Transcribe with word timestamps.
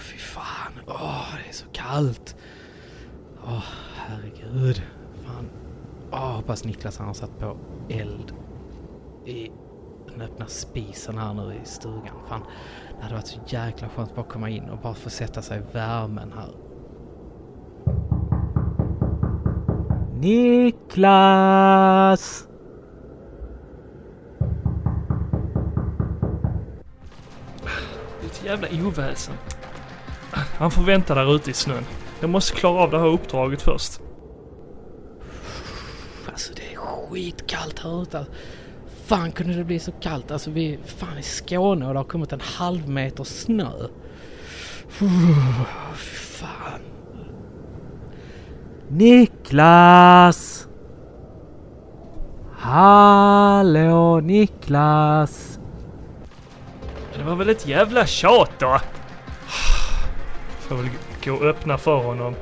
fy 0.00 0.18
fan. 0.18 0.72
Åh, 0.86 1.26
det 1.42 1.48
är 1.48 1.52
så 1.52 1.66
kallt. 1.72 2.36
Åh, 3.44 3.64
herregud. 3.96 4.82
Fan. 5.26 5.50
Åh, 6.12 6.36
hoppas 6.36 6.64
Niklas 6.64 6.98
han 6.98 7.06
har 7.06 7.14
satt 7.14 7.38
på 7.38 7.56
eld 7.88 8.32
i 9.24 9.50
den 10.12 10.20
öppna 10.20 10.46
spisen 10.46 11.18
här 11.18 11.34
nu 11.34 11.54
i 11.62 11.66
stugan. 11.66 12.16
Fan, 12.28 12.42
det 12.96 13.02
hade 13.02 13.14
varit 13.14 13.26
så 13.26 13.40
jäkla 13.46 13.88
skönt 13.88 14.10
att 14.10 14.16
bara 14.16 14.26
komma 14.26 14.50
in 14.50 14.64
och 14.64 14.78
bara 14.78 14.94
få 14.94 15.10
sätta 15.10 15.42
sig 15.42 15.58
i 15.58 15.62
värmen 15.72 16.32
här. 16.36 16.50
Niklas! 20.14 21.74
Jävla 28.44 28.68
oväsen. 28.86 29.34
Han 30.58 30.70
får 30.70 30.82
vänta 30.82 31.14
där 31.14 31.34
ute 31.34 31.50
i 31.50 31.54
snön. 31.54 31.84
Jag 32.20 32.30
måste 32.30 32.56
klara 32.56 32.82
av 32.82 32.90
det 32.90 32.98
här 32.98 33.06
uppdraget 33.06 33.62
först. 33.62 34.00
Alltså 36.26 36.52
det 36.54 36.72
är 36.72 36.76
skitkallt 36.76 37.78
här 37.78 38.02
ute. 38.02 38.26
Fan 39.06 39.32
kunde 39.32 39.54
det 39.54 39.64
bli 39.64 39.78
så 39.78 39.92
kallt? 39.92 40.30
Alltså 40.30 40.50
vi 40.50 40.74
är 40.74 40.78
fan 40.86 41.18
i 41.18 41.22
Skåne 41.22 41.86
och 41.86 41.92
det 41.92 41.98
har 41.98 42.04
kommit 42.04 42.32
en 42.32 42.40
halv 42.40 42.88
meter 42.88 43.24
snö. 43.24 43.70
Fan. 46.38 46.80
Niklas! 48.88 50.68
Hallå 52.52 54.20
Niklas! 54.20 55.53
Det 57.16 57.22
var 57.24 57.36
väl 57.36 57.48
ett 57.48 57.66
jävla 57.66 58.06
tjat 58.06 58.50
då. 58.58 58.80
Får 60.60 60.76
väl 60.76 60.88
gå 61.24 61.32
och 61.32 61.42
öppna 61.42 61.78
för 61.78 61.96
honom. 61.96 62.34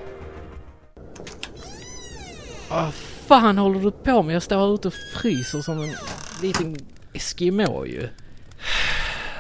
Vad 2.70 2.95
fan 3.27 3.59
håller 3.59 3.81
du 3.81 3.91
på 3.91 4.23
med? 4.23 4.34
Jag 4.34 4.42
står 4.42 4.56
här 4.56 4.75
ute 4.75 4.89
och 4.89 4.95
fryser 5.14 5.61
som 5.61 5.83
en 5.83 5.95
liten 6.42 6.77
Eskimo 7.12 7.87
ju. 7.87 8.09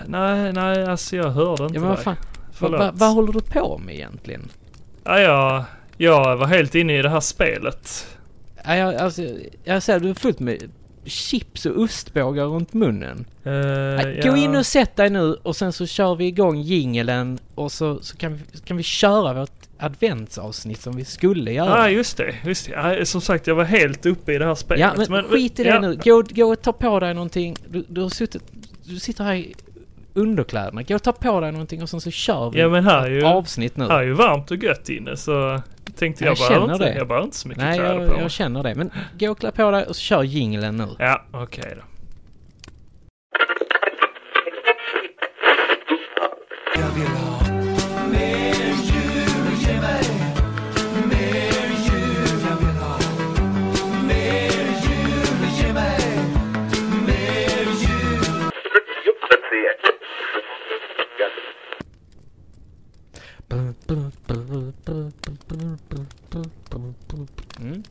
Nej, 0.06 0.52
nej, 0.52 0.84
alltså 0.84 1.16
jag 1.16 1.30
hörde 1.30 1.62
inte 1.64 1.74
Ja 1.74 1.80
men 1.80 1.88
vad 1.88 1.98
fan. 1.98 2.16
Vad 2.16 2.54
Förlåt. 2.54 2.80
va, 2.80 2.90
vad 2.94 3.14
håller 3.14 3.32
du 3.32 3.40
på 3.40 3.78
med 3.78 3.94
egentligen? 3.94 4.50
Ja, 5.04 5.20
jag, 5.20 5.64
jag 5.96 6.36
var 6.36 6.46
helt 6.46 6.74
inne 6.74 6.98
i 6.98 7.02
det 7.02 7.08
här 7.08 7.20
spelet. 7.20 8.06
Ja, 8.64 8.76
jag, 8.76 8.94
alltså, 8.94 9.22
jag 9.64 9.82
säger 9.82 10.00
du 10.00 10.10
är 10.10 10.14
fullt 10.14 10.40
med 10.40 10.70
chips 11.04 11.66
och 11.66 11.78
ostbågar 11.78 12.44
runt 12.44 12.74
munnen. 12.74 13.24
Uh, 13.46 14.30
Gå 14.30 14.36
in 14.36 14.56
och 14.56 14.66
sätt 14.66 14.96
dig 14.96 15.10
nu 15.10 15.34
och 15.42 15.56
sen 15.56 15.72
så 15.72 15.86
kör 15.86 16.14
vi 16.14 16.26
igång 16.26 16.60
jingeln 16.60 17.38
och 17.54 17.72
så, 17.72 17.98
så 18.02 18.16
kan, 18.16 18.34
vi, 18.34 18.58
kan 18.64 18.76
vi 18.76 18.82
köra 18.82 19.32
vårt 19.32 19.62
adventsavsnitt 19.78 20.80
som 20.80 20.96
vi 20.96 21.04
skulle 21.04 21.52
Ja, 21.52 21.66
göra. 21.66 21.90
just 21.90 22.16
det. 22.16 22.34
Just 22.44 22.66
det. 22.66 22.72
Ja, 22.72 23.04
som 23.04 23.20
sagt, 23.20 23.46
jag 23.46 23.54
var 23.54 23.64
helt 23.64 24.06
uppe 24.06 24.32
i 24.32 24.38
det 24.38 24.44
här 24.44 24.54
spelet. 24.54 24.80
Ja, 24.98 25.04
men, 25.08 25.24
skit 25.24 25.60
i 25.60 25.62
det 25.62 25.68
ja, 25.68 25.80
nu. 25.80 25.98
Gå, 26.04 26.22
gå 26.30 26.52
och 26.52 26.62
ta 26.62 26.72
på 26.72 27.00
dig 27.00 27.14
någonting. 27.14 27.56
Du, 27.68 27.84
du 27.88 28.00
har 28.00 28.08
suttit... 28.08 28.42
Du 28.84 28.98
sitter 28.98 29.24
här 29.24 29.34
i 29.34 29.54
underkläderna. 30.14 30.82
Gå 30.82 30.94
och 30.94 31.02
ta 31.02 31.12
på 31.12 31.40
dig 31.40 31.52
någonting 31.52 31.82
och 31.82 31.88
sen 31.88 32.00
så 32.00 32.10
kör 32.10 32.50
vi 32.50 32.60
Ja, 32.60 32.68
men 32.68 32.84
här 32.84 33.06
är 33.06 33.10
ju, 33.10 33.24
avsnitt 33.24 33.76
nu. 33.76 33.84
här 33.88 33.98
är 33.98 34.02
ju 34.02 34.12
varmt 34.12 34.50
och 34.50 34.56
gött 34.56 34.88
inne 34.88 35.16
så 35.16 35.60
tänkte 35.96 36.24
jag, 36.24 36.30
Jag 36.30 36.38
behöver 36.38 36.60
känner 36.60 36.74
inte, 36.74 36.84
det. 36.84 36.94
jag 36.98 37.08
behöver 37.08 37.24
inte 37.24 37.36
så 37.36 37.48
mycket 37.48 37.64
Nej, 37.64 37.78
kläder 37.78 38.00
jag, 38.00 38.14
på 38.14 38.20
jag 38.20 38.30
känner 38.30 38.62
det. 38.62 38.74
Men 38.74 38.90
gå 39.18 39.30
och 39.30 39.38
klä 39.38 39.50
på 39.50 39.70
dig 39.70 39.84
och 39.86 39.96
så 39.96 40.02
kör 40.02 40.22
jingeln 40.22 40.76
nu. 40.76 40.88
Ja, 40.98 41.22
okej 41.32 41.74
då. 41.76 41.82
Mm. 67.60 67.82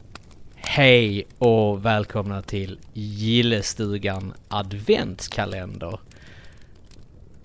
Hej 0.56 1.28
och 1.38 1.86
välkomna 1.86 2.42
till 2.42 2.80
Gillestugan 2.94 4.34
adventskalender. 4.48 6.00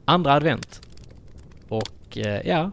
Andra 0.04 0.32
advent. 0.32 0.80
Och 1.68 2.18
eh, 2.18 2.46
ja, 2.46 2.70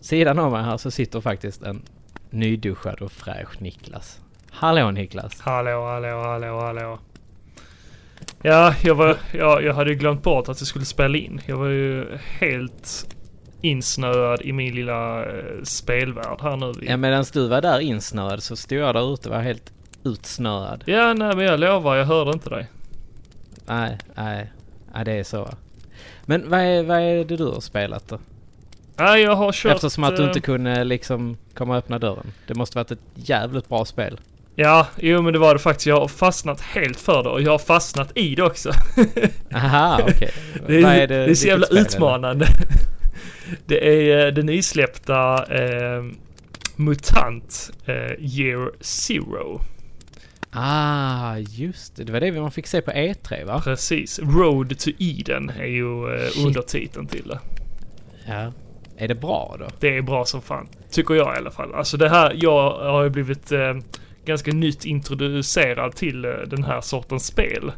sidan 0.00 0.38
av 0.38 0.52
mig 0.52 0.62
här 0.62 0.76
så 0.76 0.90
sitter 0.90 1.20
faktiskt 1.20 1.62
en 1.62 1.82
nyduschad 2.30 3.00
och 3.02 3.12
fräsch 3.12 3.62
Niklas. 3.62 4.20
Hallå 4.50 4.90
Niklas! 4.90 5.40
Hallå, 5.40 5.86
hallå, 5.86 6.22
hallå, 6.22 6.60
hallå. 6.60 6.98
Ja, 8.42 8.74
jag 8.82 8.94
var, 8.94 9.16
ja, 9.32 9.60
jag 9.60 9.74
hade 9.74 9.90
ju 9.90 9.96
glömt 9.96 10.22
bort 10.22 10.48
att 10.48 10.60
jag 10.60 10.68
skulle 10.68 10.84
spela 10.84 11.18
in. 11.18 11.40
Jag 11.46 11.56
var 11.56 11.68
ju 11.68 12.18
helt 12.38 13.14
insnöad 13.64 14.42
i 14.42 14.52
min 14.52 14.74
lilla 14.74 15.24
eh, 15.24 15.62
spelvärld 15.62 16.40
här 16.40 16.56
nu. 16.56 16.72
Ja 16.82 16.96
medan 16.96 17.24
du 17.32 17.48
var 17.48 17.60
där 17.62 17.80
insnöad 17.80 18.42
så 18.42 18.56
stod 18.56 18.78
jag 18.78 18.94
där 18.94 19.14
ute 19.14 19.28
och 19.28 19.34
var 19.34 19.42
helt 19.42 19.72
utsnöad. 20.04 20.82
Ja, 20.86 21.14
nej 21.14 21.36
men 21.36 21.44
jag 21.44 21.60
lovar, 21.60 21.96
jag 21.96 22.04
hörde 22.04 22.30
inte 22.30 22.50
dig. 22.50 22.66
Nej, 23.66 23.98
nej, 24.14 24.52
nej 24.94 25.04
det 25.04 25.12
är 25.12 25.24
så. 25.24 25.48
Men 26.24 26.50
vad 26.50 26.60
är, 26.60 26.82
vad 26.82 26.98
är 26.98 27.24
det 27.24 27.36
du 27.36 27.44
har 27.44 27.60
spelat 27.60 28.08
då? 28.08 28.18
Nej, 28.96 29.22
jag 29.22 29.36
har 29.36 29.52
kört... 29.52 29.74
Eftersom 29.74 30.04
att 30.04 30.16
du 30.16 30.22
eh, 30.22 30.28
inte 30.28 30.40
kunde 30.40 30.84
liksom 30.84 31.36
komma 31.54 31.72
och 31.72 31.78
öppna 31.78 31.98
dörren. 31.98 32.32
Det 32.46 32.54
måste 32.54 32.78
varit 32.78 32.90
ett 32.90 32.98
jävligt 33.14 33.68
bra 33.68 33.84
spel. 33.84 34.20
Ja, 34.56 34.86
jo 34.96 35.22
men 35.22 35.32
det 35.32 35.38
var 35.38 35.54
det 35.54 35.60
faktiskt. 35.60 35.86
Jag 35.86 36.00
har 36.00 36.08
fastnat 36.08 36.60
helt 36.60 37.00
för 37.00 37.22
det 37.22 37.28
och 37.28 37.42
jag 37.42 37.50
har 37.50 37.58
fastnat 37.58 38.12
i 38.14 38.34
det 38.34 38.42
också. 38.42 38.70
Aha, 39.54 40.00
okej. 40.02 40.30
Det 40.66 40.76
är, 40.76 40.82
Vad 40.82 41.08
det 41.08 41.14
är 41.14 41.34
så 41.34 41.46
jävla 41.46 41.66
spel 41.66 41.76
det? 41.76 41.82
utmanande. 41.82 42.46
Det 43.66 44.10
är 44.10 44.26
eh, 44.26 44.32
den 44.32 44.46
nysläppta 44.46 45.46
eh, 45.54 46.04
MUTANT 46.76 47.70
eh, 47.86 47.94
Year 48.18 48.72
Zero. 48.80 49.60
Ah, 50.50 51.36
just 51.36 51.96
det. 51.96 52.04
Det 52.04 52.12
var 52.12 52.20
det 52.20 52.32
man 52.32 52.50
fick 52.50 52.66
se 52.66 52.80
på 52.80 52.90
E3 52.90 53.44
va? 53.44 53.60
Precis. 53.64 54.18
Road 54.18 54.78
to 54.78 54.90
Eden 54.98 55.50
är 55.50 55.66
ju 55.66 56.14
eh, 56.14 56.46
undertiteln 56.46 57.06
till 57.06 57.28
det. 57.28 57.38
Ja. 58.26 58.52
Är 58.96 59.08
det 59.08 59.14
bra 59.14 59.56
då? 59.58 59.66
Det 59.80 59.96
är 59.96 60.02
bra 60.02 60.24
som 60.24 60.42
fan. 60.42 60.68
Tycker 60.90 61.14
jag 61.14 61.34
i 61.34 61.38
alla 61.38 61.50
fall. 61.50 61.74
Alltså 61.74 61.96
det 61.96 62.08
här, 62.08 62.36
jag 62.36 62.70
har 62.70 63.02
ju 63.02 63.10
blivit 63.10 63.52
eh, 63.52 63.74
ganska 64.24 64.52
nytt 64.52 64.84
introducerad 64.84 65.96
till 65.96 66.24
eh, 66.24 66.30
den 66.30 66.64
här 66.64 66.80
sortens 66.80 67.26
spel. 67.26 67.72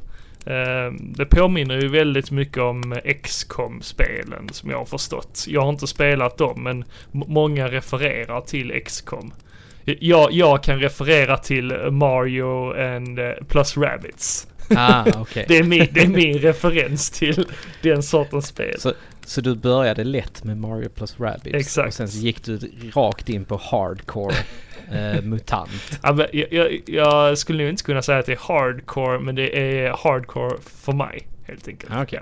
Eh, 0.46 0.92
det 1.00 1.26
påminner 1.26 1.80
ju 1.80 1.88
väldigt 1.88 2.30
mycket 2.30 2.58
om 2.58 2.94
XCOM 3.22 3.82
spelen 3.82 4.48
som 4.52 4.70
jag 4.70 4.78
har 4.78 4.84
förstått. 4.84 5.44
Jag 5.48 5.60
har 5.60 5.68
inte 5.68 5.86
spelat 5.86 6.38
dem 6.38 6.62
men 6.62 6.84
många 7.12 7.68
refererar 7.68 8.40
till 8.40 8.82
XCOM. 8.84 9.32
Jag, 9.84 10.32
jag 10.32 10.62
kan 10.62 10.78
referera 10.78 11.36
till 11.36 11.72
Mario 11.90 12.80
and 12.96 13.18
eh, 13.18 13.32
plus 13.48 13.76
Rabbids. 13.76 14.46
Ah, 14.70 15.04
okej. 15.20 15.44
Det 15.48 15.56
är, 15.58 15.62
min, 15.62 15.88
det 15.92 16.00
är 16.00 16.08
min 16.08 16.38
referens 16.38 17.10
till 17.10 17.46
den 17.82 18.02
sortens 18.02 18.46
spel. 18.46 18.80
Så, 18.80 18.92
så 19.24 19.40
du 19.40 19.54
började 19.54 20.04
lätt 20.04 20.44
med 20.44 20.58
Mario 20.58 20.88
plus 20.88 21.20
Rabbids? 21.20 21.54
Exakt. 21.54 21.88
Och 21.88 21.94
sen 21.94 22.08
så 22.08 22.18
gick 22.18 22.44
du 22.44 22.58
rakt 22.94 23.28
in 23.28 23.44
på 23.44 23.60
hardcore 23.62 24.34
eh, 24.92 25.22
MUTANT? 25.22 25.70
Ja, 26.02 26.12
men 26.12 26.26
jag, 26.32 26.52
jag, 26.52 26.80
jag 26.86 27.38
skulle 27.38 27.62
nog 27.62 27.70
inte 27.70 27.82
kunna 27.84 28.02
säga 28.02 28.18
att 28.18 28.26
det 28.26 28.32
är 28.32 28.38
hardcore, 28.48 29.18
men 29.18 29.34
det 29.34 29.58
är 29.58 29.90
hardcore 29.90 30.56
för 30.60 30.92
mig. 30.92 31.26
Helt 31.46 31.68
enkelt. 31.68 31.92
Ah, 31.92 32.02
okej. 32.02 32.20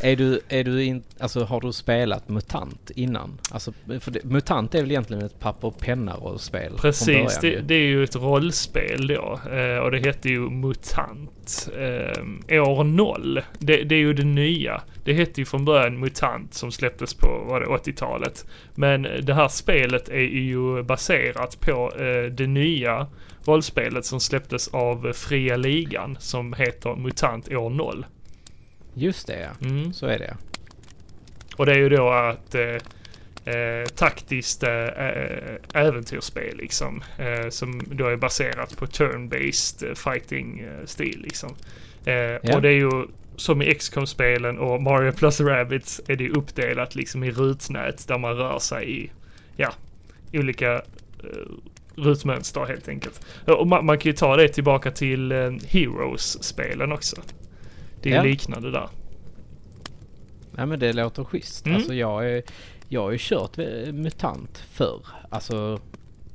Är 0.00 0.16
du, 0.16 0.40
är 0.48 0.64
du 0.64 0.84
in, 0.84 1.02
alltså 1.18 1.44
har 1.44 1.60
du 1.60 1.72
spelat 1.72 2.28
MUTANT 2.28 2.90
innan? 2.94 3.38
Alltså, 3.50 3.72
för 4.00 4.10
det, 4.10 4.24
MUTANT 4.24 4.74
är 4.74 4.80
väl 4.80 4.90
egentligen 4.90 5.24
ett 5.24 5.40
papper 5.40 5.68
och 5.68 5.78
penna-rollspel? 5.78 6.72
Precis, 6.76 7.38
det, 7.40 7.60
det 7.60 7.74
är 7.74 7.86
ju 7.86 8.04
ett 8.04 8.16
rollspel 8.16 9.06
då. 9.06 9.40
Eh, 9.52 9.78
och 9.78 9.90
det 9.90 9.98
heter 9.98 10.30
ju 10.30 10.40
MUTANT. 10.40 11.68
Eh, 11.76 12.62
år 12.62 12.84
0. 12.84 13.40
Det, 13.58 13.82
det 13.82 13.94
är 13.94 13.98
ju 13.98 14.12
det 14.12 14.24
nya. 14.24 14.82
Det 15.04 15.12
hette 15.12 15.40
ju 15.40 15.44
från 15.44 15.64
början 15.64 16.00
MUTANT 16.00 16.54
som 16.54 16.72
släpptes 16.72 17.14
på 17.14 17.44
var 17.48 17.60
det 17.60 17.66
80-talet. 17.66 18.46
Men 18.74 19.02
det 19.02 19.34
här 19.34 19.48
spelet 19.48 20.08
är 20.08 20.18
ju 20.18 20.82
baserat 20.82 21.60
på 21.60 21.92
eh, 21.96 22.32
det 22.32 22.46
nya 22.46 23.06
rollspelet 23.44 24.04
som 24.04 24.20
släpptes 24.20 24.68
av 24.68 25.12
Fria 25.12 25.56
Ligan 25.56 26.16
som 26.20 26.52
heter 26.52 26.96
MUTANT 26.96 27.52
år 27.52 27.70
0. 27.70 28.06
Just 29.00 29.26
det 29.26 29.40
ja. 29.40 29.68
Mm. 29.68 29.92
Så 29.92 30.06
är 30.06 30.18
det 30.18 30.24
ja. 30.24 30.36
Och 31.56 31.66
det 31.66 31.72
är 31.72 31.78
ju 31.78 31.88
då 31.88 32.10
att 32.10 32.54
eh, 32.54 33.54
eh, 33.54 33.86
taktiskt 33.94 34.62
eh, 34.62 34.84
eh, 34.84 35.56
äventyrsspel 35.74 36.56
liksom. 36.56 37.02
Eh, 37.18 37.48
som 37.48 37.82
då 37.86 38.06
är 38.06 38.16
baserat 38.16 38.76
på 38.76 38.86
turn-based 38.86 39.88
eh, 39.88 39.94
fighting-stil 39.94 41.20
liksom. 41.22 41.54
Ja. 42.04 42.56
Och 42.56 42.62
det 42.62 42.68
är 42.68 42.72
ju 42.72 43.06
som 43.36 43.62
i 43.62 43.74
XCOM-spelen 43.74 44.58
och 44.58 44.82
Mario 44.82 45.12
plus 45.12 45.40
Rabbids 45.40 46.00
är 46.08 46.16
det 46.16 46.30
uppdelat 46.30 46.94
liksom 46.94 47.24
i 47.24 47.30
rutnät 47.30 48.08
där 48.08 48.18
man 48.18 48.36
rör 48.36 48.58
sig 48.58 49.00
i, 49.00 49.10
ja, 49.56 49.72
olika 50.32 50.82
rutmönster 51.96 52.64
helt 52.64 52.88
enkelt. 52.88 53.26
Och 53.46 53.66
man, 53.66 53.86
man 53.86 53.98
kan 53.98 54.10
ju 54.10 54.16
ta 54.16 54.36
det 54.36 54.48
tillbaka 54.48 54.90
till 54.90 55.32
eh, 55.32 55.50
Heroes-spelen 55.68 56.92
också. 56.92 57.16
Det 58.02 58.10
är 58.12 58.16
Ja. 58.16 58.22
liknande 58.22 58.70
där. 58.70 58.88
Nej 60.52 60.66
men 60.66 60.78
det 60.78 60.92
låter 60.92 61.24
schysst. 61.24 61.66
Mm. 61.66 61.76
Alltså 61.76 61.94
jag, 61.94 62.30
är, 62.30 62.42
jag 62.88 63.02
har 63.02 63.10
ju 63.10 63.18
kört 63.20 63.56
MUTANT 63.92 64.58
förr. 64.72 65.06
Alltså 65.30 65.80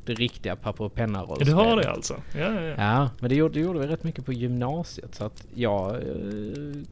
det 0.06 0.14
riktiga 0.14 0.56
papper 0.56 0.84
och 0.84 0.94
penna 0.94 1.26
du 1.40 1.54
har 1.54 1.78
det 1.78 1.92
alltså? 1.92 2.22
Ja, 2.36 2.40
ja, 2.40 2.62
ja. 2.62 2.76
Ja, 2.78 3.10
men 3.20 3.30
det 3.30 3.36
gjorde, 3.36 3.54
det 3.54 3.60
gjorde 3.60 3.80
vi 3.80 3.88
rätt 3.88 4.04
mycket 4.04 4.26
på 4.26 4.34
gymnasiet. 4.34 5.16
Så 5.16 5.26
att 5.26 5.46
jag 5.56 5.96
eh, 5.96 6.02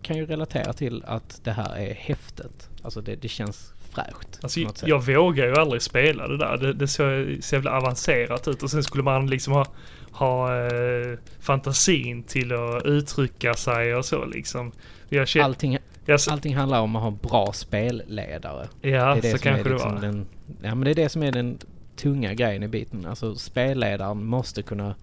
kan 0.02 0.18
ju 0.18 0.26
relatera 0.26 0.74
till 0.74 1.04
att 1.06 1.42
det 1.44 1.52
här 1.52 1.76
är 1.76 1.94
häftigt. 1.94 2.70
Alltså 2.82 3.02
det, 3.02 3.16
det 3.16 3.28
känns 3.28 3.74
fräscht. 3.92 4.40
Alltså, 4.42 4.60
jag 4.86 5.06
vågar 5.06 5.46
ju 5.46 5.56
aldrig 5.56 5.82
spela 5.82 6.28
det 6.28 6.38
där. 6.38 6.58
Det, 6.58 6.74
det 6.74 6.88
såg 6.88 7.38
så 7.42 7.56
jävla 7.56 7.72
avancerat 7.78 8.48
ut 8.48 8.64
och 8.64 8.72
sen 8.72 8.84
skulle 8.84 9.04
man 9.04 9.28
liksom 9.28 9.54
ha, 9.54 9.66
ha 10.14 10.66
eh, 10.66 11.18
fantasin 11.40 12.24
till 12.24 12.54
att 12.54 12.86
uttrycka 12.86 13.54
sig 13.54 13.96
och 13.96 14.06
så 14.06 14.26
liksom. 14.26 14.72
Jag 15.10 15.28
känner, 15.28 15.46
Allting, 15.46 15.78
jag, 16.06 16.20
allting 16.30 16.56
handlar 16.56 16.82
om 16.82 16.96
att 16.96 17.02
ha 17.02 17.12
bra 17.12 17.52
spelledare. 17.54 18.68
ja, 18.82 18.90
det 18.90 18.92
är 18.92 19.22
det 19.22 19.32
så 19.32 19.38
kanske 19.38 19.62
är 19.62 19.64
det 19.64 19.70
liksom 19.70 19.94
var. 19.94 20.02
den, 20.02 20.26
Ja 20.62 20.76
men 20.76 20.82
det 20.86 20.92
är 20.92 20.96
det 20.96 21.10
som 21.10 21.24
är 21.24 21.32
den 21.32 21.58
tunga 21.96 22.34
grejen 22.34 22.64
i 22.64 22.68
biten. 22.68 23.06
Alltså 23.06 23.36
spelledaren 23.36 24.26
måste 24.26 24.62
kunna 24.62 24.96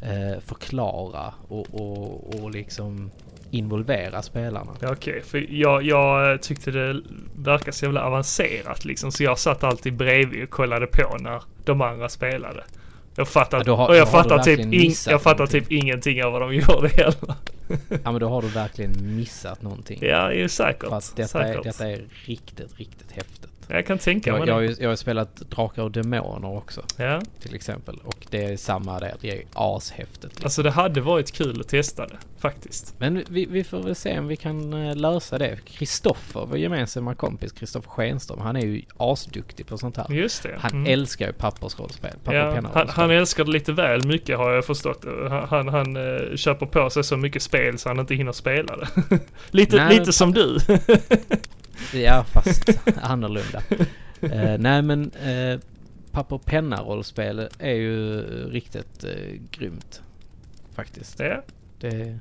eh, 0.00 0.40
förklara 0.40 1.34
och, 1.48 1.66
och, 1.74 2.34
och 2.34 2.50
liksom 2.50 3.10
involvera 3.50 4.22
spelarna. 4.22 4.72
Okej, 4.82 5.22
för 5.22 5.46
jag, 5.50 5.82
jag 5.82 6.42
tyckte 6.42 6.70
det 6.70 7.02
verkade 7.36 7.72
så 7.72 7.84
jävla 7.84 8.02
avancerat 8.02 8.84
liksom. 8.84 9.12
Så 9.12 9.22
jag 9.22 9.38
satt 9.38 9.64
alltid 9.64 9.94
bredvid 9.94 10.42
och 10.42 10.50
kollade 10.50 10.86
på 10.86 11.16
när 11.20 11.42
de 11.64 11.80
andra 11.80 12.08
spelade. 12.08 12.64
Jag 13.16 13.28
fattar, 13.28 13.62
Ja, 13.66 13.74
har- 13.76 13.88
och 13.88 13.96
jag 13.96 14.10
fattar, 14.10 14.38
typ, 14.38 14.60
in, 14.60 14.94
jag 15.06 15.22
fattar 15.22 15.38
någonting. 15.38 15.60
typ 15.60 15.72
ingenting 15.72 16.24
av 16.24 16.32
vad 16.32 16.40
de 16.42 16.54
gjorde 16.54 16.88
heller. 16.88 17.34
Ja 18.04 18.12
men 18.12 18.18
då 18.20 18.28
har 18.28 18.42
du 18.42 18.48
verkligen 18.48 19.16
missat 19.16 19.62
någonting. 19.62 19.98
Ja, 20.02 20.16
är 20.16 20.32
ju 20.32 20.48
säkert. 20.48 20.88
För 20.88 20.96
att 20.96 21.12
detta 21.16 21.40
är, 21.42 21.46
säkert. 21.46 21.64
detta 21.64 21.88
är 21.88 22.00
riktigt, 22.24 22.78
riktigt 22.78 23.12
häftigt. 23.12 23.46
Jag 23.68 23.86
kan 23.86 23.98
tänka 23.98 24.32
mig 24.32 24.38
Jag, 24.40 24.48
jag, 24.48 24.54
har 24.54 24.60
det. 24.60 24.66
ju, 24.68 24.76
jag 24.80 24.88
har 24.88 24.96
spelat 24.96 25.36
Drakar 25.36 25.82
och 25.82 25.90
Demoner 25.90 26.56
också 26.56 26.82
Ja. 26.96 27.20
till 27.40 27.54
exempel. 27.54 27.98
Och 28.04 28.26
det 28.30 28.44
är 28.44 28.56
samma 28.56 29.00
där. 29.00 29.14
Det 29.20 29.30
är 29.30 29.42
ashäftigt. 29.54 30.44
Alltså 30.44 30.62
det 30.62 30.70
hade 30.70 31.00
varit 31.00 31.32
kul 31.32 31.60
att 31.60 31.68
testa 31.68 32.06
det, 32.06 32.16
faktiskt. 32.38 32.94
Men 32.98 33.24
vi, 33.28 33.46
vi 33.46 33.64
får 33.64 33.82
väl 33.82 33.94
se 33.94 34.18
om 34.18 34.26
vi 34.26 34.36
kan 34.36 34.72
eh, 34.88 34.96
lösa 34.96 35.38
det. 35.38 35.58
Kristoffer, 35.64 36.46
vår 36.46 36.58
gemensamma 36.58 37.14
kompis 37.14 37.52
Kristoffer 37.52 37.90
Schenström, 37.90 38.38
han 38.40 38.56
är 38.56 38.60
ju 38.66 38.82
asduktig 38.96 39.66
på 39.66 39.78
sånt 39.78 39.96
här. 39.96 40.06
Just 40.12 40.42
det. 40.42 40.56
Han 40.58 40.70
Mm. 40.72 40.92
älskar 40.92 41.26
ju 41.26 41.32
pappersrollspel. 41.32 42.10
Papper 42.24 42.36
Ja, 42.38 42.60
han, 42.74 42.88
han 42.88 43.10
älskar 43.10 43.44
det 43.44 43.50
lite 43.50 43.72
väl 43.72 44.06
mycket 44.06 44.38
har 44.38 44.52
jag 44.52 44.64
förstått. 44.64 45.04
Han, 45.30 45.48
han, 45.48 45.68
han 45.68 45.96
eh, 45.96 46.36
köper 46.36 46.66
på 46.66 46.90
sig 46.90 47.04
så 47.04 47.16
mycket 47.16 47.42
spel 47.42 47.78
så 47.78 47.88
han 47.88 47.98
inte 47.98 48.14
hinner 48.14 48.32
spela 48.32 48.76
det. 48.76 48.88
lite 49.50 49.76
Nej, 49.76 49.98
lite 49.98 50.12
som 50.12 50.32
du. 50.32 50.58
Ja, 51.94 52.24
fast 52.24 52.70
annorlunda. 53.02 53.62
Eh, 54.20 54.58
nej 54.58 54.82
men 54.82 55.12
uh, 55.26 55.60
papper 56.10 56.36
och 56.36 56.44
penna 56.44 56.82
rollspel 56.82 57.48
är 57.58 57.74
ju 57.74 58.20
riktigt 58.50 59.04
uh, 59.04 59.40
grymt. 59.50 60.02
Faktiskt. 60.74 61.20
ja. 61.20 61.42
Det... 61.80 62.18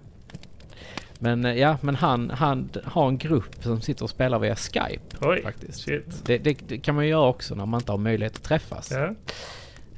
Men 1.20 1.46
eh, 1.46 1.54
ja, 1.54 1.78
men 1.82 1.96
han, 1.96 2.30
han 2.30 2.70
har 2.84 3.08
en 3.08 3.18
grupp 3.18 3.56
som 3.64 3.82
sitter 3.82 4.04
och 4.04 4.10
spelar 4.10 4.40
via 4.40 4.56
Skype 4.56 5.18
Oj, 5.22 5.42
faktiskt. 5.44 5.86
Det, 6.26 6.38
det, 6.38 6.58
det 6.68 6.78
kan 6.78 6.96
man 6.96 7.04
ju 7.04 7.10
göra 7.10 7.28
också 7.28 7.56
när 7.56 7.66
man 7.66 7.80
inte 7.80 7.92
har 7.92 7.98
möjlighet 7.98 8.36
att 8.36 8.44
träffas. 8.44 8.92
Ja. 8.92 9.16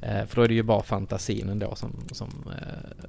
Eh, 0.00 0.26
för 0.26 0.36
då 0.36 0.42
är 0.42 0.48
det 0.48 0.54
ju 0.54 0.62
bara 0.62 0.82
fantasin 0.82 1.48
ändå 1.48 1.74
som, 1.74 1.92
som 2.12 2.28
eh, 2.46 3.06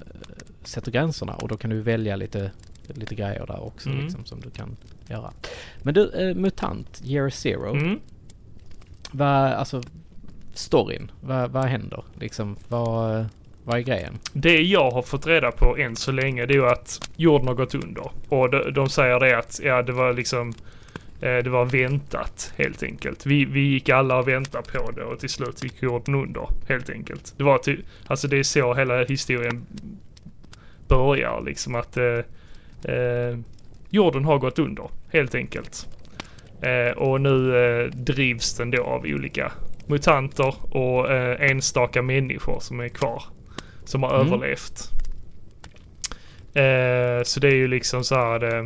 sätter 0.64 0.92
gränserna 0.92 1.34
och 1.34 1.48
då 1.48 1.56
kan 1.56 1.70
du 1.70 1.80
välja 1.80 2.16
lite, 2.16 2.50
lite 2.88 3.14
grejer 3.14 3.46
där 3.46 3.62
också 3.62 3.88
Mm. 3.88 4.04
liksom, 4.04 4.24
som 4.24 4.40
du 4.40 4.50
kan 4.50 4.76
göra. 5.08 5.32
Men 5.82 5.94
du, 5.94 6.10
eh, 6.10 6.34
MUTANT 6.34 7.02
Year 7.04 7.30
Zero. 7.30 7.74
Mm. 7.74 8.00
Vad, 9.10 9.52
alltså 9.52 9.82
storyn, 10.54 11.10
vad, 11.20 11.50
vad 11.50 11.64
händer? 11.64 12.04
Liksom, 12.14 12.56
vad, 12.68 13.26
vad 13.64 13.78
är 13.78 13.82
grejen? 13.82 14.18
Det 14.32 14.62
jag 14.62 14.90
har 14.90 15.02
fått 15.02 15.26
reda 15.26 15.52
på 15.52 15.76
än 15.76 15.96
så 15.96 16.12
länge 16.12 16.46
det 16.46 16.54
är 16.54 16.58
ju 16.58 16.66
att 16.66 17.10
jorden 17.16 17.48
har 17.48 17.54
gått 17.54 17.74
under. 17.74 18.10
Och 18.28 18.50
de, 18.50 18.72
de 18.72 18.88
säger 18.88 19.20
det 19.20 19.38
att 19.38 19.60
ja, 19.62 19.82
det 19.82 19.92
var 19.92 20.12
liksom 20.12 20.48
eh, 21.20 21.36
det 21.36 21.50
var 21.50 21.64
väntat 21.64 22.52
helt 22.56 22.82
enkelt. 22.82 23.26
Vi, 23.26 23.44
vi 23.44 23.60
gick 23.60 23.88
alla 23.88 24.18
och 24.18 24.28
väntade 24.28 24.64
på 24.72 24.90
det 24.90 25.04
och 25.04 25.18
till 25.18 25.28
slut 25.28 25.64
gick 25.64 25.82
jorden 25.82 26.14
under 26.14 26.48
helt 26.68 26.90
enkelt. 26.90 27.34
Det 27.36 27.44
var 27.44 27.58
ty, 27.58 27.76
alltså 28.06 28.28
det 28.28 28.38
är 28.38 28.42
så 28.42 28.74
hela 28.74 29.04
historien 29.04 29.66
börjar 30.88 31.42
liksom 31.46 31.74
att 31.74 31.96
eh, 31.96 32.94
eh, 32.94 33.38
jorden 33.96 34.24
har 34.24 34.38
gått 34.38 34.58
under 34.58 34.90
helt 35.12 35.34
enkelt. 35.34 35.86
Eh, 36.62 36.96
och 36.96 37.20
nu 37.20 37.56
eh, 37.56 37.90
drivs 37.90 38.54
den 38.54 38.70
då 38.70 38.82
av 38.84 39.02
olika 39.04 39.52
mutanter 39.86 40.54
och 40.76 41.10
eh, 41.12 41.50
enstaka 41.50 42.02
människor 42.02 42.60
som 42.60 42.80
är 42.80 42.88
kvar. 42.88 43.22
Som 43.84 44.02
har 44.02 44.14
Mm. 44.14 44.26
överlevt. 44.26 44.90
Eh, 46.54 47.24
så 47.24 47.40
det 47.40 47.48
är 47.48 47.54
ju 47.54 47.68
liksom 47.68 48.04
så 48.04 48.14
här 48.14 48.54
eh, 48.58 48.64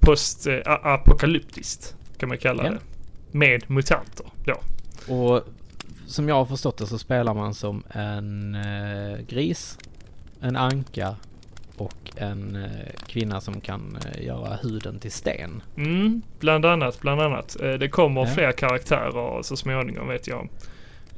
post 0.00 0.46
eh, 0.46 0.58
apokalyptiskt 0.66 1.96
kan 2.18 2.28
man 2.28 2.38
kalla 2.38 2.64
Ja. 2.64 2.70
det. 2.70 2.78
Med 3.38 3.70
mutanter 3.70 4.26
då. 4.44 4.56
Och 5.14 5.42
som 6.06 6.28
jag 6.28 6.34
har 6.34 6.44
förstått 6.44 6.78
det 6.78 6.86
så 6.86 6.98
spelar 6.98 7.34
man 7.34 7.54
som 7.54 7.82
en 7.90 8.56
gris, 9.28 9.78
en 10.40 10.56
anka 10.56 11.16
och 11.80 11.94
en 12.16 12.56
eh, 12.64 13.06
kvinna 13.06 13.40
som 13.40 13.60
kan 13.60 13.98
eh, 14.14 14.26
göra 14.26 14.56
huden 14.62 14.98
till 14.98 15.12
sten. 15.12 15.62
Mm, 15.76 16.22
bland 16.40 16.64
annat, 16.64 17.00
bland 17.00 17.20
annat. 17.20 17.56
Eh, 17.62 17.72
det 17.72 17.88
kommer 17.88 18.20
Ja. 18.20 18.26
fler 18.34 18.52
karaktärer 18.52 19.42
så 19.42 19.56
småningom 19.56 20.08
vet 20.08 20.26
jag. 20.26 20.48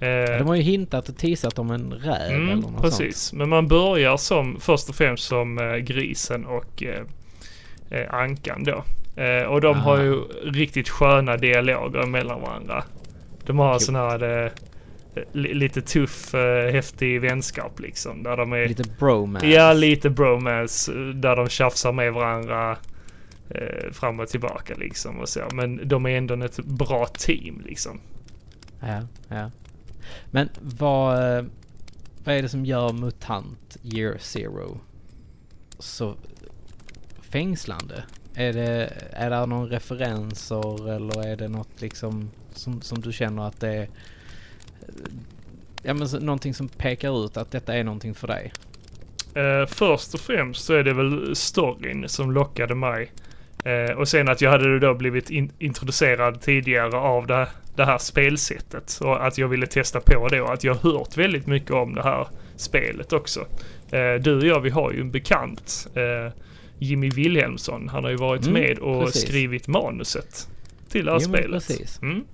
Eh, 0.01 0.39
De 0.39 0.47
har 0.47 0.55
ju 0.55 0.63
hintat 0.63 1.09
och 1.09 1.17
teasat 1.17 1.59
om 1.59 1.71
en 1.71 1.93
räv 1.93 2.15
eller 2.15 2.37
Mm, 2.53 2.59
något 2.61 2.83
precis. 2.83 3.19
sånt. 3.19 3.39
Men 3.39 3.49
man 3.49 3.69
börjar 3.69 4.17
som 4.17 4.61
först 4.61 4.89
och 4.89 4.95
främst 4.95 5.25
som 5.29 5.81
grisen 5.87 6.47
och 6.47 6.83
eh, 6.83 8.15
ankan 8.15 8.65
då. 8.65 8.85
Eh, 9.23 9.43
och 9.43 9.61
de 9.61 9.77
Ah. 9.77 9.81
har 9.81 10.01
ju 10.01 10.15
riktigt 10.45 10.89
sköna 10.89 11.37
dialoger 11.37 12.07
mellan 12.07 12.41
varandra. 12.41 12.85
De 13.47 13.59
har 13.59 13.73
Cute. 13.75 13.85
sån 13.85 13.95
här 13.95 14.53
lite 15.33 15.83
tuff, 15.83 16.35
eh, 16.35 16.73
häftig 16.73 17.21
vänskap 17.21 17.81
liksom. 17.81 18.23
Där 18.23 18.37
de 18.37 18.53
är, 18.53 18.69
Lite 18.69 18.91
bromance. 18.99 19.47
ja 19.47 19.73
lite 19.73 20.11
bromance. 20.11 20.93
Där 21.15 21.37
de 21.37 21.49
tjafsar 21.49 21.93
med 21.93 22.13
varandra 22.13 22.77
eh, 23.51 23.91
fram 23.93 24.21
och 24.21 24.29
tillbaka 24.29 24.75
liksom 24.75 25.19
och 25.19 25.29
så. 25.29 25.41
Men 25.53 25.89
de 25.89 26.07
är 26.07 26.11
ändå 26.11 26.45
ett 26.45 26.65
bra 26.65 27.07
team 27.07 27.63
liksom. 27.67 28.01
Ja, 28.81 29.03
ja. 29.29 29.51
Men 30.31 30.49
vad, 30.61 31.37
eh, 31.39 31.45
vad 32.25 32.35
är 32.35 32.43
det 32.43 32.49
som 32.49 32.65
gör 32.65 32.93
MUTANT 32.93 33.77
Year 33.83 34.19
Zero 34.19 34.81
så 35.79 36.15
fängslande? 37.21 38.05
Är 38.35 38.53
det, 38.53 38.93
är 39.13 39.31
det 39.31 39.47
någon 39.47 39.69
referenser 39.69 40.91
eller 40.91 41.27
är 41.27 41.37
det 41.37 41.49
något 41.49 41.81
liksom 41.81 42.31
som, 42.53 42.83
som 42.83 43.01
du 43.01 43.13
känner 43.13 43.49
att 43.49 43.61
det 43.61 43.69
är 43.75 43.89
Ja 45.83 45.95
men 45.95 46.09
någonting 46.21 46.55
som 46.55 46.69
pekar 46.69 47.25
ut 47.25 47.37
att 47.37 47.51
detta 47.51 47.75
är 47.75 47.85
någonting 47.85 48.15
för 48.15 48.27
dig? 48.29 48.53
Eh, 49.35 49.67
först 49.67 50.15
och 50.15 50.21
främst 50.21 50.65
så 50.65 50.75
är 50.75 50.83
det 50.85 50.93
väl 50.93 51.37
storyn 51.37 52.09
som 52.09 52.33
lockade 52.33 52.75
mig. 52.75 53.13
Eh, 53.65 53.97
och 53.99 54.09
sen 54.09 54.29
att 54.29 54.41
jag 54.41 54.51
hade 54.51 54.79
då 54.79 54.95
blivit 54.95 55.31
in- 55.31 55.53
introducerad 55.59 56.41
tidigare 56.41 56.97
av 56.97 57.27
det, 57.27 57.49
det 57.77 57.85
här 57.85 57.99
spelsättet. 57.99 58.99
Och 59.03 59.27
att 59.27 59.39
jag 59.39 59.49
ville 59.49 59.67
testa 59.67 60.01
på 60.01 60.29
det 60.29 60.41
och 60.41 60.53
att 60.53 60.65
jag 60.65 60.75
hört 60.75 61.17
väldigt 61.17 61.47
mycket 61.47 61.71
om 61.71 61.95
det 61.95 62.03
här 62.03 62.29
spelet 62.57 63.13
också. 63.13 63.41
Eh, 63.91 64.15
du 64.21 64.37
och 64.39 64.47
jag 64.47 64.61
vi 64.61 64.71
har 64.71 64.93
ju 64.93 65.01
en 65.01 65.11
bekant, 65.11 65.89
Jimmy 66.79 67.11
Wilhelmsson. 67.11 67.89
Han 67.89 68.05
har 68.05 68.11
ju 68.11 68.17
varit 68.17 68.47
Mm, 68.47 68.53
med 68.63 68.79
och 68.79 69.05
precis. 69.05 69.23
skrivit 69.23 69.69
manuset 69.69 70.49
till 70.89 71.05
det 71.05 71.13
här 71.13 71.19
Jo, 71.23 71.29
spelet. 71.29 71.67
precis. 71.69 72.03
Mm. 72.03 72.25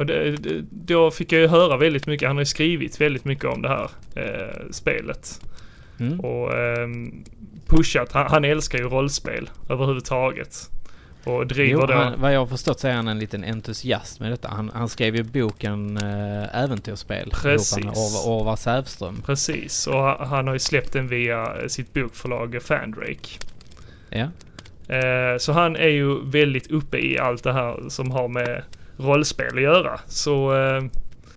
Och 0.00 0.06
det, 0.06 0.30
det, 0.36 0.64
då 0.70 1.10
fick 1.10 1.32
jag 1.32 1.40
ju 1.40 1.46
höra 1.46 1.76
väldigt 1.76 2.06
mycket, 2.06 2.28
han 2.28 2.36
har 2.36 2.40
ju 2.40 2.46
skrivit 2.46 3.00
väldigt 3.00 3.24
mycket 3.24 3.44
om 3.44 3.62
det 3.62 3.68
här 3.68 3.90
eh, 4.14 4.70
spelet. 4.70 5.40
Mm. 6.00 6.20
Och 6.20 6.58
ehm, 6.58 7.24
pushat, 7.66 8.12
han, 8.12 8.26
han 8.30 8.44
älskar 8.44 8.78
ju 8.78 8.84
rollspel 8.84 9.50
överhuvudtaget. 9.70 10.70
Och 11.24 11.46
driver 11.46 11.80
Jo, 11.80 11.86
då... 11.86 11.92
han, 11.94 12.20
vad 12.20 12.34
jag 12.34 12.38
har 12.40 12.46
förstått 12.46 12.80
så 12.80 12.88
är 12.88 12.92
han 12.92 13.08
en 13.08 13.18
liten 13.18 13.44
entusiast 13.44 14.20
med 14.20 14.32
detta. 14.32 14.48
Han, 14.48 14.70
han 14.74 14.88
skrev 14.88 15.16
ju 15.16 15.22
boken 15.22 15.96
äh, 15.96 16.62
Äventyrsspel 16.62 17.30
Precis. 17.30 17.76
Orvar, 17.86 18.40
Orvar 18.40 18.56
Sävström. 18.56 19.22
Precis, 19.26 19.86
och 19.86 20.02
han- 20.02 20.28
han 20.28 20.46
har 20.46 20.54
ju 20.54 20.58
släppt 20.60 20.92
den 20.92 21.08
via 21.08 21.68
sitt 21.68 21.92
bokförlag 21.94 22.58
Fandrake. 22.62 23.28
Ja. 24.10 24.28
Eh, 24.96 25.38
Så 25.38 25.52
han 25.52 25.76
är 25.76 25.88
ju 25.88 26.24
väldigt 26.30 26.70
uppe 26.70 26.98
i 26.98 27.18
allt 27.18 27.44
det 27.44 27.52
här 27.52 27.88
som 27.88 28.10
har 28.10 28.28
med 28.28 28.62
rollspel 29.00 29.56
att 29.56 29.62
göra. 29.62 30.00
Så 30.06 30.54
eh, 30.54 30.82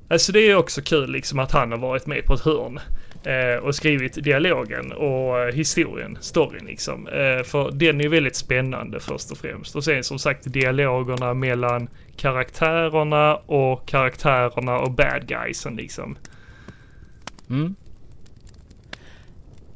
alltså 0.08 0.32
det 0.32 0.40
är 0.40 0.56
också 0.56 0.82
kul 0.82 1.12
liksom 1.12 1.40
att 1.40 1.52
han 1.52 1.72
har 1.72 1.80
varit 1.80 2.08
med 2.08 2.26
på 2.26 2.34
ett 2.34 2.42
hörn 2.42 2.80
eh, 3.24 3.64
och 3.64 3.76
skrivit 3.76 4.24
dialogen 4.24 4.92
och 4.92 5.40
eh, 5.40 5.54
historien, 5.54 6.18
storyn 6.22 6.66
liksom. 6.66 7.08
Eh, 7.08 7.44
För 7.44 7.72
den 7.72 8.02
är 8.02 8.10
väldigt 8.10 8.36
spännande 8.36 9.00
först 9.00 9.32
och 9.32 9.38
främst. 9.38 9.76
Och 9.76 9.84
sen 9.84 10.04
som 10.04 10.20
sagt 10.20 10.54
dialogerna 10.54 11.34
mellan 11.34 11.88
karaktärerna 12.16 13.36
och 13.36 13.88
karaktärerna 13.88 14.80
och 14.80 14.92
bad 14.92 15.28
guysen 15.28 15.76
liksom. 15.76 16.18
Mm. 17.50 17.76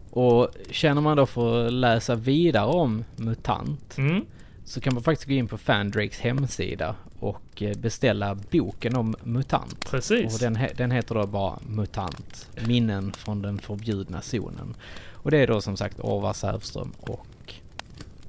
Och 0.09 0.49
känner 0.69 1.01
man 1.01 1.17
då 1.17 1.25
för 1.25 1.65
att 1.65 1.73
läsa 1.73 2.15
vidare 2.15 2.65
om 2.65 3.03
MUTANT 3.15 3.97
Mm. 3.97 4.25
Så 4.67 4.81
kan 4.81 4.93
man 4.93 5.03
faktiskt 5.03 5.27
gå 5.27 5.33
in 5.33 5.47
på 5.47 5.57
Fandrakes 5.57 6.19
hemsida 6.19 6.95
och 7.19 7.61
eh, 7.61 7.77
beställa 7.77 8.35
boken 8.51 8.95
om 8.95 9.15
MUTANT. 9.23 9.89
Precis. 9.91 10.33
Och 10.33 10.39
den, 10.39 10.57
he- 10.57 10.73
den 10.77 10.91
heter 10.91 11.15
då 11.15 11.27
bara 11.27 11.59
MUTANT. 11.67 12.49
Minnen 12.67 13.11
från 13.13 13.41
den 13.41 13.59
förbjudna 13.59 14.21
zonen. 14.21 14.75
Och 15.13 15.31
det 15.31 15.37
är 15.37 15.47
då 15.47 15.61
som 15.61 15.77
sagt 15.77 15.99
Orvar 15.99 16.33
Sävström 16.33 16.91
och 16.99 17.53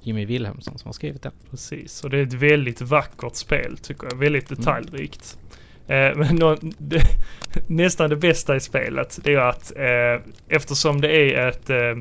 Jimmy 0.02 0.25
Wilhelmsson 0.25 0.78
som 0.78 0.88
har 0.88 0.92
skrivit 0.92 1.23
den. 1.23 1.33
Precis, 1.50 2.04
och 2.04 2.11
det 2.11 2.18
är 2.18 2.23
ett 2.23 2.33
väldigt 2.33 2.80
vackert 2.80 3.35
spel 3.37 3.78
tycker 3.83 4.07
jag. 4.11 4.16
Väldigt 4.18 4.50
Mm. 4.50 4.61
detaljrikt. 4.61 5.38
Eh, 5.87 6.16
men 6.16 6.37
nå- 6.37 6.59
det, 6.78 7.02
nästan 7.66 8.11
det 8.11 8.16
bästa 8.16 8.57
i 8.57 8.61
spelet 8.61 9.18
det 9.25 9.35
är 9.35 9.38
att 9.38 9.73
eh, 9.76 10.30
eftersom 10.57 11.00
det 11.00 11.35
är 11.35 11.49
ett 11.49 11.71
eh, 11.71 11.99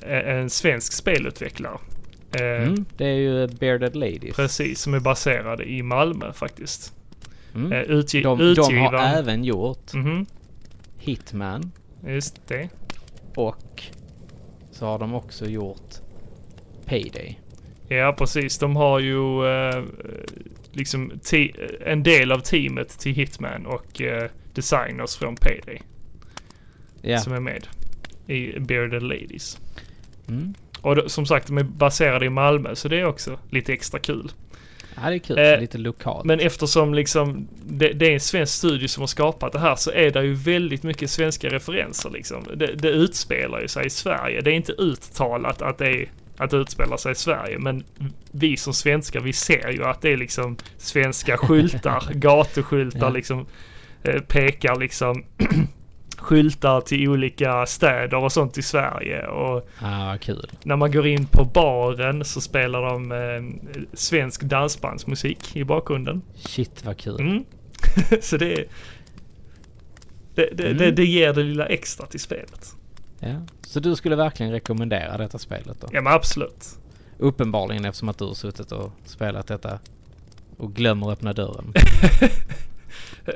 en 0.00 0.50
svensk 0.50 0.92
spelutvecklare. 0.92 1.78
Eh, 2.32 2.62
Mm, 2.62 2.84
det 2.96 3.04
är 3.04 3.14
ju 3.14 3.46
Bearded 3.46 3.96
Ladies. 3.96 4.36
Precis, 4.36 4.80
som 4.80 4.94
är 4.94 5.00
baserade 5.00 5.64
i 5.70 5.82
Malmö 5.82 6.32
faktiskt. 6.32 6.94
Mm. 7.54 7.72
Eh, 7.72 7.78
utgi- 7.82 8.22
De, 8.22 8.38
de 8.38 8.44
utgivaren. 8.44 9.00
har 9.00 9.18
även 9.18 9.44
gjort 9.44 9.94
Mhm, 9.94 10.26
Hitman 10.98 11.72
just 12.06 12.48
det. 12.48 12.68
och 13.34 13.82
så 14.70 14.86
har 14.86 14.98
de 14.98 15.14
också 15.14 15.46
gjort 15.46 15.94
Payday. 16.84 17.40
Ja, 17.88 18.14
precis. 18.18 18.58
De 18.58 18.76
har 18.76 18.98
ju 19.00 19.46
eh, 19.46 19.84
liksom 20.72 21.12
te- 21.24 21.52
en 21.86 22.02
del 22.02 22.32
av 22.32 22.38
teamet 22.40 22.88
till 22.98 23.14
Hitman 23.14 23.66
och 23.66 24.00
eh, 24.02 24.30
designers 24.54 25.16
från 25.16 25.36
Payday. 25.36 25.82
Ja. 27.02 27.18
som 27.18 27.32
är 27.32 27.40
med 27.40 27.66
i 28.26 28.60
Bearded 28.60 29.02
Ladies. 29.02 29.58
Mm. 30.28 30.54
Och 30.80 30.96
som 31.06 31.26
sagt, 31.26 31.46
de 31.46 31.58
är 31.58 31.62
baserade 31.62 32.26
i 32.26 32.30
Malmö 32.30 32.74
så 32.74 32.88
det 32.88 32.96
är 33.00 33.04
också 33.04 33.38
lite 33.50 33.72
extra 33.72 34.00
kul. 34.00 34.32
ja, 35.02 35.08
det 35.10 35.14
är 35.14 35.18
kul. 35.18 35.38
Eh, 35.38 35.60
Lite 35.60 35.78
lokalt. 35.78 36.24
Men 36.24 36.40
eftersom 36.40 36.94
liksom 36.94 37.48
det, 37.64 37.92
det 37.92 38.06
är 38.06 38.14
en 38.14 38.20
svensk 38.20 38.54
studio 38.54 38.88
som 38.88 39.00
har 39.02 39.06
skapat 39.06 39.52
det 39.52 39.58
här 39.58 39.76
så 39.76 39.90
är 39.90 40.10
det 40.10 40.24
ju 40.24 40.34
väldigt 40.34 40.82
mycket 40.82 41.10
svenska 41.10 41.48
referenser 41.48 42.10
liksom. 42.10 42.44
Det, 42.54 42.66
det 42.66 42.88
utspelar 42.88 43.60
ju 43.60 43.68
sig 43.68 43.86
i 43.86 43.90
Sverige. 43.90 44.40
Det 44.40 44.50
är 44.50 44.54
inte 44.54 44.72
uttalat 44.72 45.62
att 45.62 45.78
det 45.78 45.86
är 45.90 46.08
att 46.40 46.50
det 46.50 46.56
utspelar 46.56 46.96
sig 46.96 47.12
i 47.12 47.14
Sverige 47.14 47.58
men 47.58 47.84
vi 48.30 48.56
som 48.56 48.72
svenskar 48.74 49.20
vi 49.20 49.32
ser 49.32 49.70
ju 49.70 49.84
att 49.84 50.00
det 50.00 50.12
är 50.12 50.16
liksom 50.16 50.56
svenska 50.76 51.36
skyltar, 51.36 52.04
gatuskyltar 52.12 53.00
Ja. 53.00 53.08
liksom 53.10 53.46
eh, 54.02 54.20
pekar 54.20 54.76
liksom 54.76 55.24
skyltar 56.18 56.80
till 56.80 57.08
olika 57.08 57.66
städer 57.66 58.16
och 58.16 58.32
sånt 58.32 58.58
i 58.58 58.62
Sverige 58.62 59.26
och 59.26 59.68
vad 59.82 60.20
kul. 60.20 60.50
när 60.62 60.76
man 60.76 60.92
går 60.92 61.06
in 61.06 61.26
på 61.26 61.44
baren 61.44 62.24
så 62.24 62.40
spelar 62.40 62.82
de 62.82 63.12
eh, 63.12 63.70
svensk 63.92 64.42
dansbandsmusik 64.42 65.56
i 65.56 65.64
bakgrunden. 65.64 66.22
Shit 66.34 66.84
vad 66.84 66.96
kul. 66.96 67.20
Mm. 67.20 67.44
så 68.22 68.36
det, 68.36 68.64
det, 70.34 70.50
det, 70.54 70.64
Mm. 70.64 70.78
det, 70.78 70.90
det 70.90 71.04
ger 71.04 71.32
det 71.32 71.42
lilla 71.42 71.66
extra 71.66 72.06
till 72.06 72.20
spelet. 72.20 72.74
Ja. 73.20 73.40
Så 73.66 73.80
du 73.80 73.96
skulle 73.96 74.16
verkligen 74.16 74.52
rekommendera 74.52 75.18
detta 75.18 75.38
spelet 75.38 75.80
då? 75.80 75.88
Ja 75.92 76.00
men 76.00 76.12
absolut. 76.12 76.78
Uppenbarligen 77.18 77.84
eftersom 77.84 78.08
att 78.08 78.18
du 78.18 78.24
har 78.24 78.34
suttit 78.34 78.72
och 78.72 78.92
spelat 79.04 79.46
detta 79.46 79.78
och 80.56 80.74
glömmer 80.74 81.10
öppna 81.12 81.32
dörren. 81.32 81.72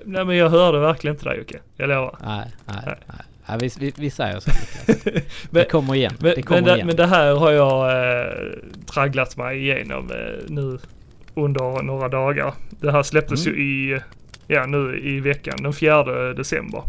Nej 0.04 0.24
men 0.24 0.36
jag 0.36 0.48
hörde 0.48 0.78
verkligen 0.78 1.16
inte 1.16 1.28
dig 1.28 1.38
Jocke. 1.38 1.58
Jag 1.76 1.88
lovar. 1.88 2.16
nej, 2.24 2.52
nej, 2.66 2.76
Nej. 2.86 2.96
nej. 3.06 3.16
nej 3.48 3.58
vi, 3.60 3.70
vi, 3.78 3.92
vi 3.96 4.10
säger 4.10 4.40
så. 4.40 4.50
Det 5.50 5.64
kommer 5.64 5.94
igen. 5.94 6.12
Men, 6.20 6.34
det 6.36 6.42
kommer 6.42 6.60
men, 6.60 6.70
det, 6.70 6.74
igen. 6.74 6.86
men 6.86 6.96
det 6.96 7.06
här 7.06 7.34
har 7.34 7.50
jag 7.50 7.90
eh, 8.20 8.52
tragglat 8.86 9.36
mig 9.36 9.58
igenom 9.58 10.10
eh, 10.10 10.16
nu 10.48 10.78
under 11.34 11.82
några 11.82 12.08
dagar. 12.08 12.54
Det 12.80 12.92
här 12.92 13.02
släpptes 13.02 13.46
Mm. 13.46 13.58
ju 13.58 13.64
i, 13.64 14.00
ja 14.46 14.66
nu 14.66 15.00
i 15.04 15.20
veckan, 15.20 15.56
den 15.62 15.72
4 15.72 16.32
december. 16.34 16.82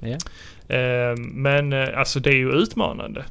Ja. 0.00 0.16
Eh, 0.76 1.16
men 1.16 1.72
eh, 1.72 1.98
alltså 1.98 2.20
det 2.20 2.30
är 2.30 2.36
ju 2.36 2.52
utmanande. 2.52 3.24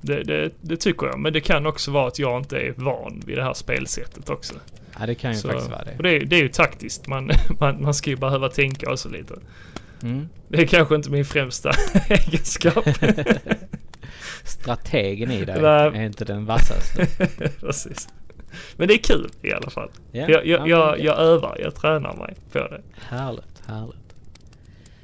Det, 0.00 0.22
det, 0.22 0.50
det 0.60 0.76
tycker 0.76 1.06
jag. 1.06 1.18
Men 1.18 1.32
det 1.32 1.40
kan 1.40 1.66
också 1.66 1.90
vara 1.90 2.08
att 2.08 2.18
jag 2.18 2.38
inte 2.40 2.58
är 2.58 2.72
van 2.76 3.22
vid 3.26 3.36
det 3.38 3.44
här 3.44 3.54
spelsättet 3.54 4.30
också. 4.30 4.54
Ja, 5.00 5.06
det 5.06 5.14
kan 5.14 5.32
ju 5.32 5.38
Så- 5.38 5.48
faktiskt 5.48 5.70
vara 5.70 5.84
det. 5.84 5.96
Och 5.96 6.02
det, 6.02 6.10
är- 6.10 6.24
det 6.24 6.36
är 6.36 6.42
ju 6.42 6.48
taktiskt. 6.48 7.06
Man, 7.06 7.30
man, 7.60 7.82
man 7.82 7.94
ska 7.94 8.10
ju 8.10 8.16
behöva 8.16 8.48
tänka 8.48 8.90
också 8.92 9.08
lite. 9.08 9.34
Mm. 10.02 10.28
Det 10.48 10.62
är 10.62 10.66
kanske 10.66 10.94
inte 10.94 11.10
min 11.10 11.24
främsta 11.24 11.70
egenskap. 12.08 12.84
Strategen 14.44 15.30
i 15.30 15.44
dig 15.44 15.56
är 15.64 16.02
inte 16.02 16.24
den 16.24 16.46
vassaste. 16.46 17.06
Precis. 17.60 18.08
Men 18.76 18.88
det 18.88 18.94
är 18.94 18.98
kul 18.98 19.30
i 19.42 19.52
alla 19.52 19.70
fall. 19.70 19.90
Ja, 20.12 20.20
Jag, 20.20 20.30
ja, 20.30 20.40
jag, 20.46 20.68
jag, 20.68 21.00
jag 21.00 21.18
övar, 21.18 21.56
jag 21.62 21.74
tränar 21.74 22.16
mig 22.16 22.34
på 22.52 22.58
det. 22.58 22.80
Härligt, 23.08 23.62
härligt. 23.66 23.96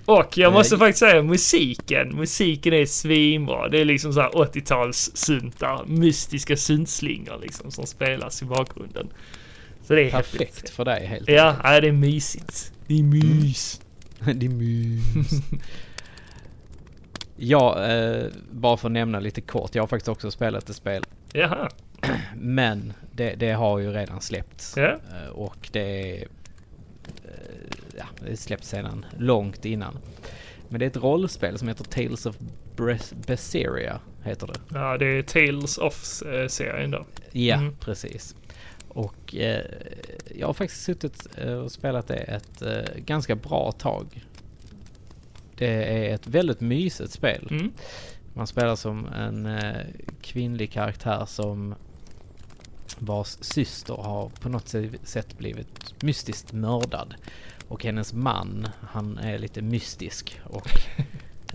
Och 0.05 0.39
jag 0.39 0.53
måste 0.53 0.75
Eh, 0.75 0.79
faktiskt 0.79 0.99
säga 0.99 1.23
musiken. 1.23 2.17
Musiken 2.17 2.73
är 2.73 2.87
svinbra. 2.87 3.69
Det 3.69 3.79
är 3.81 3.85
liksom 3.85 4.13
så 4.13 4.21
här 4.21 4.31
80-tals 4.31 5.11
syntar. 5.15 5.85
Mystiska 5.87 6.57
syntslingor 6.57 7.39
liksom 7.43 7.71
som 7.71 7.87
spelas 7.87 8.43
i 8.43 8.45
bakgrunden. 8.45 9.09
Så 9.89 9.95
det 9.95 10.03
är 10.03 10.11
Perfekt 10.11 10.41
häftigt. 10.55 10.71
för 10.71 10.85
dig 10.85 11.07
helt 11.07 11.29
Ja, 11.29 11.49
enkelt. 11.49 11.65
ja, 11.65 11.81
det 11.81 11.89
är 11.89 11.93
mysigt. 11.93 12.73
Det 12.87 12.99
är 12.99 13.03
mys. 13.03 13.81
det 14.35 14.47
är 14.47 14.51
mys. 14.51 15.03
Ja, 17.37 17.87
eh, 17.87 18.27
bara 18.51 18.77
för 18.77 18.89
att 18.89 18.93
nämna 18.93 19.21
lite 19.21 19.41
kort. 19.41 19.75
Jag 19.75 19.83
har 19.83 19.87
faktiskt 19.87 20.09
också 20.09 20.31
spelat 20.31 20.71
ett 20.71 20.77
spel. 20.77 21.05
Jaha. 21.33 21.69
Men 22.35 22.93
det, 23.13 23.35
det 23.35 23.53
har 23.53 23.79
ju 23.79 23.93
redan 23.93 24.21
släppts. 24.21 24.75
Ja. 24.77 24.89
Eh, 25.25 25.29
Och 25.33 25.69
det 25.73 26.13
är... 26.13 26.23
eh, 27.25 27.31
Ja, 27.99 28.05
det 28.25 28.33
är 28.33 28.37
släppt 28.37 28.65
sedan 28.65 29.07
långt 29.19 29.65
innan. 29.65 29.99
Men 30.69 30.79
det 30.81 30.85
är 30.87 30.91
ett 30.91 30.97
rollspel 30.97 31.59
som 31.59 31.69
heter 31.69 31.85
Tales 31.85 32.27
of 32.27 32.37
Berseria. 33.27 34.01
Heter 34.25 34.47
det. 34.47 34.61
Ja, 34.79 34.99
det 34.99 35.07
är 35.07 35.23
Tales 35.23 35.79
of-serien 35.79 36.91
då. 36.91 37.07
Ja, 37.33 37.57
Mm. 37.57 37.77
precis. 37.81 38.35
Och 38.89 39.35
eh, 39.35 39.65
jag 40.35 40.47
har 40.47 40.55
faktiskt 40.55 40.83
suttit 40.83 41.27
eh, 41.37 41.53
och 41.53 41.73
spelat 41.73 42.09
det 42.09 42.17
ett 42.17 42.63
eh, 42.63 42.97
ganska 42.97 43.35
bra 43.35 43.73
tag. 43.73 44.25
Det 45.57 46.07
är 46.09 46.15
ett 46.15 46.27
väldigt 46.27 46.61
mysigt 46.61 47.13
spel. 47.13 47.49
Mm. 47.51 47.73
Man 48.35 48.47
spelar 48.47 48.77
som 48.77 49.07
en 49.07 49.47
eh, 49.47 49.87
kvinnlig 50.21 50.73
karaktär 50.73 51.25
som 51.27 51.75
vars 52.99 53.37
syster 53.41 53.95
har 53.95 54.29
på 54.29 54.49
något 54.49 54.75
sätt 55.03 55.39
blivit 55.39 56.03
mystiskt 56.03 56.53
mördad. 56.53 57.15
Och 57.69 57.85
hennes 57.85 58.13
man, 58.13 58.69
han 58.81 59.19
är 59.19 59.39
lite 59.39 59.63
mystisk 59.63 60.41
och 60.45 60.71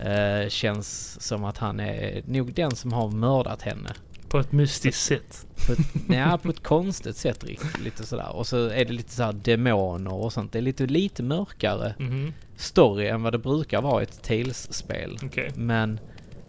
eh, 0.00 0.48
känns 0.48 1.20
som 1.20 1.44
att 1.44 1.58
han 1.58 1.80
är 1.80 2.22
nog 2.26 2.54
den 2.54 2.76
som 2.76 2.92
har 2.92 3.10
mördat 3.10 3.62
henne. 3.62 3.94
På 4.34 4.40
ett 4.40 4.52
mystiskt 4.52 5.00
sätt. 5.02 5.46
På 5.66 5.72
ett, 5.72 5.78
nej, 6.08 6.38
på 6.42 6.48
ett 6.48 6.62
konstigt 6.62 7.16
sätt 7.16 7.44
riktigt, 7.44 7.80
lite 7.84 8.06
sådär. 8.06 8.36
Och 8.36 8.46
så 8.46 8.66
är 8.68 8.84
det 8.84 8.92
lite 8.92 9.12
så 9.12 9.22
här 9.22 9.32
demoner 9.32 10.12
och 10.14 10.32
sånt. 10.32 10.52
Det 10.52 10.58
är 10.58 10.62
lite, 10.62 10.86
lite 10.86 11.22
mörkare 11.22 11.94
Mhm. 11.98 12.32
story 12.56 13.06
än 13.06 13.22
vad 13.22 13.32
det 13.32 13.38
brukar 13.38 13.82
vara 13.82 14.00
i 14.00 14.04
ett 14.04 14.22
Tales-spel. 14.22 15.18
Okej. 15.24 15.50
Men 15.56 16.00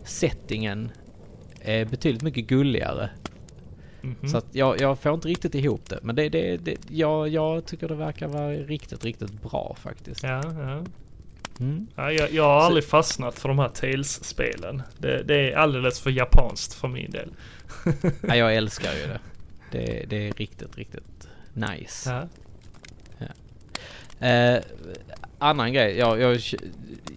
settingen 0.04 0.92
är 1.62 1.86
betydligt 1.86 2.22
mycket 2.24 2.48
gulligare. 2.48 3.10
Mhm. 4.02 4.30
Så 4.30 4.38
att 4.38 4.46
jag, 4.52 4.82
jag 4.82 5.00
får 5.00 5.14
inte 5.14 5.28
riktigt 5.28 5.56
ihop 5.56 5.90
det. 5.90 6.00
Men 6.02 6.16
det, 6.16 6.30
det, 6.30 6.58
det, 6.58 6.78
jag, 6.90 7.28
jag 7.28 7.66
tycker 7.66 7.88
det 7.88 7.96
verkar 7.96 8.28
vara 8.28 8.50
riktigt, 8.52 9.06
riktigt 9.06 9.42
bra 9.42 9.76
faktiskt. 9.80 10.24
Ja, 10.24 10.42
ja. 10.46 10.84
Mm. 11.60 11.88
Ja, 11.96 12.12
jag, 12.12 12.32
jag 12.34 12.44
har 12.44 12.60
Så- 12.60 12.66
aldrig 12.66 12.86
fastnat 12.86 13.40
för 13.40 13.50
de 13.50 13.60
här 13.60 13.70
Tales-spelen. 13.70 14.82
Det, 14.98 15.24
det 15.24 15.52
är 15.52 15.58
alldeles 15.58 16.00
för 16.00 16.10
japanskt 16.10 16.74
för 16.74 16.88
min 16.88 17.12
del. 17.12 17.30
Ja, 18.28 18.36
jag 18.36 18.56
älskar 18.56 18.94
ju 18.94 19.08
det. 19.08 19.20
Det, 19.72 20.06
det 20.10 20.28
är 20.28 20.34
riktigt, 20.34 20.78
riktigt 20.78 21.28
nice. 21.54 22.10
Ja. 22.10 22.28
Eh, 24.28 24.60
annan 25.40 25.74
grej. 25.74 25.98
Jag, 25.98 26.20
jag, 26.22 26.40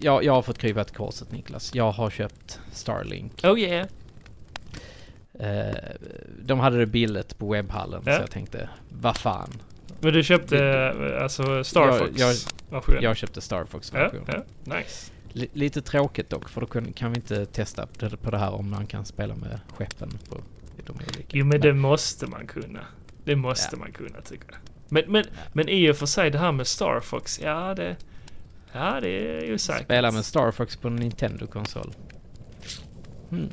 jag, 0.01 0.25
jag 0.25 0.33
har 0.33 0.43
fått 0.43 0.59
krypa 0.59 0.85
till 0.85 0.97
korset 0.97 1.33
Niklas. 1.33 1.75
Jag 1.75 1.91
har 1.93 2.11
köpt 2.11 2.61
Starlink. 2.73 3.41
Oh 3.45 3.59
yeah. 3.59 3.87
Eh, 5.41 5.77
de 6.43 6.61
hade 6.61 6.79
det 6.79 6.87
billigt 6.87 7.39
på 7.39 7.49
webbhallen 7.53 8.03
Ja. 8.07 8.17
så 8.17 8.23
jag 8.23 8.31
tänkte, 8.31 8.69
vad 8.89 9.17
fan. 9.17 9.51
Men 10.01 10.13
du 10.13 10.23
köpte 10.25 10.59
eh, 10.65 11.23
alltså 11.23 11.65
Star 11.65 11.87
Jag- 11.89 12.09
jag- 12.17 12.35
versionen? 12.71 13.03
Jag 13.03 13.17
köpte 13.17 13.41
Star 13.41 13.65
Fox 13.65 13.93
ja, 13.95 14.11
ja, 14.27 14.43
nice. 14.77 15.13
Li- 15.33 15.49
Lite 15.53 15.83
tråkigt 15.83 16.31
dock 16.31 16.49
för 16.49 16.61
då 16.61 16.67
kan, 16.67 17.13
vi 17.13 17.17
inte 17.17 17.47
testa 17.47 17.87
det- 17.99 18.17
på 18.17 18.31
det 18.31 18.39
här 18.39 18.51
om 18.55 18.71
man 18.71 18.87
kan 18.87 19.05
spela 19.05 19.35
med 19.35 19.61
skeppen 19.77 20.19
på 20.29 20.37
de 20.87 20.93
olika. 20.93 21.23
Jo 21.31 21.45
men 21.45 21.61
det 21.61 21.73
måste 21.73 22.27
man 22.27 22.47
kunna. 22.47 22.81
Det 23.25 23.37
måste 23.37 23.77
Ja. 23.77 23.79
man 23.79 23.93
kunna 23.93 24.21
tycker 24.21 24.47
jag. 24.51 24.59
Men, 24.89 25.03
men, 25.13 25.25
men 25.53 25.69
i 25.69 25.91
och 25.91 25.97
för 25.97 26.07
sig 26.07 26.31
det 26.31 26.39
här 26.39 26.53
med 26.53 26.67
Star 26.67 27.01
Fox, 27.01 27.41
ja 27.41 27.75
det... 27.75 27.97
Ja 28.73 28.99
det 29.01 29.09
är 29.39 29.45
ju 29.47 29.59
säkert. 29.59 29.85
Spela 29.85 30.11
med 30.11 30.25
Star 30.25 30.51
Fox 30.51 30.77
på 30.77 30.89
en 30.89 30.97
Nintendo-konsol. 30.97 31.93
Hmm. 33.31 33.49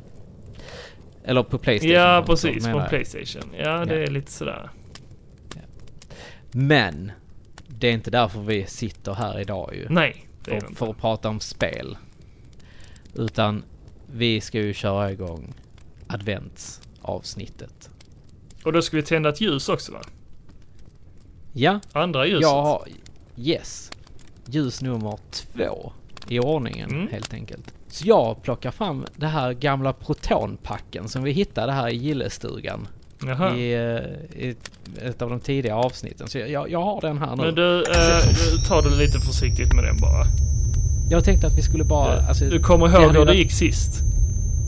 Eller 1.24 1.42
på 1.42 1.58
Playstation. 1.58 1.94
Ja 1.96 2.22
precis, 2.26 2.66
på. 2.66 2.84
Playstation. 2.88 3.54
Ja 3.58 3.84
det 3.84 3.94
Ja. 3.96 4.02
är 4.02 4.06
lite 4.10 4.32
sådär. 4.32 4.70
Men 6.52 7.12
det 7.68 7.88
är 7.88 7.92
inte 7.92 8.10
därför 8.10 8.40
vi 8.40 8.66
sitter 8.66 9.12
här 9.14 9.40
idag 9.40 9.74
ju. 9.74 9.86
Nej, 9.88 10.12
det 10.12 10.20
det 10.22 10.25
för, 10.46 10.74
för 10.74 10.90
att 10.90 10.98
prata 10.98 11.28
om 11.28 11.40
spel. 11.40 11.96
Utan 13.14 13.64
vi 14.12 14.40
ska 14.40 14.58
ju 14.60 14.74
köra 14.74 15.12
igång 15.12 15.54
adventsavsnittet. 16.06 17.90
Och 18.64 18.72
då 18.72 18.82
ska 18.82 18.96
vi 18.96 19.02
tända 19.02 19.28
ett 19.28 19.40
ljus 19.40 19.68
också 19.68 19.92
va? 19.92 20.00
Ja, 21.52 21.80
Andra 21.92 22.26
ljuset. 22.26 22.42
jag 22.42 22.62
har... 22.62 22.88
Yes. 23.36 23.90
Ljus 24.46 24.82
nummer 24.82 25.18
två 25.30 25.92
i 26.28 26.38
ordningen 26.40 26.90
Mm. 26.90 27.08
helt 27.08 27.34
enkelt. 27.34 27.74
Så 27.88 28.08
jag 28.08 28.42
plockar 28.42 28.70
fram 28.70 29.06
det 29.16 29.26
här 29.26 29.52
gamla 29.52 29.92
protonpacken 29.92 31.08
som 31.08 31.22
vi 31.22 31.30
hittade 31.32 31.72
här 31.72 31.88
i 31.88 31.96
gillestugan. 31.96 32.88
Jaha. 33.26 33.56
I, 33.56 33.74
eh, 33.74 34.40
i 34.42 34.54
ett, 35.02 35.22
av 35.22 35.30
de 35.30 35.40
tidiga 35.40 35.76
avsnitten. 35.76 36.28
Så 36.28 36.38
jag, 36.38 36.70
jag 36.70 36.82
har 36.82 37.00
den 37.00 37.18
här 37.18 37.36
nu. 37.36 37.42
Men 37.42 37.54
du, 37.54 37.76
eh, 37.78 38.52
du 38.52 38.58
tar 38.68 38.82
det 38.82 38.96
lite 38.96 39.20
försiktigt 39.20 39.72
med 39.74 39.84
den 39.84 39.96
bara. 40.00 40.24
Jag 41.10 41.24
tänkte 41.24 41.46
att 41.46 41.58
vi 41.58 41.62
skulle 41.62 41.84
bara... 41.84 42.20
Du- 42.20 42.26
alltså, 42.28 42.44
du 42.44 42.60
kommer 42.60 42.86
ihåg 42.88 43.16
hur 43.16 43.24
det 43.26 43.34
gick 43.34 43.52
sist? 43.52 44.00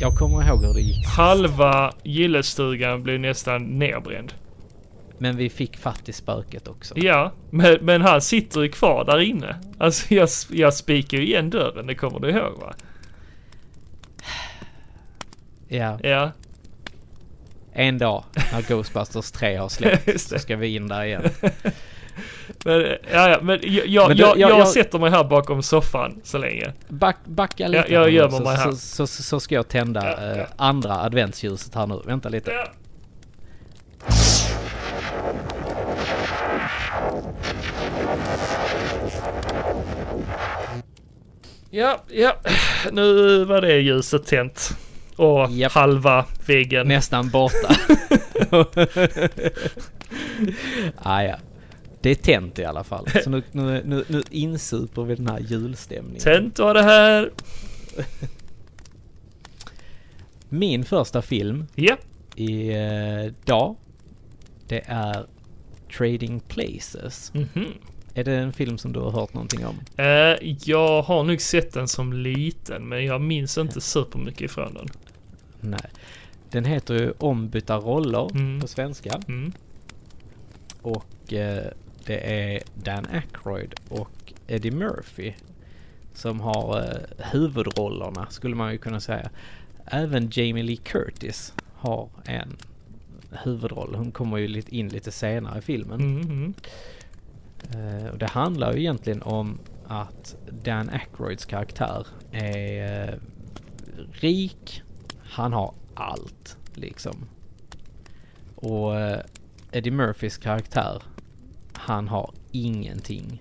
Jag 0.00 0.14
kommer 0.14 0.48
ihåg 0.48 0.64
hur 0.64 0.74
det 0.74 0.80
gick. 0.80 1.06
Halva 1.06 1.92
gillestugan 2.02 3.02
blev 3.02 3.20
nästan 3.20 3.78
nerbränd. 3.78 4.32
Men 5.20 5.36
vi 5.36 5.50
fick 5.50 5.76
fatt 5.76 6.08
i 6.08 6.12
spöket 6.12 6.68
också. 6.68 6.98
Ja, 6.98 7.32
men, 7.50 7.78
men 7.80 8.02
han 8.02 8.20
sitter 8.20 8.60
ju 8.62 8.68
kvar 8.68 9.04
där 9.04 9.20
inne. 9.20 9.56
Alltså 9.78 10.14
jag, 10.14 10.28
jag 10.52 10.74
spikar 10.74 11.18
ju 11.18 11.26
igen 11.26 11.50
dörren, 11.50 11.86
det 11.86 11.94
kommer 11.94 12.20
du 12.20 12.30
ihåg 12.30 12.58
va? 12.60 12.74
Ja. 15.68 15.98
Ja, 16.02 16.30
En 17.78 17.98
dag 17.98 18.24
när 18.52 18.62
Ghostbusters 18.62 19.30
3 19.30 19.56
har 19.56 19.68
släppts 19.68 20.24
så 20.28 20.38
ska 20.38 20.56
vi 20.56 20.74
in 20.74 20.88
där 20.88 21.04
igen. 21.04 21.22
men, 22.64 22.80
ja, 23.12 23.28
ja, 23.28 23.38
men 23.42 23.58
jag, 23.62 23.86
jag, 23.86 24.08
Men 24.08 24.16
du, 24.16 24.22
jag, 24.22 24.38
jag- 24.38 24.50
jag 24.50 24.58
jag- 24.60 24.68
sätter 24.68 24.98
mig 24.98 25.10
här 25.10 25.24
bakom 25.24 25.62
soffan 25.62 26.20
så 26.24 26.38
länge. 26.38 26.72
Back, 26.88 27.16
backa 27.24 27.68
lite 27.68 27.84
Ja, 27.88 27.94
jag 28.00 28.06
nu, 28.06 28.12
gömmer 28.16 28.40
mig 28.40 28.56
här. 28.56 28.70
så, 28.70 28.76
så, 28.76 29.06
så, 29.06 29.22
så 29.22 29.40
ska 29.40 29.54
jag 29.54 29.68
tända 29.68 30.04
Ja, 30.04 30.26
ja. 30.36 30.36
eh, 30.42 30.46
andra 30.56 31.00
adventsljuset 31.00 31.74
här 31.74 31.86
nu. 31.86 32.00
Vänta 32.04 32.28
lite. 32.28 32.50
Ja. 32.50 32.66
Ja, 41.70 42.02
ja, 42.08 42.36
nu 42.92 43.44
var 43.44 43.60
det 43.60 43.76
ljuset 43.80 44.26
tänt. 44.26 44.70
Och 45.18 45.50
Japp. 45.50 45.72
halva 45.72 46.26
väggen. 46.46 46.88
Nästan 46.88 47.30
borta. 47.30 47.76
ah, 50.96 51.22
ja. 51.22 51.36
Det 52.00 52.10
är 52.10 52.14
tänt 52.14 52.58
i 52.58 52.64
alla 52.64 52.84
fall. 52.84 53.06
Så 53.24 53.30
nu, 53.30 53.42
nu, 53.52 53.82
nu, 53.84 54.04
nu 54.08 54.22
insuper 54.30 55.02
vi 55.02 55.14
den 55.14 55.26
här 55.28 55.38
julstämningen. 55.38 56.20
Tänt 56.20 56.58
var 56.58 56.74
det 56.74 56.82
här. 56.82 57.30
Min 60.48 60.84
första 60.84 61.22
film 61.22 61.66
Ja, 61.74 61.96
idag, 62.36 63.76
det 64.68 64.82
är 64.86 65.26
Trading 65.98 66.40
Places. 66.40 67.32
mhm. 67.34 67.72
Är 68.14 68.24
det 68.24 68.32
en 68.36 68.52
film 68.52 68.78
som 68.78 68.92
du 68.92 69.00
har 69.00 69.10
hört 69.10 69.34
någonting 69.34 69.66
om? 69.66 69.80
Eh, 69.96 70.54
jag 70.64 71.02
har 71.02 71.24
nog 71.24 71.40
sett 71.40 71.72
den 71.72 71.88
som 71.88 72.12
liten, 72.12 72.88
men 72.88 73.04
jag 73.04 73.20
minns 73.20 73.58
inte 73.58 73.80
supermycket 73.80 74.40
ifrån 74.42 74.74
den. 74.74 74.86
Nej. 75.60 75.90
Den 76.50 76.64
heter 76.64 76.94
ju 76.94 77.12
Ombytta 77.18 77.76
roller 77.76 78.30
Mm. 78.34 78.60
på 78.60 78.66
svenska. 78.66 79.20
Mm. 79.28 79.52
Och 80.82 81.32
eh, 81.32 81.66
det 82.06 82.32
är 82.50 82.62
Dan 82.74 83.06
Aykroyd 83.06 83.74
och 83.88 84.32
Eddie 84.46 84.70
Murphy 84.70 85.32
som 86.14 86.40
har 86.40 86.78
eh, 86.78 87.26
huvudrollerna 87.32 88.26
skulle 88.30 88.54
man 88.56 88.72
ju 88.72 88.78
kunna 88.78 89.00
säga. 89.00 89.30
Även 89.86 90.30
Jamie 90.32 90.62
Lee 90.62 90.76
Curtis 90.76 91.52
har 91.74 92.08
en 92.24 92.56
huvudroll. 93.44 93.94
Hon 93.94 94.10
kommer 94.12 94.36
ju 94.36 94.48
lite 94.48 94.76
in 94.76 94.88
lite 94.88 95.10
senare 95.10 95.58
i 95.58 95.62
filmen. 95.62 96.00
Mm, 96.00 96.20
mm. 96.20 96.54
Eh, 97.74 98.06
och 98.06 98.18
det 98.18 98.26
handlar 98.26 98.72
ju 98.72 98.78
egentligen 98.80 99.22
om 99.22 99.58
att 99.86 100.36
Dan 100.62 100.90
Aykroyds 100.90 101.44
karaktär 101.44 102.06
är 102.32 103.08
eh, 103.08 103.14
rik. 104.12 104.82
Han 105.30 105.52
har 105.52 105.74
allt 105.94 106.56
liksom. 106.74 107.28
Och 108.54 108.96
eh, 108.96 109.20
Eddie 109.72 109.90
Murphys 109.90 110.38
karaktär, 110.38 111.02
han 111.72 112.08
har 112.08 112.32
ingenting. 112.52 113.40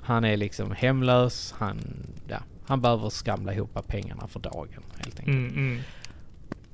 Han 0.00 0.24
är 0.24 0.36
liksom 0.36 0.72
hemlös, 0.72 1.54
han, 1.58 1.78
ja, 2.28 2.38
han 2.66 2.80
behöver 2.80 3.08
skramla 3.08 3.54
ihop 3.54 3.86
pengarna 3.86 4.26
för 4.26 4.40
dagen 4.40 4.82
helt 4.96 5.20
enkelt. 5.20 5.36
Mm, 5.36 5.54
mm. 5.54 5.80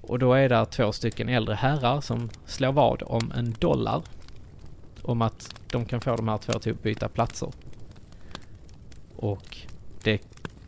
Och 0.00 0.18
då 0.18 0.34
är 0.34 0.48
det 0.48 0.66
två 0.66 0.92
stycken 0.92 1.28
äldre 1.28 1.54
herrar 1.54 2.00
som 2.00 2.30
slår 2.46 2.72
vad 2.72 3.02
om 3.02 3.32
en 3.36 3.54
dollar. 3.58 4.02
Om 5.02 5.22
att 5.22 5.54
de 5.70 5.84
kan 5.84 6.00
få 6.00 6.16
de 6.16 6.28
här 6.28 6.38
två 6.38 6.52
till 6.52 6.72
att 6.72 6.82
byta 6.82 7.08
platser. 7.08 7.52
Och 9.16 9.56
det 10.02 10.22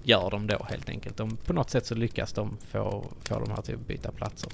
gör 0.04 0.30
de 0.30 0.46
då 0.46 0.66
helt 0.68 0.88
enkelt. 0.88 1.16
De, 1.16 1.36
på 1.36 1.52
något 1.52 1.70
sätt 1.70 1.86
så 1.86 1.94
lyckas 1.94 2.32
de 2.32 2.56
få, 2.70 3.04
få 3.24 3.38
de 3.40 3.50
här 3.50 3.62
till 3.62 3.74
att 3.74 3.86
byta 3.86 4.12
platser. 4.12 4.50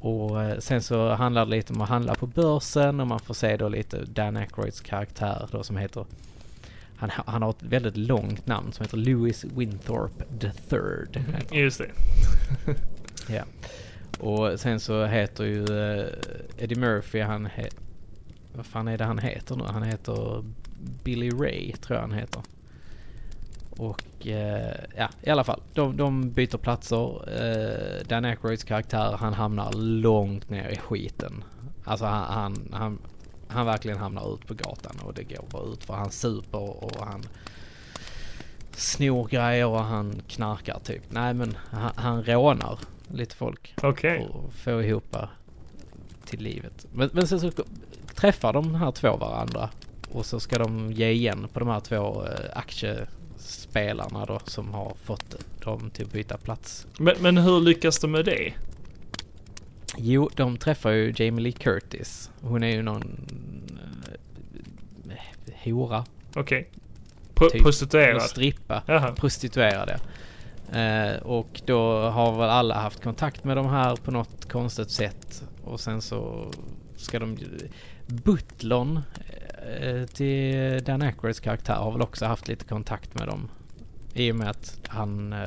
Och 0.00 0.42
eh, 0.42 0.58
sen 0.58 0.82
så 0.82 1.08
handlar 1.14 1.44
det 1.44 1.50
lite 1.50 1.72
om 1.72 1.80
att 1.80 1.88
handla 1.88 2.14
på 2.14 2.26
börsen 2.26 3.00
och 3.00 3.06
man 3.06 3.20
får 3.20 3.34
se 3.34 3.56
då 3.56 3.68
lite 3.68 4.04
Dan 4.04 4.36
Aykroyds 4.36 4.80
karaktär 4.80 5.48
då 5.52 5.62
som 5.62 5.76
heter 5.76 6.06
han, 6.96 7.10
ha- 7.10 7.24
han 7.26 7.42
har 7.42 7.50
ett 7.50 7.62
väldigt 7.62 7.96
långt 7.96 8.46
namn 8.46 8.72
som 8.72 8.82
heter 8.84 8.96
Louis 8.96 9.44
Winthorpe 9.44 10.24
the 10.40 10.50
third. 10.52 11.16
han. 11.16 11.58
Just 11.58 11.78
det. 11.78 11.90
Ja. 13.34 13.42
Och 14.18 14.60
sen 14.60 14.80
så 14.80 15.04
heter 15.06 15.44
ju 15.44 15.64
eh, 15.64 16.06
Eddie 16.58 16.74
Murphy, 16.76 17.20
han 17.20 17.46
he- 17.46 17.74
Vad 18.52 18.66
fan 18.66 18.88
är 18.88 18.98
det 18.98 19.04
han 19.04 19.18
heter 19.18 19.56
nu? 19.56 19.64
Han 19.64 19.82
heter 19.82 20.44
Billy 21.04 21.30
Ray, 21.30 21.72
tror 21.72 21.96
jag 21.96 22.00
han 22.00 22.12
heter. 22.18 22.42
Och 23.78 24.26
eh, 24.26 24.74
ja, 24.96 25.08
i 25.22 25.30
alla 25.30 25.44
fall. 25.44 25.60
De, 25.74 25.96
de 25.96 26.30
byter 26.30 26.56
platser. 26.56 27.28
Eh, 27.40 28.06
Dan 28.06 28.24
Aykroyds 28.24 28.64
karaktär, 28.64 29.16
han 29.18 29.34
hamnar 29.34 29.72
långt 29.72 30.50
ner 30.50 30.68
i 30.68 30.76
skiten. 30.76 31.44
Alltså 31.84 32.06
han, 32.06 32.24
han, 32.24 32.68
han, 32.72 32.98
han 33.48 33.66
verkligen 33.66 33.98
hamnar 33.98 34.34
ut 34.34 34.46
på 34.46 34.54
gatan 34.54 34.96
och 35.04 35.14
det 35.14 35.22
går 35.22 35.44
bara 35.50 35.72
ut 35.72 35.84
för 35.84 35.94
han 35.94 36.10
super 36.10 36.84
och 36.84 37.06
han 37.06 37.22
snor 38.72 39.28
grejer 39.28 39.66
och 39.66 39.84
han 39.84 40.22
knarkar 40.28 40.78
typ. 40.78 41.02
Nej 41.08 41.34
men 41.34 41.56
han, 41.70 41.92
han 41.96 42.24
rånar 42.24 42.78
lite 43.08 43.36
folk 43.36 43.74
Okej. 43.82 44.28
för 44.28 44.48
att 44.48 44.54
få 44.54 44.82
ihop 44.82 45.16
till 46.24 46.40
livet. 46.40 46.86
Men, 46.92 47.10
men 47.12 47.26
sen 47.26 47.40
så 47.40 47.50
träffar 48.14 48.52
de 48.52 48.74
här 48.74 48.90
två 48.90 49.16
varandra 49.16 49.70
och 50.12 50.26
så 50.26 50.40
ska 50.40 50.58
de 50.58 50.92
ge 50.92 51.10
igen 51.10 51.48
på 51.52 51.58
de 51.58 51.68
här 51.68 51.80
två 51.80 52.24
eh, 52.24 52.58
aktiespelarna 53.52 54.24
då 54.26 54.38
som 54.44 54.74
har 54.74 54.94
fått 55.04 55.34
dem 55.64 55.90
till 55.90 56.04
att 56.06 56.12
byta 56.12 56.36
plats. 56.36 56.86
Men, 56.98 57.14
men 57.20 57.36
hur 57.38 57.60
lyckas 57.60 57.98
de 57.98 58.10
med 58.10 58.24
det? 58.24 58.52
Jo, 59.96 60.30
de 60.34 60.56
träffar 60.56 60.90
ju 60.90 61.14
Jamie 61.16 61.42
Lee 61.42 61.52
Curtis. 61.52 62.30
Hon 62.40 62.62
är 62.62 62.68
ju 62.68 62.82
någon 62.82 63.26
eh, 65.08 65.54
hora, 65.64 66.04
Okej. 66.34 66.70
Pro- 67.34 67.50
Typ. 67.50 67.62
Prostituerad? 67.62 68.22
strippa. 68.22 68.82
Jaha. 68.86 69.12
prostituerade. 69.16 69.98
Eh, 70.72 71.22
och 71.22 71.60
då 71.66 72.00
har 72.08 72.32
väl 72.38 72.50
alla 72.50 72.74
haft 72.74 73.02
kontakt 73.02 73.44
med 73.44 73.56
de 73.56 73.66
här 73.66 73.96
på 73.96 74.10
något 74.10 74.52
konstigt 74.52 74.90
sätt. 74.90 75.44
Och 75.64 75.80
sen 75.80 76.02
så 76.02 76.50
ska 76.96 77.18
de... 77.18 77.38
Butlern 78.06 78.96
eh, 78.96 79.47
till 80.12 80.84
Dan 80.84 81.02
Aykroyds 81.02 81.40
karaktär 81.40 81.74
har 81.74 81.92
väl 81.92 82.02
också 82.02 82.26
haft 82.26 82.48
lite 82.48 82.64
kontakt 82.64 83.14
med 83.14 83.28
dem. 83.28 83.48
I 84.14 84.32
och 84.32 84.36
med 84.36 84.50
att 84.50 84.80
han 84.88 85.32
eh, 85.32 85.38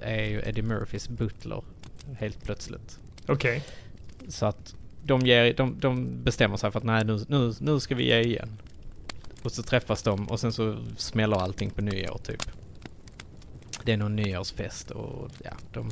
är 0.00 0.24
ju 0.24 0.42
Eddie 0.46 0.62
Murphys 0.62 1.08
butler 1.08 1.62
helt 2.18 2.44
plötsligt. 2.44 2.98
Okej. 3.26 3.64
Så 4.28 4.46
att 4.46 4.74
de, 5.02 5.20
ger, 5.20 5.54
de, 5.54 5.76
de 5.80 6.22
bestämmer 6.24 6.56
sig 6.56 6.70
för 6.70 6.78
att 6.78 6.84
nej 6.84 7.04
nu, 7.04 7.24
nu, 7.28 7.52
nu 7.60 7.80
ska 7.80 7.94
vi 7.94 8.06
ge 8.06 8.20
igen. 8.20 8.58
Och 9.42 9.52
så 9.52 9.62
träffas 9.62 10.02
de 10.02 10.28
och 10.28 10.40
sen 10.40 10.52
så 10.52 10.76
smäller 10.96 11.36
allting 11.36 11.70
på 11.70 11.82
nyår 11.82 12.18
typ. 12.18 12.42
Det 13.88 13.92
är 13.92 13.96
någon 13.96 14.16
nyårsfest 14.16 14.90
och 14.90 15.30
ja, 15.44 15.50
de 15.72 15.90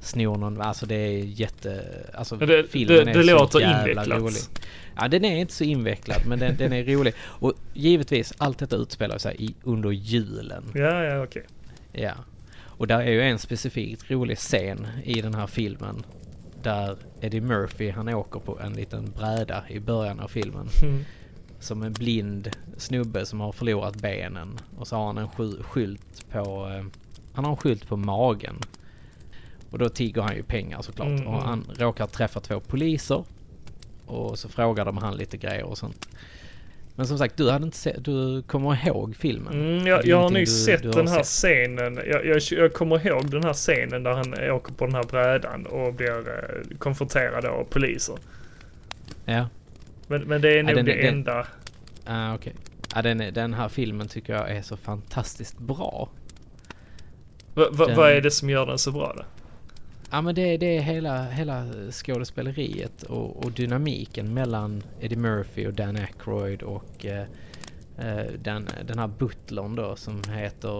snor 0.00 0.36
någon, 0.36 0.60
alltså 0.60 0.86
det 0.86 0.94
är 0.94 1.18
jätte, 1.18 1.84
alltså 2.14 2.36
Men 2.36 2.48
det- 2.48 2.64
filmen 2.70 2.96
det- 3.04 3.10
är 3.10 3.14
det 3.18 3.24
så 3.24 3.38
låter 3.38 3.60
jävla 3.60 3.90
invecklat. 3.90 4.20
rolig. 4.20 4.40
Ja 4.96 5.08
den 5.08 5.24
är 5.24 5.36
inte 5.36 5.52
så 5.52 5.64
invecklad 5.64 6.22
men 6.26 6.38
den, 6.38 6.56
den 6.56 6.72
är 6.72 6.84
rolig. 6.84 7.14
Och 7.20 7.52
givetvis 7.74 8.32
allt 8.38 8.58
detta 8.58 8.76
utspelar 8.76 9.18
sig 9.18 9.36
i, 9.38 9.54
under 9.62 9.90
julen. 9.90 10.64
Ja, 10.74 11.02
ja, 11.04 11.22
okej. 11.24 11.44
Ja. 11.92 12.12
Och 12.62 12.86
där 12.86 13.00
är 13.00 13.10
ju 13.10 13.22
en 13.22 13.38
specifikt 13.38 14.10
rolig 14.10 14.38
scen 14.38 14.86
i 15.04 15.20
den 15.20 15.34
här 15.34 15.46
filmen. 15.46 16.02
Där 16.62 16.96
Eddie 17.20 17.40
Murphy, 17.40 17.90
han 17.90 18.08
åker 18.08 18.40
på 18.40 18.60
en 18.60 18.72
liten 18.72 19.10
bräda 19.10 19.64
i 19.68 19.80
början 19.80 20.20
av 20.20 20.28
filmen. 20.28 20.68
Mm. 20.82 21.04
Som 21.60 21.82
en 21.82 21.92
blind 21.92 22.50
snubbe 22.76 23.26
som 23.26 23.40
har 23.40 23.52
förlorat 23.52 23.96
benen. 23.96 24.58
Och 24.76 24.86
så 24.88 24.96
har 24.96 25.06
han 25.06 25.18
en 25.18 25.28
sky- 25.28 25.62
skylt 25.62 26.30
på... 26.30 26.68
Eh, 26.78 26.84
han 27.34 27.44
har 27.44 27.50
en 27.52 27.56
skylt 27.56 27.88
på 27.88 27.96
magen. 27.96 28.56
Och 29.70 29.78
då 29.78 29.88
tigger 29.88 30.22
han 30.22 30.36
ju 30.36 30.42
pengar 30.42 30.82
såklart. 30.82 31.08
Mm, 31.08 31.26
Och 31.26 31.42
han 31.42 31.64
råkar 31.78 32.06
träffa 32.06 32.40
två 32.40 32.60
poliser. 32.60 33.24
Och 34.06 34.38
så 34.38 34.48
frågar 34.48 34.84
de 34.84 34.96
han 34.98 35.16
lite 35.16 35.36
grejer 35.36 35.64
och 35.64 35.78
sånt. 35.78 36.08
Men 36.96 37.06
som 37.06 37.18
sagt, 37.18 37.36
du 37.36 37.50
hade 37.50 37.64
inte 37.64 37.76
sett, 37.76 38.04
du 38.04 38.42
kommer 38.42 38.86
ihåg 38.86 39.16
filmen? 39.16 39.52
Mm, 39.52 39.86
jag, 39.86 40.06
jag 40.06 40.20
har 40.22 40.30
du- 40.30 40.46
sett 40.46 40.82
du 40.82 40.90
den 40.90 41.08
här 41.08 41.22
sett. 41.22 41.26
scenen. 41.26 42.00
Jag, 42.06 42.26
jag, 42.26 42.40
jag 42.50 42.72
kommer 42.74 43.06
ihåg 43.06 43.30
den 43.30 43.44
här 43.44 43.52
scenen 43.52 44.02
där 44.02 44.12
han 44.12 44.50
åker 44.50 44.72
på 44.74 44.86
den 44.86 44.94
här 44.94 45.02
brädan 45.02 45.66
och 45.66 45.94
blir 45.94 46.28
eh, 46.28 46.76
konfronterad 46.78 47.44
av 47.44 47.64
poliser. 47.64 48.16
Ja. 49.24 49.48
Men, 50.06 50.22
men 50.22 50.40
det 50.40 50.58
är 50.58 50.62
nog 50.62 50.74
den 50.74 50.84
det 50.84 50.92
den- 50.94 51.14
enda. 51.14 51.46
Ah, 52.06 52.34
okej. 52.34 52.52
Ja, 52.94 53.02
den, 53.02 53.34
den 53.34 53.54
här 53.54 53.68
filmen 53.68 54.08
tycker 54.08 54.32
jag 54.34 54.50
är 54.50 54.62
så 54.62 54.76
fantastiskt 54.76 55.58
bra. 55.58 56.08
Va, 57.54 57.68
va, 57.72 57.86
den- 57.86 57.96
Vad 57.96 58.10
är 58.12 58.20
det 58.20 58.30
som 58.30 58.50
gör 58.50 58.66
den 58.66 58.78
så 58.78 58.92
bra 58.92 59.14
då? 59.16 59.24
Ja 60.10 60.20
men 60.20 60.34
det, 60.34 60.56
det 60.56 60.76
är 60.76 60.80
hela, 60.80 61.24
hela 61.30 61.66
skådespeleriet 61.90 63.02
och, 63.02 63.44
och 63.44 63.52
dynamiken 63.52 64.34
mellan 64.34 64.82
Eddie 65.00 65.16
Murphy 65.16 65.66
och 65.66 65.74
Dan 65.74 65.96
Aykroyd 65.96 66.62
och 66.62 67.06
eh, 67.06 67.26
eh, 67.98 68.26
den, 68.38 68.68
den 68.86 68.98
här 68.98 69.06
butlern 69.08 69.74
då 69.76 69.96
som 69.96 70.22
heter... 70.30 70.76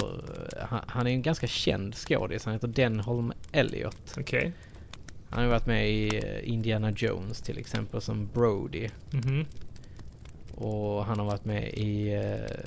eh, 0.58 0.66
Han, 0.68 0.80
han 0.86 1.06
är 1.06 1.10
en 1.10 1.22
ganska 1.22 1.46
känd 1.46 1.94
skådis. 1.94 2.44
Han 2.44 2.54
heter 2.54 2.68
Denholm 2.68 3.32
Elliot. 3.52 4.14
Okej. 4.18 4.52
Han 5.30 5.38
har 5.38 5.44
ju 5.44 5.50
varit 5.50 5.66
med 5.66 5.90
i 5.90 6.16
eh, 6.16 6.48
Indiana 6.52 6.90
Jones 6.96 7.40
till 7.42 7.58
exempel 7.58 8.00
som 8.00 8.26
Brody. 8.34 8.88
Mhm. 9.10 9.46
Och 10.54 11.04
han 11.04 11.18
har 11.18 11.26
varit 11.26 11.44
med 11.44 11.68
i 11.74 12.12
eh, 12.14 12.66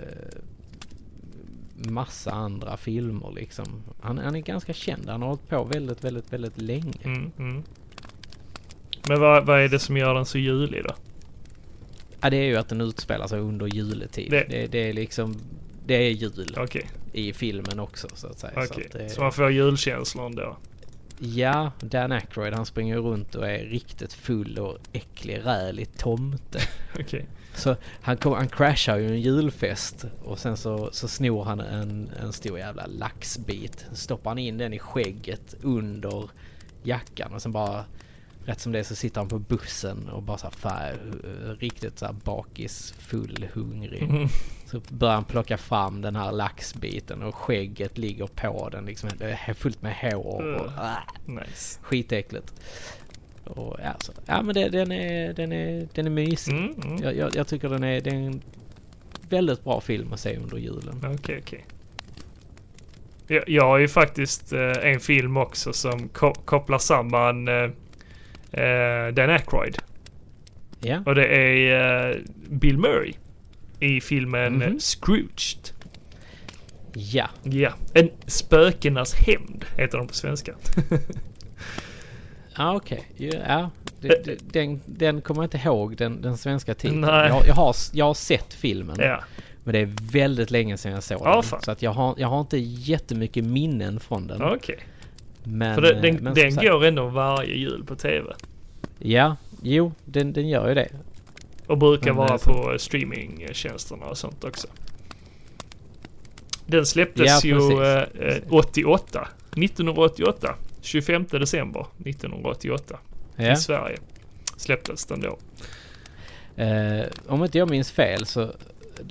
massa 1.77 2.31
andra 2.31 2.77
filmer 2.77 3.31
liksom. 3.35 3.65
Han, 4.01 4.17
han 4.17 4.35
är 4.35 4.39
ganska 4.39 4.73
känd. 4.73 5.09
Han 5.09 5.21
har 5.21 5.29
hållit 5.29 5.49
på 5.49 5.63
väldigt, 5.63 6.03
väldigt, 6.03 6.33
väldigt 6.33 6.61
länge. 6.61 6.93
Mm, 7.03 7.31
mm. 7.37 7.63
Men 9.07 9.19
vad, 9.19 9.45
vad 9.45 9.59
är 9.61 9.69
det 9.69 9.79
som 9.79 9.97
gör 9.97 10.13
den 10.13 10.25
så 10.25 10.37
julig 10.37 10.83
då? 10.83 10.95
Ja, 12.21 12.29
det 12.29 12.37
är 12.37 12.43
ju 12.45 12.55
att 12.57 12.69
den 12.69 12.81
utspelar 12.81 13.27
sig 13.27 13.39
under 13.39 13.67
juletid. 13.67 14.31
Det- 14.31 14.45
Det, 14.49 14.67
det, 14.67 14.89
är 14.89 14.93
liksom... 14.93 15.35
Det 15.85 15.93
är 15.95 16.09
jul 16.09 16.55
Okej, 16.57 16.89
i 17.13 17.33
filmen 17.33 17.79
också 17.79 18.07
så 18.13 18.27
att 18.27 18.39
säga. 18.39 18.53
Så 18.67 18.73
okej. 18.73 18.85
att 18.85 18.91
det, 18.91 19.09
Så 19.09 19.21
man 19.21 19.31
får 19.31 19.51
julkänslor 19.51 20.25
ändå? 20.25 20.57
Ja, 21.19 21.71
Dan 21.79 22.11
Aykroyd 22.11 22.53
han 22.53 22.65
springer 22.65 22.97
runt 22.97 23.35
och 23.35 23.47
är 23.47 23.59
riktigt 23.65 24.13
full 24.13 24.57
och 24.59 24.77
äcklig, 24.93 25.41
rälig 25.45 25.97
tomte. 25.97 26.59
Okej. 26.99 27.25
Så 27.57 27.75
han, 28.01 28.17
kom, 28.17 28.33
han 28.33 28.47
crashar 28.47 28.97
ju 28.97 29.07
en 29.07 29.21
julfest 29.21 30.05
och 30.23 30.39
sen 30.39 30.57
så, 30.57 30.89
så 30.91 31.07
snor 31.07 31.43
han 31.43 31.59
en, 31.59 32.11
en 32.21 32.33
stor 32.33 32.59
jävla 32.59 32.85
laxbit. 32.85 33.85
Stoppar 33.93 34.31
han 34.31 34.37
in 34.37 34.57
den 34.57 34.73
i 34.73 34.79
skägget 34.79 35.55
under 35.61 36.29
jackan 36.83 37.33
och 37.33 37.41
sen 37.41 37.51
bara 37.51 37.85
rätt 38.45 38.59
som 38.59 38.71
det 38.71 38.79
är 38.79 38.83
så 38.83 38.95
sitter 38.95 39.21
han 39.21 39.27
på 39.29 39.39
bussen 39.39 40.09
och 40.09 40.23
bara 40.23 40.37
så 40.37 40.43
här, 40.47 40.51
fan, 40.51 40.81
eh, 41.23 41.49
riktigt 41.59 41.99
så 41.99 42.05
här 42.05 42.13
bakis, 42.23 42.93
full, 42.97 43.47
hungrig. 43.53 44.09
Mhm. 44.09 44.27
Så 44.65 44.81
börjar 44.89 45.13
han 45.15 45.23
plocka 45.23 45.57
fram 45.57 46.01
den 46.01 46.15
här 46.15 46.31
laxbiten 46.31 47.23
och 47.23 47.35
skägget 47.35 47.97
ligger 47.97 48.27
på 48.27 48.69
den 48.69 48.85
liksom. 48.85 49.09
Det 49.17 49.39
är 49.47 49.53
fullt 49.53 49.81
med 49.81 49.95
hår 49.95 50.55
och 50.55 50.65
Ugh. 50.65 50.79
ah, 50.79 50.97
Nice. 51.25 51.79
skitäckligt. 51.81 52.53
Och 53.47 53.77
ja, 53.83 53.95
så, 53.99 54.11
ja 54.25 54.41
men 54.41 54.55
det, 54.55 54.69
den, 54.69 54.91
är, 54.91 55.33
den, 55.33 55.51
är, 55.51 55.87
den 55.93 56.05
är 56.05 56.09
mysig. 56.09 56.53
Mm, 56.53 56.73
mm. 56.83 57.03
Jag, 57.03 57.15
jag, 57.15 57.35
jag 57.35 57.47
tycker 57.47 57.69
den 57.69 57.83
är, 57.83 58.01
det 58.01 58.09
är 58.09 58.13
en 58.15 58.41
väldigt 59.29 59.63
bra 59.63 59.81
film 59.81 60.13
att 60.13 60.19
se 60.19 60.37
under 60.37 60.57
julen. 60.57 61.01
Okej, 61.19 61.39
okej. 61.43 61.65
Jag, 63.27 63.49
jag 63.49 63.63
har 63.63 63.77
ju 63.77 63.87
faktiskt 63.87 64.53
eh, 64.53 64.71
en 64.83 64.99
film 64.99 65.37
också 65.37 65.73
som 65.73 66.07
ko- 66.09 66.33
kopplar 66.45 66.77
samman 66.77 67.47
eh, 67.47 67.69
eh, 68.63 69.13
Dan 69.13 69.29
Aykroyd. 69.29 69.77
Ja, 70.79 71.01
Och 71.05 71.15
det 71.15 71.25
är 71.27 72.09
eh, 72.09 72.15
Bill 72.49 72.77
Murray 72.77 73.13
i 73.79 74.01
filmen 74.01 74.53
Mhm. 74.53 74.61
eh, 74.61 74.77
Scrooged. 74.79 75.69
ja. 76.93 77.27
Ja, 77.43 77.73
en 77.93 78.09
spökenas 78.27 79.13
hämnd 79.13 79.65
heter 79.77 79.97
den 79.97 80.07
på 80.07 80.13
svenska. 80.13 80.55
Ja 82.57 82.75
okej. 82.75 83.03
Ja, 83.17 83.29
Ja, 83.47 83.69
det, 84.01 84.25
det, 84.25 84.37
den, 84.53 84.81
den 84.85 85.21
kommer 85.21 85.41
jag 85.41 85.45
inte 85.45 85.67
ihåg 85.67 85.97
den, 85.97 86.21
den 86.21 86.37
svenska 86.37 86.73
titeln. 86.73 87.01
Nej. 87.01 87.29
Jag, 87.29 87.47
jag, 87.47 87.53
har, 87.55 87.75
jag 87.93 88.05
har 88.05 88.13
sett 88.13 88.53
filmen. 88.53 88.95
ja, 88.99 89.23
Men 89.63 89.73
det 89.73 89.79
är 89.79 89.89
väldigt 90.11 90.51
länge 90.51 90.77
sedan 90.77 90.91
jag 90.91 91.03
såg 91.03 91.21
Ja, 91.23 91.33
den. 91.33 91.43
fan. 91.43 91.61
Så 91.61 91.71
att 91.71 91.81
jag 91.81 91.91
har, 91.91 92.15
jag 92.17 92.27
har 92.27 92.39
inte 92.41 92.57
jättemycket 92.57 93.43
minnen 93.45 93.99
från 93.99 94.27
den. 94.27 94.41
okej. 94.43 94.79
Men, 95.43 95.75
För 95.75 95.81
den, 95.81 95.95
eh, 95.95 96.01
den, 96.01 96.15
men 96.15 96.33
den 96.33 96.51
sagt- 96.51 96.67
går 96.67 96.85
ändå 96.85 97.07
varje 97.07 97.55
jul 97.55 97.83
på 97.87 97.95
TV. 97.95 98.33
Ja, 98.99 99.35
jo, 99.61 99.91
den, 100.05 100.33
den 100.33 100.49
gör 100.49 100.67
ju 100.69 100.73
det. 100.75 100.89
Och 101.67 101.77
brukar 101.77 102.05
Men, 102.05 102.15
vara 102.15 102.29
eh, 102.33 102.37
så- 102.37 102.51
på 102.53 102.75
streamingtjänsterna 102.79 104.05
och 104.05 104.17
sånt 104.17 104.43
också. 104.43 104.67
Den 106.65 106.85
släpptes 106.85 107.43
Ja, 107.43 107.49
ju 107.49 107.83
eh, 107.83 108.27
eh, 108.27 108.37
88. 108.49 109.27
1988. 109.51 110.55
25 110.81 111.25
december 111.31 111.85
1988. 112.05 112.99
Ja. 113.35 113.51
I 113.51 113.55
Sverige. 113.55 113.97
Släpptes 114.57 115.05
den 115.05 115.21
då. 115.21 115.37
Eh, 116.63 117.05
om 117.27 117.43
inte 117.43 117.57
jag 117.57 117.69
minns 117.69 117.91
fel 117.91 118.25
så... 118.25 118.51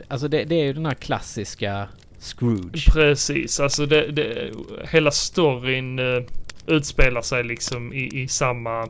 Alltså 0.08 0.28
det, 0.28 0.44
det 0.44 0.54
är 0.54 0.64
ju 0.64 0.72
den 0.72 0.86
här 0.86 0.94
klassiska 0.94 1.88
Scrooge. 2.18 2.92
Precis, 2.92 3.60
alltså 3.60 3.86
det, 3.86 4.10
det, 4.12 4.52
hela 4.90 5.10
storyn 5.10 5.98
eh, 5.98 6.22
utspelar 6.66 7.22
sig 7.22 7.44
liksom 7.44 7.92
i, 7.92 8.22
i 8.22 8.28
samma 8.28 8.88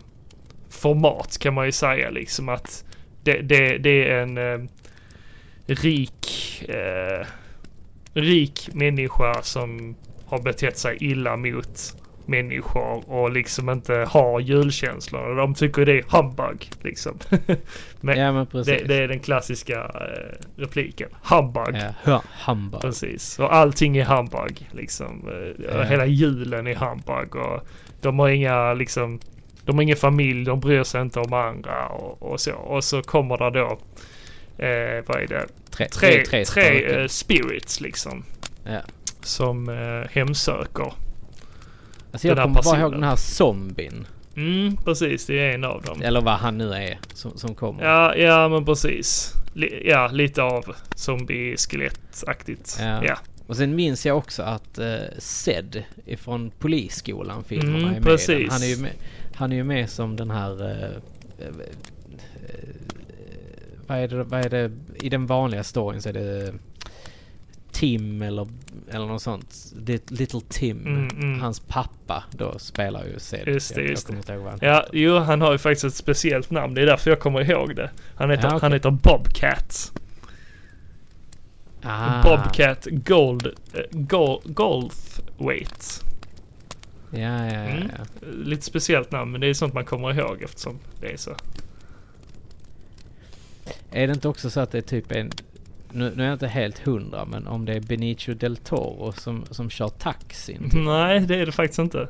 format 0.68 1.38
kan 1.38 1.54
man 1.54 1.66
ju 1.66 1.72
säga 1.72 2.10
liksom 2.10 2.48
att 2.48 2.84
det, 3.22 3.42
det, 3.42 3.78
det 3.78 4.10
är 4.10 4.22
en 4.22 4.38
eh, 4.38 4.68
rik, 5.66 6.62
eh, 6.68 7.26
rik 8.14 8.68
människa 8.72 9.42
som 9.42 9.96
har 10.26 10.42
betett 10.42 10.78
sig 10.78 10.96
illa 11.00 11.36
mot 11.36 11.96
människor 12.28 13.10
och 13.10 13.30
liksom 13.32 13.70
inte 13.70 13.94
har 14.08 14.40
julkänslor. 14.40 15.36
De 15.36 15.54
tycker 15.54 15.86
det 15.86 15.92
är 15.98 16.04
humbug 16.08 16.70
liksom. 16.82 17.18
Men 18.00 18.18
ja 18.18 18.32
men 18.32 18.46
det, 18.64 18.84
det 18.88 18.94
är 18.94 19.08
den 19.08 19.20
klassiska 19.20 19.80
eh, 19.84 20.36
repliken. 20.56 21.08
Humbug. 21.22 21.76
Ja, 22.04 22.22
Humbug. 22.46 22.80
Precis, 22.80 23.38
och 23.38 23.54
allting 23.54 23.96
är 23.96 24.04
humbug 24.04 24.68
liksom. 24.72 25.28
Eh, 25.28 25.64
Ja. 25.76 25.82
Hela 25.82 26.06
julen 26.06 26.66
är 26.66 26.74
humbug 26.74 27.36
och 27.36 27.66
de 28.00 28.18
har 28.18 28.28
inga 28.28 28.74
liksom, 28.74 29.20
de 29.64 29.74
har 29.76 29.82
ingen 29.82 29.96
familj, 29.96 30.44
de 30.44 30.60
bryr 30.60 30.82
sig 30.82 31.00
inte 31.02 31.20
om 31.20 31.32
andra 31.32 31.86
och, 31.88 32.22
och 32.32 32.40
så. 32.40 32.52
Och 32.54 32.84
så 32.84 33.02
kommer 33.02 33.36
det 33.38 33.50
då, 33.60 33.66
eh, 34.64 35.04
vad 35.06 35.22
är 35.22 35.26
det, 35.28 35.46
Tre, 35.70 35.88
tre, 35.88 36.10
tre, 36.10 36.24
tre, 36.24 36.44
spöken. 36.44 37.00
eh, 37.00 37.06
spirits 37.06 37.80
liksom. 37.80 38.24
Ja. 38.64 38.80
Som 39.20 39.68
eh, 39.68 40.10
hemsöker. 40.10 40.92
Alltså 42.16 42.28
jag 42.28 42.36
kommer 42.36 42.62
bara 42.62 42.80
ihåg 42.80 42.92
den 42.92 43.02
här 43.02 43.16
zombien. 43.16 44.06
Mm, 44.36 44.76
precis, 44.76 45.26
det 45.26 45.38
är 45.38 45.54
en 45.54 45.64
av 45.64 45.82
dem. 45.82 46.02
Eller 46.02 46.20
vad 46.20 46.34
han 46.34 46.58
nu 46.58 46.72
är 46.72 46.98
som, 47.14 47.38
som 47.38 47.54
kommer. 47.54 47.84
Ja, 47.84 48.16
ja 48.16 48.48
men 48.48 48.64
precis. 48.64 49.32
Li- 49.54 49.82
ja, 49.84 50.08
lite 50.12 50.42
av 50.42 50.64
zombie-skelettaktigt. 50.96 52.78
Ja. 52.80 53.04
ja. 53.04 53.16
Och 53.46 53.56
sen 53.56 53.74
minns 53.74 54.06
jag 54.06 54.16
också 54.16 54.42
att 54.42 54.78
uh, 54.78 54.96
Zed 55.18 55.82
ifrån 56.06 56.50
Polisskolan 56.58 57.44
filmerna 57.44 57.76
Mm, 57.78 57.88
är 57.90 57.94
med 57.94 58.02
precis. 58.02 58.52
Han 58.52 58.62
är 58.62 58.66
ju 58.66 58.76
med, 58.76 58.92
han 59.34 59.52
är 59.52 59.56
ju 59.56 59.64
med 59.64 59.90
som 59.90 60.16
den 60.16 60.30
här 60.30 60.62
uh, 60.62 60.72
eh, 61.38 61.54
vad, 63.86 63.98
är 63.98 64.08
det, 64.08 64.24
vad 64.24 64.44
är 64.44 64.50
det? 64.50 64.72
I 64.94 65.08
den 65.08 65.26
vanliga 65.26 65.64
storyn 65.64 66.02
så 66.02 66.08
är 66.08 66.12
det 66.12 66.54
Tim 67.76 68.22
eller, 68.22 68.48
eller 68.90 69.06
något 69.06 69.22
sånt. 69.22 69.72
Det- 69.76 70.10
Little 70.10 70.40
Tim. 70.48 70.86
Mm, 70.86 71.08
mm. 71.08 71.40
Hans 71.40 71.60
pappa 71.60 72.24
då 72.30 72.58
spelar 72.58 73.04
ju 73.04 73.18
Cedric. 73.18 73.54
Just 73.54 73.74
det, 73.74 73.82
just 73.82 74.10
vad 74.28 74.42
han 74.42 74.58
Ja, 74.62 74.86
jo, 74.92 75.18
han 75.18 75.40
har 75.40 75.52
ju 75.52 75.58
faktiskt 75.58 75.84
ett 75.84 75.94
speciellt 75.94 76.50
namn. 76.50 76.74
Det 76.74 76.82
är 76.82 76.86
därför 76.86 77.10
jag 77.10 77.20
kommer 77.20 77.50
ihåg 77.50 77.76
det. 77.76 77.90
Han 78.14 78.30
heter, 78.30 78.42
Ja, 78.44 78.48
okej. 78.48 78.58
han 78.62 78.72
heter 78.72 78.90
Bobcat. 78.90 79.92
Ah, 81.82 82.22
Bobcat 82.22 82.86
Gold, 82.90 83.46
eh, 83.46 83.80
Gold, 83.90 84.54
Goldthwaite. 84.54 85.84
Ja, 87.10 87.18
ja, 87.18 87.44
ja. 87.44 87.52
Mm. 87.52 87.90
ja. 87.98 88.26
Lite 88.44 88.62
speciellt 88.62 89.12
namn, 89.12 89.32
men 89.32 89.40
det 89.40 89.46
är 89.46 89.54
sånt 89.54 89.74
man 89.74 89.84
kommer 89.84 90.18
ihåg 90.18 90.42
eftersom 90.42 90.78
det 91.00 91.12
är 91.12 91.16
så. 91.16 91.34
Är 93.90 94.06
det 94.06 94.12
inte 94.12 94.28
också 94.28 94.50
så 94.50 94.60
att 94.60 94.70
det 94.70 94.78
är 94.78 94.82
typ 94.82 95.12
en... 95.12 95.30
Nu, 95.96 96.12
nu 96.16 96.22
är 96.22 96.26
jag 96.26 96.34
inte 96.34 96.46
helt 96.48 96.78
hundra, 96.78 97.24
men 97.24 97.46
om 97.46 97.64
det 97.64 97.72
är 97.74 97.80
Benicio 97.80 98.34
del 98.34 98.56
Toro 98.56 99.12
som, 99.12 99.44
som 99.50 99.70
kör 99.70 99.88
taxin. 99.88 100.70
typ. 100.70 100.84
Nej, 100.84 101.20
det 101.20 101.36
är 101.36 101.46
det 101.46 101.52
faktiskt 101.52 101.78
inte. 101.78 102.08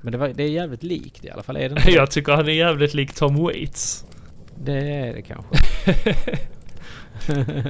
Men 0.00 0.12
det, 0.12 0.18
var, 0.18 0.28
det 0.28 0.42
är 0.42 0.48
jävligt 0.48 0.82
likt 0.82 1.24
i 1.24 1.30
alla 1.30 1.42
fall, 1.42 1.56
är 1.56 1.68
det 1.68 1.74
inte? 1.78 1.90
Jag 1.94 2.10
tycker 2.10 2.32
han 2.32 2.48
är 2.48 2.52
jävligt 2.52 2.94
lik 2.94 3.12
Tom 3.14 3.36
Waits. 3.36 4.04
Det 4.64 4.72
är 4.90 5.14
det 5.14 5.22
kanske. 5.22 5.54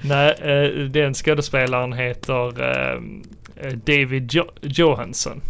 Nej, 0.00 0.30
eh, 0.40 0.84
den 0.84 1.14
skådespelaren 1.14 1.92
heter 1.92 2.62
eh, 2.62 3.02
eh, 3.56 3.72
David 3.72 4.28
jo- 4.32 4.50
Johansson. 4.60 5.40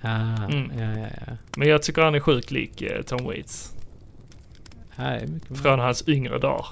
Ah, 0.00 0.44
Mm. 0.44 0.70
ja, 0.78 1.00
ja, 1.00 1.06
ja. 1.26 1.32
Men 1.56 1.68
jag 1.68 1.82
tycker 1.82 2.02
han 2.02 2.14
är 2.14 2.20
sjukt 2.20 2.50
lik 2.50 2.82
eh, 2.82 3.02
Tom 3.02 3.24
Waits. 3.24 3.72
Från 5.62 5.78
hans 5.78 6.08
yngre 6.08 6.38
dagar. 6.38 6.66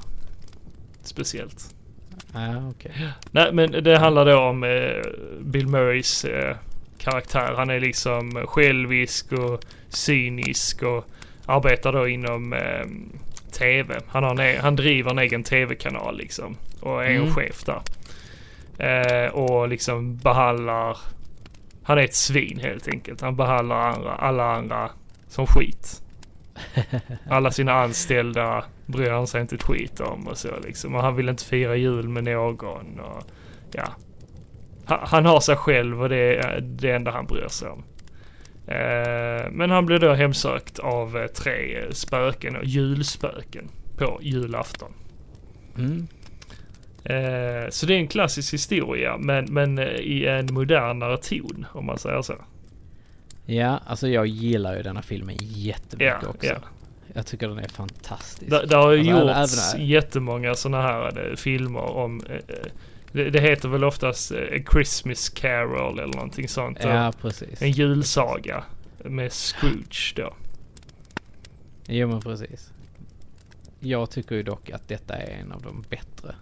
Speciellt. 1.02 1.74
Ja, 2.34 2.68
okej. 2.70 2.92
Nej, 3.30 3.52
men 3.52 3.70
det 3.84 3.98
handlar 3.98 4.26
då 4.26 4.38
om 4.38 4.64
eh, 4.64 5.02
Bill 5.40 5.66
Murrays 5.68 6.24
eh, 6.24 6.56
karaktär. 6.98 7.54
Han 7.56 7.70
är 7.70 7.80
liksom 7.80 8.42
självisk 8.46 9.32
och 9.32 9.64
cynisk 9.88 10.82
och 10.82 11.04
arbetar 11.46 11.92
då 11.92 12.08
inom 12.08 12.52
eh, 12.52 12.86
TV. 13.58 14.00
Han, 14.08 14.24
har 14.24 14.40
e- 14.40 14.58
han 14.62 14.76
driver 14.76 15.10
en 15.10 15.18
egen 15.18 15.44
TV-kanal 15.44 16.16
liksom 16.18 16.56
och 16.80 17.04
är 17.04 17.10
en 17.10 17.16
Mm. 17.22 17.34
chef 17.34 17.64
där. 17.64 17.80
Eh, 18.78 19.30
och 19.32 19.68
liksom 19.68 20.16
behandlar... 20.16 20.98
Han 21.82 21.98
är 21.98 22.02
ett 22.02 22.14
svin 22.14 22.58
helt 22.62 22.88
enkelt. 22.88 23.20
Han 23.20 23.36
behandlar 23.36 23.76
andra, 23.76 24.14
alla 24.14 24.44
andra 24.56 24.90
som 25.28 25.46
skit. 25.46 26.02
Alla 27.30 27.50
sina 27.50 27.72
anställda 27.72 28.64
bryr 28.90 29.10
han 29.10 29.26
sig 29.26 29.40
inte 29.40 29.54
ett 29.54 29.62
skit 29.62 30.00
om 30.00 30.28
och 30.28 30.38
så 30.38 30.48
liksom. 30.64 30.94
Och 30.94 31.02
han 31.02 31.16
vill 31.16 31.28
inte 31.28 31.44
fira 31.44 31.76
jul 31.76 32.08
med 32.08 32.24
någon 32.24 33.00
och 33.00 33.22
ja. 33.72 33.88
Han, 34.84 34.98
han 35.02 35.26
har 35.26 35.40
sig 35.40 35.56
själv 35.56 36.02
och 36.02 36.08
det 36.08 36.36
är 36.36 36.60
det 36.60 36.90
enda 36.90 37.10
han 37.10 37.26
bryr 37.26 37.48
sig 37.48 37.68
om. 37.68 37.84
Eh, 38.66 39.50
men 39.50 39.70
han 39.70 39.86
blir 39.86 39.98
då 39.98 40.12
hemsökt 40.12 40.78
av 40.78 41.16
eh, 41.16 41.26
tre 41.26 41.84
spöken 41.90 42.56
och 42.56 42.64
julspöken 42.64 43.68
på 43.98 44.18
julafton. 44.22 44.92
Mm. 45.78 46.06
Eh, 47.04 47.70
så 47.70 47.86
det 47.86 47.94
är 47.94 47.98
en 47.98 48.08
klassisk 48.08 48.54
historia 48.54 49.16
men, 49.18 49.44
men 49.44 49.78
eh, 49.78 49.84
i 49.86 50.26
en 50.26 50.54
modernare 50.54 51.16
ton 51.16 51.66
om 51.72 51.86
man 51.86 51.98
säger 51.98 52.22
så. 52.22 52.34
Ja, 53.46 53.80
alltså 53.86 54.08
jag 54.08 54.26
gillar 54.26 54.76
ju 54.76 54.82
denna 54.82 55.02
filmen 55.02 55.36
jättemycket 55.40 56.18
Ja, 56.22 56.28
också. 56.28 56.46
ja. 56.46 56.58
Jag 57.14 57.26
tycker 57.26 57.48
den 57.48 57.58
är 57.58 57.68
fantastisk. 57.68 58.50
Det, 58.50 58.66
det 58.66 58.76
har 58.76 58.92
ju 58.92 59.10
Alltså, 59.12 59.56
gjorts 59.56 59.74
även- 59.74 59.86
jättemånga 59.86 60.54
sådana 60.54 60.82
här 60.82 61.28
eh, 61.30 61.36
filmer 61.36 61.80
om 61.96 62.20
eh, 62.28 62.34
eh, 62.36 62.40
det, 63.12 63.30
det 63.30 63.40
heter 63.40 63.68
väl 63.68 63.84
oftast 63.84 64.32
A 64.32 64.36
Christmas 64.72 65.28
Carol 65.28 65.98
eller 65.98 66.14
någonting 66.14 66.48
sånt. 66.48 66.78
Ja, 66.82 67.12
precis. 67.20 67.62
En 67.62 67.70
julsaga 67.72 68.64
med 69.04 69.32
Scrooge 69.32 70.12
då. 70.16 70.34
Jo, 71.86 72.08
men 72.08 72.20
precis. 72.20 72.72
Jag 73.80 74.10
tycker 74.10 74.34
ju 74.34 74.42
dock 74.42 74.70
att 74.70 74.88
detta 74.88 75.14
är 75.16 75.30
en 75.40 75.52
av 75.52 75.62
de 75.62 75.84
bättre. 75.90 76.34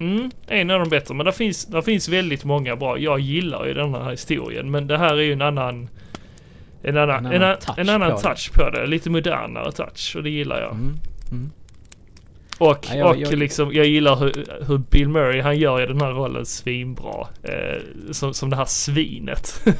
Mm, 0.00 0.30
en 0.46 0.70
av 0.70 0.80
de 0.80 0.88
bättre. 0.88 1.14
Men 1.14 1.26
det 1.26 1.32
finns, 1.32 1.64
där 1.66 1.82
finns 1.82 2.08
väldigt 2.08 2.44
många 2.44 2.76
bra. 2.76 2.98
Jag 2.98 3.20
gillar 3.20 3.66
ju 3.66 3.74
den 3.74 3.94
här 3.94 4.10
historien. 4.10 4.70
Men 4.70 4.86
det 4.86 4.98
här 4.98 5.14
är 5.16 5.22
ju 5.22 5.32
en 5.32 5.42
annan... 5.42 5.88
En 6.82 6.96
annan, 6.96 7.26
En 7.26 7.42
annan 7.42 7.56
touch 7.58 7.78
en 7.78 7.88
annan 7.88 8.10
på 8.10 8.16
det. 8.16 8.22
touch 8.22 8.52
på 8.52 8.70
det. 8.70 8.86
Lite 8.86 9.10
modernare 9.10 9.72
touch 9.72 10.14
och 10.16 10.22
det 10.22 10.30
gillar 10.30 10.60
jag. 10.60 10.72
Mm. 10.72 10.96
Mm. 11.30 11.50
Och, 12.58 12.86
Ja, 12.90 12.96
jag- 12.96 13.10
och 13.10 13.16
jag- 13.16 13.32
liksom, 13.38 13.72
jag 13.72 13.86
gillar 13.86 14.16
hur, 14.16 14.44
hur 14.66 14.78
Bill 14.78 15.08
Murray, 15.08 15.40
han 15.40 15.58
gör 15.58 15.80
ju 15.80 15.86
den 15.86 16.00
här 16.00 16.10
rollen 16.10 16.46
svinbra. 16.46 17.26
Eh, 17.42 17.82
som, 18.10 18.34
som 18.34 18.50
det 18.50 18.56
här 18.56 18.64
svinet. 18.64 19.64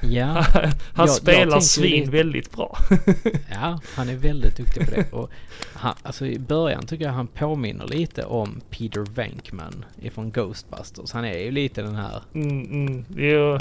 Ja, 0.00 0.24
han 0.52 0.70
jag 0.96 1.10
spelar 1.10 1.60
svin 1.60 2.00
lite- 2.00 2.10
väldigt 2.10 2.52
bra. 2.52 2.78
ja, 3.50 3.80
han 3.94 4.08
är 4.08 4.14
väldigt 4.16 4.56
duktig 4.56 4.84
på 4.86 4.90
det. 4.94 5.12
Och 5.12 5.30
han, 5.74 5.94
alltså 6.02 6.26
i 6.26 6.38
början 6.38 6.86
tycker 6.86 7.04
jag 7.04 7.12
han 7.12 7.26
påminner 7.26 7.86
lite 7.86 8.24
om 8.24 8.60
Peter 8.70 9.00
Venkman 9.14 9.84
ifrån 10.02 10.30
Ghostbusters. 10.30 11.12
Han 11.12 11.24
är 11.24 11.38
ju 11.38 11.50
lite 11.50 11.82
den 11.82 11.94
här 11.94 12.22
Mm, 12.34 12.60
mm, 12.86 13.04
jo, 13.16 13.58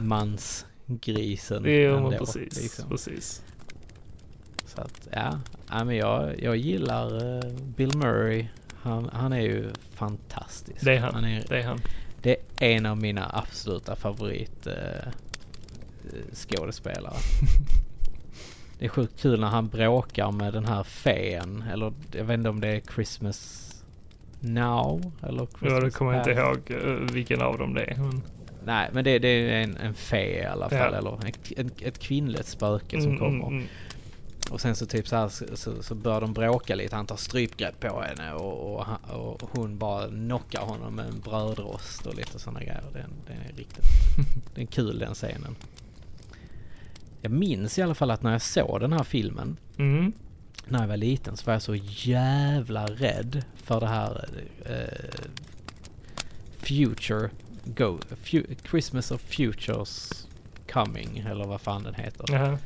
mansgrisen. 0.86 1.64
jo 1.66 1.98
ändå, 1.98 2.12
precis. 2.12 2.62
liksom. 2.62 2.90
precis. 2.90 3.44
Så 4.66 4.82
att, 4.82 5.08
ja. 5.12 5.40
ja 5.70 5.84
men 5.84 5.96
jag, 5.96 6.42
jag 6.42 6.58
gillar 6.58 7.38
eh, 7.38 7.52
Bill 7.76 7.98
Murray. 7.98 8.48
Han, 8.82 9.10
han 9.14 9.34
är 9.34 9.42
ju 9.42 9.70
fantastisk. 9.92 10.86
Det 10.86 10.96
är 10.96 11.00
han. 11.00 11.14
han 11.14 11.26
är, 11.26 11.46
Det 11.50 11.60
är 11.60 11.64
han. 11.64 11.80
det 12.22 12.32
är 12.60 12.70
en 12.70 12.86
av 12.86 12.98
mina 12.98 13.32
absoluta 13.34 13.96
favorit 13.96 14.68
eh, 14.68 15.12
skådespelare. 16.34 17.16
det 18.80 18.86
är 18.86 18.90
sjukt 18.90 19.22
kul 19.22 19.40
när 19.40 19.48
han 19.48 19.68
bråkar 19.68 20.32
med 20.32 20.54
den 20.54 20.66
här 20.66 20.84
fen. 20.84 21.64
Eller 21.72 21.94
jag 22.12 22.24
vet 22.24 22.38
inte 22.38 22.50
om 22.50 22.62
det 22.62 22.68
är 22.68 22.82
Christmas 22.96 23.62
Now 24.40 25.12
eller 25.22 25.46
Christmas 25.46 25.72
Ja, 25.72 25.80
det 25.80 25.92
kommer 25.92 26.14
jag 26.14 26.22
inte 26.22 26.32
ihåg 26.32 26.72
eh, 26.72 27.14
vilken 27.14 27.42
av 27.42 27.58
dem 27.58 27.74
det 27.74 27.84
är. 27.84 27.98
Men, 27.98 28.22
Nej 28.66 28.90
men 28.94 29.04
det, 29.04 29.20
det 29.20 29.28
är 29.28 29.64
en, 29.64 29.78
en 29.78 29.94
fe 29.94 30.42
i 30.42 30.46
alla 30.46 30.70
fall. 30.70 30.94
Ja. 30.94 30.98
Eller 30.98 31.28
ett, 31.28 31.52
ett, 31.58 31.82
ett 31.82 32.00
kvinnligt 32.00 32.48
spöke 32.48 33.02
som 33.02 33.08
Mm, 33.12 33.20
kommer. 33.20 33.46
mm, 33.48 33.54
mm. 33.58 33.68
Och 34.52 34.62
sen 34.62 34.76
så 34.76 34.86
typ 34.86 35.08
så 35.08 35.16
här 35.16 35.28
så, 35.56 35.84
så, 35.84 35.96
börjar 35.96 36.22
de 36.22 36.34
bråka 36.34 36.76
lite. 36.76 36.96
Han 36.96 37.06
tar 37.06 37.16
strypgrepp 37.16 37.80
på 37.80 38.02
henne 38.02 38.34
och, 38.34 38.76
och, 38.76 38.88
och 39.10 39.50
hon 39.52 39.78
bara 39.78 40.08
knockar 40.08 40.62
honom 40.62 40.96
med 40.96 41.06
en 41.06 41.20
brödrost 41.20 42.06
och 42.06 42.16
lite 42.16 42.40
sådana 42.40 42.60
grejer. 42.60 42.84
Den, 42.94 43.10
den 43.28 43.38
är 43.50 43.58
riktigt... 43.58 43.86
den 44.56 44.64
är 44.64 44.68
kul 44.68 45.00
den 45.00 45.14
scenen. 45.14 45.56
Jag 47.22 47.32
minns 47.32 47.80
i 47.80 47.82
alla 47.82 47.96
fall 47.96 48.12
att 48.12 48.24
när 48.24 48.32
jag 48.32 48.42
såg 48.42 48.80
den 48.80 48.94
här 48.94 49.04
filmen 49.04 49.58
Mm. 49.78 50.14
när 50.68 50.80
jag 50.82 50.88
var 50.88 50.98
liten 50.98 51.38
så 51.38 51.46
var 51.46 51.54
jag 51.54 51.62
så 51.62 51.76
jävla 52.10 52.86
rädd 52.86 53.44
för 53.56 53.80
det 53.80 53.88
här 53.88 54.26
eh, 54.66 55.22
Future 56.58 57.30
Go, 57.66 58.00
Christmas 58.70 59.12
of 59.12 59.22
Futures 59.22 60.28
Coming 60.72 61.18
eller 61.18 61.46
vad 61.46 61.62
fan 61.62 61.84
den 61.84 61.94
heter. 61.94 62.26
Jaha. 62.32 62.58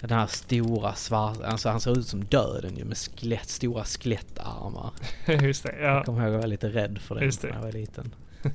Den 0.00 0.10
här 0.10 0.26
stora 0.26 0.94
svarta, 0.94 1.46
alltså 1.46 1.68
han 1.68 1.80
ser 1.80 1.98
ut 1.98 2.06
som 2.06 2.24
döden 2.24 2.76
ju 2.76 2.84
med 2.84 2.98
skelett, 2.98 3.48
stora 3.48 3.84
skelettarmar. 3.84 4.92
Just 5.42 5.62
det, 5.62 5.74
ja. 5.80 5.86
Jag 5.86 6.04
kommer 6.04 6.20
ihåg 6.20 6.28
att 6.28 6.32
jag 6.34 6.40
var 6.40 6.46
lite 6.46 6.68
rädd 6.68 6.98
för 6.98 7.14
den 7.14 7.30
när 7.42 7.50
jag 7.50 7.62
var 7.62 7.72
liten. 7.72 8.14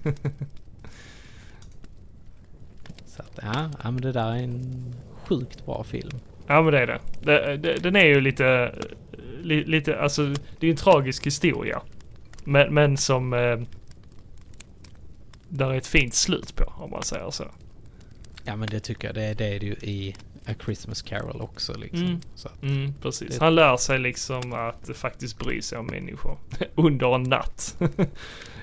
Så 3.06 3.22
att 3.22 3.40
ja, 3.42 3.70
ja 3.84 3.92
men 3.92 4.02
det 4.02 4.12
där 4.12 4.32
är 4.32 4.44
en 4.44 4.96
sjukt 5.24 5.66
bra 5.66 5.84
film. 5.84 6.20
Ja 6.48 6.62
men 6.62 6.74
det 6.74 6.80
är 6.80 6.88
det. 6.88 7.00
det, 7.22 7.58
det 7.58 7.84
den 7.84 7.96
är 7.96 8.06
ju 8.06 8.22
lite, 8.22 8.76
li, 9.42 9.64
lite, 9.66 10.00
alltså 10.00 10.34
det 10.60 10.68
är 10.68 10.72
en 10.72 10.78
tragisk 10.78 11.26
historia. 11.26 11.82
Men, 12.44 12.74
men 12.74 12.98
som 12.98 13.34
eh, 13.34 13.60
där 15.58 15.70
är 15.70 15.78
ett 15.78 15.88
fint 15.88 16.14
slut 16.14 16.56
på 16.56 16.64
om 16.78 16.90
man 16.92 17.04
säger 17.04 17.32
så. 17.32 17.46
Ja 18.44 18.56
men 18.56 18.70
det 18.70 18.80
tycker 18.80 19.08
jag, 19.08 19.16
det, 19.16 19.34
det 19.34 19.46
är 19.56 19.60
det 19.60 19.66
ju 19.66 19.74
i 19.74 20.16
A 20.48 20.52
Christmas 20.66 21.02
Carol 21.02 21.42
också 21.42 21.74
liksom. 21.78 22.00
Mm. 22.06 22.22
Så 22.36 22.48
att, 22.48 22.62
Mm, 22.64 22.94
precis. 23.02 23.30
Det- 23.38 23.44
Han 23.46 23.56
lär 23.56 23.78
sig 23.78 24.00
liksom 24.00 24.54
att 24.54 24.90
faktiskt 24.98 25.38
bry 25.40 25.62
sig 25.62 25.78
om 25.78 25.86
människor. 25.86 26.38
Under 26.76 27.16
en 27.16 27.24
natt. 27.24 27.78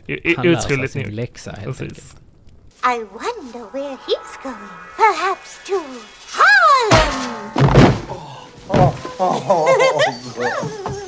I- 0.07 0.35
han 0.37 0.47
lär 0.47 0.57
sig 0.61 0.89
sin 0.89 1.15
läxa 1.15 1.53
helt 1.53 1.79
Precis. 1.79 1.99
enkelt. 1.99 2.17
I 2.85 2.99
wonder 3.05 3.73
where 3.73 3.97
he's 3.97 4.43
going. 4.43 4.69
Perhaps 4.97 5.61
to 5.67 5.73
Harlem. 6.37 7.51
Practice. 9.17 10.97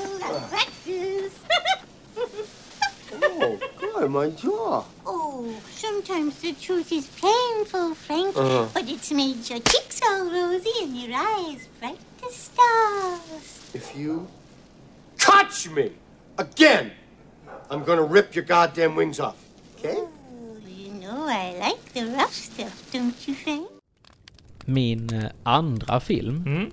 Oh, 4.02 4.08
my 4.08 4.30
jaw. 4.30 4.82
oh, 5.06 5.46
sometimes 5.70 6.40
the 6.40 6.52
truth 6.54 6.90
is 6.92 7.06
painful, 7.20 7.94
Frank, 7.94 8.36
Uh-huh. 8.36 8.66
but 8.74 8.88
it's 8.88 9.12
made 9.12 9.48
your 9.48 9.60
cheeks 9.60 10.00
all 10.02 10.24
rosy 10.26 10.72
and 10.82 10.96
your 10.96 11.14
eyes 11.16 11.68
bright 11.78 12.00
as 12.26 12.34
stars. 12.34 13.70
If 13.74 13.94
you 13.96 14.26
touch 15.18 15.68
me 15.70 15.90
again, 16.36 16.90
I'm 17.70 17.84
gonna 17.84 18.02
rip 18.14 18.34
your 18.34 18.44
goddamn 18.44 18.96
wings 18.96 19.20
off. 19.20 19.36
Okay? 19.78 19.96
Oh, 19.98 20.56
you 20.66 20.90
know 21.00 21.26
I 21.28 21.54
like 21.60 21.92
the 21.94 22.04
rough 22.18 22.34
stuff, 22.34 22.74
don't 22.92 23.28
you, 23.28 23.34
Frank? 23.34 23.68
Min 24.66 25.14
eh, 25.14 25.30
andra 25.44 26.00
film 26.00 26.42
Mm. 26.46 26.70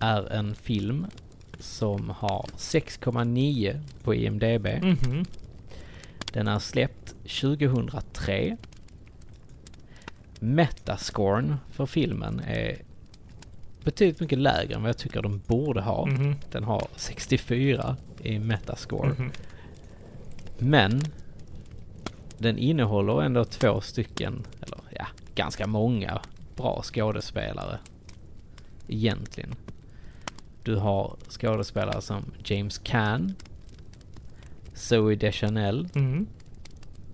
är 0.00 0.32
en 0.32 0.54
film 0.54 1.06
som 1.60 2.10
har 2.10 2.46
6,9 2.56 3.80
på 4.04 4.14
IMDB. 4.14 4.66
Mhm. 4.82 5.24
Den 6.34 6.48
är 6.48 6.58
släppt 6.58 7.14
2003. 7.40 8.56
Metascorn 10.40 11.56
för 11.70 11.86
filmen 11.86 12.40
är 12.46 12.76
betydligt 13.84 14.20
mycket 14.20 14.38
lägre 14.38 14.74
än 14.74 14.82
vad 14.82 14.88
jag 14.88 14.98
tycker 14.98 15.22
de 15.22 15.40
borde 15.46 15.80
ha. 15.80 16.06
Mhm. 16.06 16.36
Den 16.50 16.64
har 16.64 16.86
64 16.96 17.96
i 18.22 18.38
Metascore. 18.38 19.08
Mhm. 19.08 19.30
Men 20.58 21.02
den 22.38 22.58
innehåller 22.58 23.22
ändå 23.22 23.44
två 23.44 23.80
stycken, 23.80 24.46
eller 24.60 24.78
ja, 24.90 25.06
ganska 25.34 25.66
många 25.66 26.20
bra 26.56 26.82
skådespelare. 26.82 27.78
Egentligen. 28.88 29.54
Du 30.62 30.76
har 30.76 31.16
skådespelare 31.28 32.00
som 32.02 32.24
James 32.44 32.78
Caan, 32.78 33.34
Zoe 34.74 35.14
Deschanel, 35.16 35.88
Mm. 35.94 36.26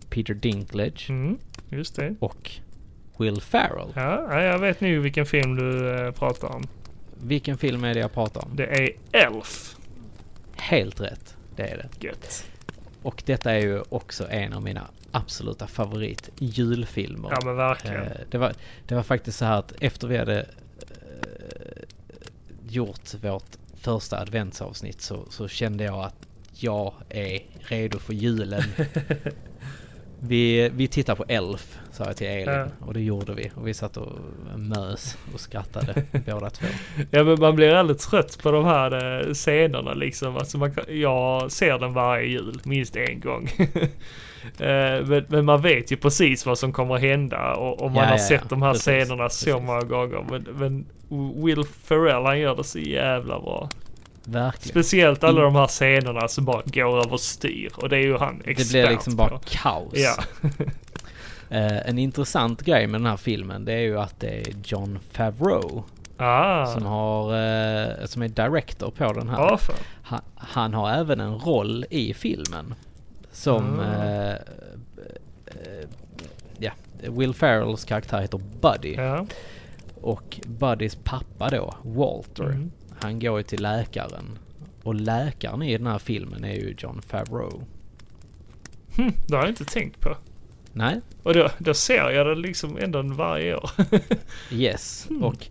Peter 0.08 0.34
Dinklage 0.34 1.06
Mm. 1.10 1.38
Just 1.68 1.96
det. 1.96 2.14
och 2.20 2.50
Will 3.18 3.40
Ferrell. 3.40 3.88
Ja, 3.94 4.26
ja, 4.30 4.42
jag 4.42 4.58
vet 4.58 4.80
nu 4.80 4.98
vilken 5.00 5.26
film 5.26 5.56
du 5.56 5.90
eh, 6.06 6.10
pratar 6.12 6.48
om. 6.48 6.62
Vilken 7.22 7.58
film 7.58 7.84
är 7.84 7.94
det 7.94 8.00
jag 8.00 8.12
pratar 8.12 8.44
om? 8.44 8.56
Det 8.56 8.66
är 8.66 8.90
Elf. 9.26 9.76
Helt 10.56 11.00
rätt, 11.00 11.36
det 11.56 11.62
är 11.62 11.76
det. 11.76 12.06
Gött. 12.06 12.46
Och 13.02 13.22
detta 13.26 13.52
är 13.52 13.58
ju 13.60 13.82
också 13.88 14.28
en 14.30 14.52
av 14.52 14.62
mina 14.62 14.88
absoluta 15.10 15.66
favorit 15.66 16.30
julfilmer. 16.38 17.28
Ja 17.30 17.38
men 17.44 17.56
verkligen. 17.56 18.02
Eh, 18.02 18.12
det, 18.30 18.38
var, 18.38 18.52
det 18.86 18.94
var 18.94 19.02
faktiskt 19.02 19.38
så 19.38 19.44
här 19.44 19.58
att 19.58 19.72
efter 19.80 20.08
vi 20.08 20.16
hade 20.16 20.38
eh, 20.40 21.82
gjort 22.68 23.14
vårt 23.24 23.56
första 23.74 24.18
adventsavsnitt 24.20 25.00
så, 25.00 25.24
så 25.30 25.48
kände 25.48 25.84
jag 25.84 26.04
att 26.04 26.26
jag 26.62 26.92
är 27.08 27.38
redo 27.58 27.98
för 27.98 28.12
julen. 28.12 28.62
vi, 30.20 30.70
vi 30.74 30.88
tittar 30.88 31.14
på 31.14 31.24
Elf, 31.28 31.78
sa 31.92 32.04
jag 32.04 32.16
till 32.16 32.26
Elin. 32.26 32.54
Ja. 32.54 32.66
Och 32.86 32.94
det 32.94 33.00
gjorde 33.00 33.34
vi. 33.34 33.50
Och 33.54 33.68
vi 33.68 33.74
satt 33.74 33.96
och 33.96 34.12
mös 34.56 35.18
och 35.34 35.40
skrattade 35.40 36.02
båda 36.26 36.50
två. 36.50 36.66
Ja 37.10 37.24
men 37.24 37.40
man 37.40 37.56
blir 37.56 37.74
aldrig 37.74 37.98
trött 37.98 38.42
på 38.42 38.50
de 38.50 38.64
här 38.64 39.20
eh, 39.28 39.32
scenerna 39.34 39.94
liksom. 39.94 40.36
Alltså 40.36 40.58
man, 40.58 40.74
jag 40.88 41.52
ser 41.52 41.78
den 41.78 41.92
varje 41.92 42.26
jul, 42.26 42.60
minst 42.64 42.96
en 42.96 43.20
gång. 43.20 43.48
Eh, 44.58 45.06
men, 45.06 45.24
men 45.28 45.44
man 45.44 45.62
vet 45.62 45.92
ju 45.92 45.96
precis 45.96 46.46
vad 46.46 46.58
som 46.58 46.72
kommer 46.72 46.94
att 46.94 47.00
hända 47.00 47.54
och, 47.54 47.82
och 47.82 47.90
man 47.90 48.02
Ja, 48.02 48.04
har 48.04 48.18
ja, 48.18 48.18
sett 48.18 48.48
de 48.48 48.62
här 48.62 48.72
Precis, 48.72 48.84
scenerna 48.84 49.28
så 49.28 49.44
precis. 49.44 49.66
många 49.66 49.80
gånger. 49.80 50.24
Men, 50.30 50.42
men 50.42 50.86
Will 51.44 51.64
Ferrell 51.64 52.24
han 52.24 52.38
gör 52.38 52.56
det 52.56 52.64
så 52.64 52.78
jävla 52.78 53.40
bra. 53.40 53.68
Verkligen. 54.30 54.70
Speciellt 54.72 55.24
alla 55.24 55.38
In- 55.38 55.44
de 55.44 55.54
här 55.54 55.66
scenerna 55.66 56.28
som 56.28 56.44
bara 56.44 56.62
går 56.64 56.98
över 57.06 57.16
styr 57.16 57.72
och 57.76 57.88
det 57.88 57.96
är 57.96 58.00
ju 58.02 58.16
han 58.18 58.42
expert 58.44 58.72
Det 58.72 58.82
blir 58.82 58.90
liksom 58.90 59.16
bara 59.16 59.28
på. 59.28 59.38
kaos. 59.44 59.92
Ja. 59.94 60.14
Eh, 61.52 61.88
en 61.88 61.98
intressant 61.98 62.62
grej 62.62 62.86
med 62.86 63.00
den 63.00 63.06
här 63.06 63.16
filmen 63.16 63.64
det 63.64 63.72
är 63.72 63.78
ju 63.80 63.98
att 64.00 64.20
det 64.20 64.28
är 64.40 64.54
John 64.64 64.98
Favreau 65.12 65.82
Ah. 66.16 66.66
som, 66.66 66.86
har, 66.86 67.24
eh, 67.34 68.04
som 68.06 68.22
är 68.22 68.28
director 68.28 68.90
på 68.90 69.12
den 69.12 69.28
här. 69.28 69.56
Fan. 69.56 69.76
Han, 70.02 70.20
han 70.36 70.74
har 70.74 70.90
även 70.90 71.20
en 71.20 71.34
roll 71.38 71.84
i 71.90 72.14
filmen. 72.14 72.74
Som... 73.32 73.80
Ah. 73.80 74.04
Eh, 74.04 74.30
eh, 75.46 75.88
ja, 76.58 76.72
Will 77.08 77.34
Ferrells 77.34 77.84
karaktär 77.84 78.20
heter 78.20 78.40
Buddy. 78.60 78.94
Ja. 78.94 79.26
Och 80.00 80.40
Buddys 80.46 80.94
pappa 81.04 81.48
då, 81.50 81.74
Walter, 81.82 82.44
Mm. 82.44 82.70
Han 83.02 83.18
går 83.20 83.38
ju 83.38 83.42
till 83.42 83.62
läkaren. 83.62 84.38
Och 84.82 84.94
läkaren 84.94 85.62
i 85.62 85.78
den 85.78 85.86
här 85.86 85.98
filmen 85.98 86.44
är 86.44 86.54
ju 86.54 86.74
John 86.78 87.02
Favreau. 87.02 87.62
Hm, 88.96 89.12
det 89.26 89.34
har 89.36 89.42
jag 89.42 89.50
inte 89.50 89.64
tänkt 89.64 90.00
på. 90.00 90.16
Nej? 90.72 91.00
Och 91.22 91.34
då, 91.34 91.48
då 91.58 91.74
ser 91.74 92.10
jag 92.10 92.26
det 92.26 92.34
liksom 92.34 92.78
ändå 92.78 93.02
varje 93.02 93.56
år. 93.56 93.70
Yes. 94.52 95.06
Hmm. 95.08 95.22
Och 95.24 95.46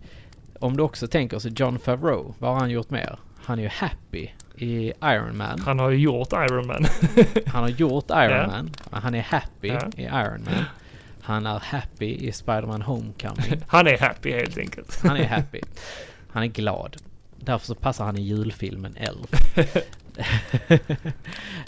om 0.58 0.76
du 0.76 0.82
också 0.82 1.06
tänker 1.08 1.38
så 1.38 1.48
John 1.48 1.78
Favreau, 1.78 2.34
vad 2.38 2.52
har 2.52 2.60
han 2.60 2.70
gjort 2.70 2.90
mer? 2.90 3.18
Han 3.42 3.58
är 3.58 3.62
ju 3.62 3.68
Happy 3.68 4.28
i 4.56 4.92
Iron 5.02 5.36
Man. 5.36 5.60
Han 5.60 5.78
har 5.78 5.90
ju 5.90 5.98
gjort 5.98 6.32
Iron 6.32 6.66
Man. 6.66 6.84
Han 7.46 7.62
har 7.62 7.68
gjort 7.70 8.10
Iron 8.10 8.30
Ja. 8.30 8.46
Man. 8.46 8.70
Han 8.90 9.14
är 9.14 9.22
Happy 9.22 9.68
Ja. 9.68 9.90
i 9.96 10.02
Iron 10.02 10.44
Man. 10.44 10.64
Han 11.22 11.46
är 11.46 11.58
Happy 11.58 12.14
i 12.14 12.32
Spider-Man 12.32 12.82
Homecoming. 12.82 13.60
Han 13.66 13.86
är 13.86 13.98
happy 13.98 14.32
helt 14.32 14.58
enkelt. 14.58 15.00
Han 15.04 15.16
är 15.16 15.24
happy. 15.24 15.60
Han 16.32 16.42
är 16.42 16.46
glad. 16.46 16.96
Därför 17.40 17.66
så 17.66 17.74
passar 17.74 18.04
han 18.04 18.18
i 18.18 18.22
julfilmen 18.22 18.96
Elf. 18.96 19.30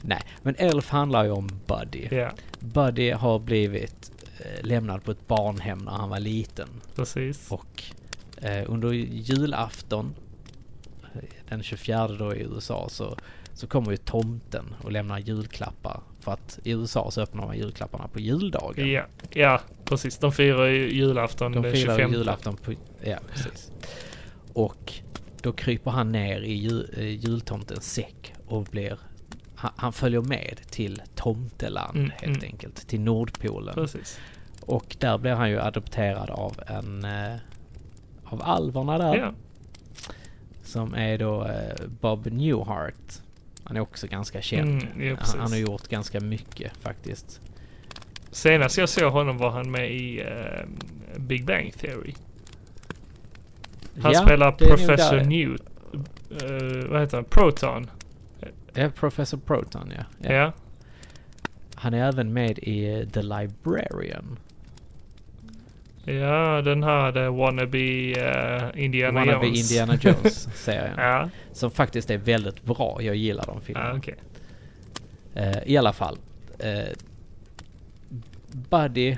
Nej, 0.02 0.20
men 0.42 0.54
Elf 0.58 0.88
handlar 0.88 1.24
ju 1.24 1.30
om 1.30 1.48
Buddy. 1.66 2.08
Ja, 2.10 2.32
Buddy 2.60 3.10
har 3.10 3.38
blivit 3.38 4.12
eh, 4.38 4.64
lämnad 4.66 5.04
på 5.04 5.10
ett 5.10 5.26
barnhem 5.28 5.78
när 5.78 5.92
han 5.92 6.08
var 6.10 6.20
liten. 6.20 6.68
precis. 6.94 7.50
Och 7.50 7.82
eh, 8.36 8.64
under 8.66 8.92
julafton, 8.92 10.14
eh, 11.14 11.20
den 11.48 11.62
24 11.62 12.08
då 12.08 12.34
i 12.34 12.42
USA, 12.42 12.88
så, 12.88 13.16
så 13.54 13.66
kommer 13.66 13.90
ju 13.90 13.96
tomten 13.96 14.74
och 14.82 14.92
lämnar 14.92 15.18
julklappar. 15.18 16.00
För 16.20 16.32
att 16.32 16.58
i 16.64 16.70
USA 16.72 17.10
så 17.10 17.20
öppnar 17.20 17.46
man 17.46 17.58
julklapparna 17.58 18.08
på 18.08 18.20
juldagen. 18.20 18.90
Ja, 18.90 19.06
ja, 19.30 19.60
precis. 19.84 20.18
De 20.18 20.32
firar 20.32 20.66
ju 20.66 20.92
julafton 20.92 21.52
De 21.52 21.62
den 21.62 21.72
firar 21.72 21.96
25. 21.96 22.12
julafton 22.12 22.56
på... 22.56 22.72
Ja, 23.04 23.18
precis. 23.32 23.70
Och 24.52 24.92
då 25.42 25.52
kryper 25.52 25.90
han 25.90 26.12
ner 26.12 26.40
i 26.40 26.52
jul, 26.52 26.90
eh, 26.96 27.04
jultomtens 27.04 27.92
säck 27.92 28.34
och 28.46 28.64
blir... 28.64 28.98
Han, 29.54 29.70
han 29.76 29.92
följer 29.92 30.20
med 30.20 30.60
till 30.70 31.02
tomteland 31.14 31.96
Mm, 31.96 32.10
helt 32.10 32.36
mm. 32.36 32.44
enkelt. 32.44 32.88
Till 32.88 33.00
Nordpolen. 33.00 33.74
Precis. 33.74 34.20
Och 34.60 34.96
där 34.98 35.18
blir 35.18 35.32
han 35.32 35.50
ju 35.50 35.60
adopterad 35.60 36.30
av 36.30 36.60
en... 36.66 37.04
Eh, 37.04 37.36
av 38.24 38.42
alverna 38.42 38.98
där. 38.98 39.16
Ja, 39.16 39.32
Som 40.62 40.94
är 40.94 41.18
då 41.18 41.44
eh, 41.44 41.86
Bob 42.00 42.26
Newhart. 42.26 43.20
Han 43.64 43.76
är 43.76 43.80
också 43.80 44.06
ganska 44.06 44.42
känd. 44.42 44.82
Mm, 44.82 45.06
ja, 45.06 45.16
han, 45.20 45.40
han 45.40 45.50
har 45.50 45.58
gjort 45.58 45.88
ganska 45.88 46.20
mycket 46.20 46.76
faktiskt. 46.76 47.40
senast 48.30 48.78
jag 48.78 48.88
såg 48.88 49.12
honom 49.12 49.38
var 49.38 49.50
han 49.50 49.70
med 49.70 49.92
i 49.92 50.20
eh, 50.20 50.66
Big 51.16 51.46
Bang 51.46 51.72
Theory. 51.72 52.14
Han 54.00 54.12
Ja, 54.12 54.22
spelar 54.22 54.54
det 54.58 54.64
är 54.64 54.68
Professor. 54.68 55.20
Newt. 55.20 55.62
eh, 56.30 56.88
vad 56.90 57.00
heter 57.00 57.16
han? 57.16 57.24
Proton. 57.24 57.90
Ja, 58.74 58.90
Professor 58.90 59.38
Proton 59.38 59.92
ja. 59.96 60.04
Ja. 60.28 60.32
ja. 60.34 60.52
Han 61.74 61.94
är 61.94 62.08
även 62.08 62.32
med 62.32 62.58
i 62.58 62.94
eh, 63.00 63.08
The 63.08 63.22
Librarian. 63.22 64.38
Ja, 66.04 66.62
den 66.62 66.82
här 66.82 67.12
The 67.12 67.28
Wannabe 67.28 67.78
uh, 67.78 68.84
Indiana 68.84 69.20
Wannabe 69.20 69.46
Jones. 69.46 69.70
Indiana 69.70 69.94
Jones-serien. 70.02 70.94
ja, 70.96 71.28
Som 71.52 71.70
faktiskt 71.70 72.10
är 72.10 72.18
väldigt 72.18 72.62
bra. 72.64 72.98
Jag 73.02 73.16
gillar 73.16 73.44
de 73.46 73.54
ja 73.54 73.60
filmerna. 73.60 73.94
okej. 73.96 74.14
Eh, 75.34 75.58
I 75.66 75.76
alla 75.76 75.92
fall. 75.92 76.18
Uh, 76.64 76.92
Buddy, 78.70 79.16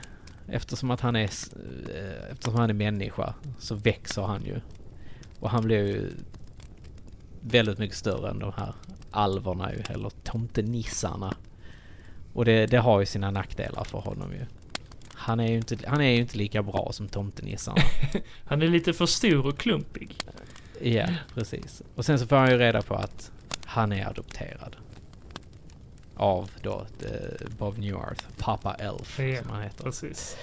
eftersom 0.49 0.91
att 0.91 1.01
han 1.01 1.17
är 1.17 1.25
eh, 1.25 2.31
eftersom 2.31 2.55
han 2.55 2.71
är 2.71 2.75
människa 2.75 3.35
så 3.59 3.75
växer 3.75 4.23
han 4.23 4.45
ju. 4.45 4.61
Och 5.41 5.51
han 5.51 5.65
blir 5.65 5.87
ju 5.87 6.11
väldigt 7.41 7.79
mycket 7.79 7.97
större 7.97 8.31
än 8.31 8.39
de 8.39 8.53
här 8.57 8.75
alverna 9.11 9.73
ju, 9.73 9.83
eller 9.89 10.11
tomtenissarna. 10.11 11.37
Och 12.33 12.45
det, 12.45 12.67
det 12.67 12.79
har 12.79 13.01
ju 13.01 13.07
sina 13.07 13.31
nackdelar 13.31 13.85
för 13.85 13.99
honom 13.99 14.33
ju. 14.33 14.47
Han 15.15 15.41
är 15.41 15.49
ju 15.49 15.57
inte, 15.57 15.77
han 15.87 16.01
är 16.01 16.11
ju 16.11 16.21
inte 16.21 16.39
lika 16.39 16.63
bra 16.63 16.89
som 16.93 17.09
tomtenissarna. 17.09 17.83
Han 18.45 18.63
är 18.63 18.67
lite 18.67 18.93
för 18.93 19.07
stor 19.07 19.47
och 19.47 19.59
klumpig. 19.59 20.17
Ja, 20.83 21.07
precis. 21.35 21.83
Och 21.95 22.05
sen 22.05 22.19
så 22.19 22.27
får 22.27 22.37
han 22.37 22.51
ju 22.51 22.59
reda 22.59 22.83
på 22.83 22.95
att 22.95 23.31
han 23.65 23.93
är 23.93 24.07
adopterad. 24.07 24.77
Av 26.17 26.51
då 26.63 26.87
eh, 27.03 27.49
Bob 27.59 27.79
Newhart, 27.79 28.25
pappa 28.39 28.75
Elf 28.75 29.19
Ja, 29.19 29.43
som 29.43 29.51
han 29.51 29.63
heter. 29.63 29.85
Precis. 29.85 30.37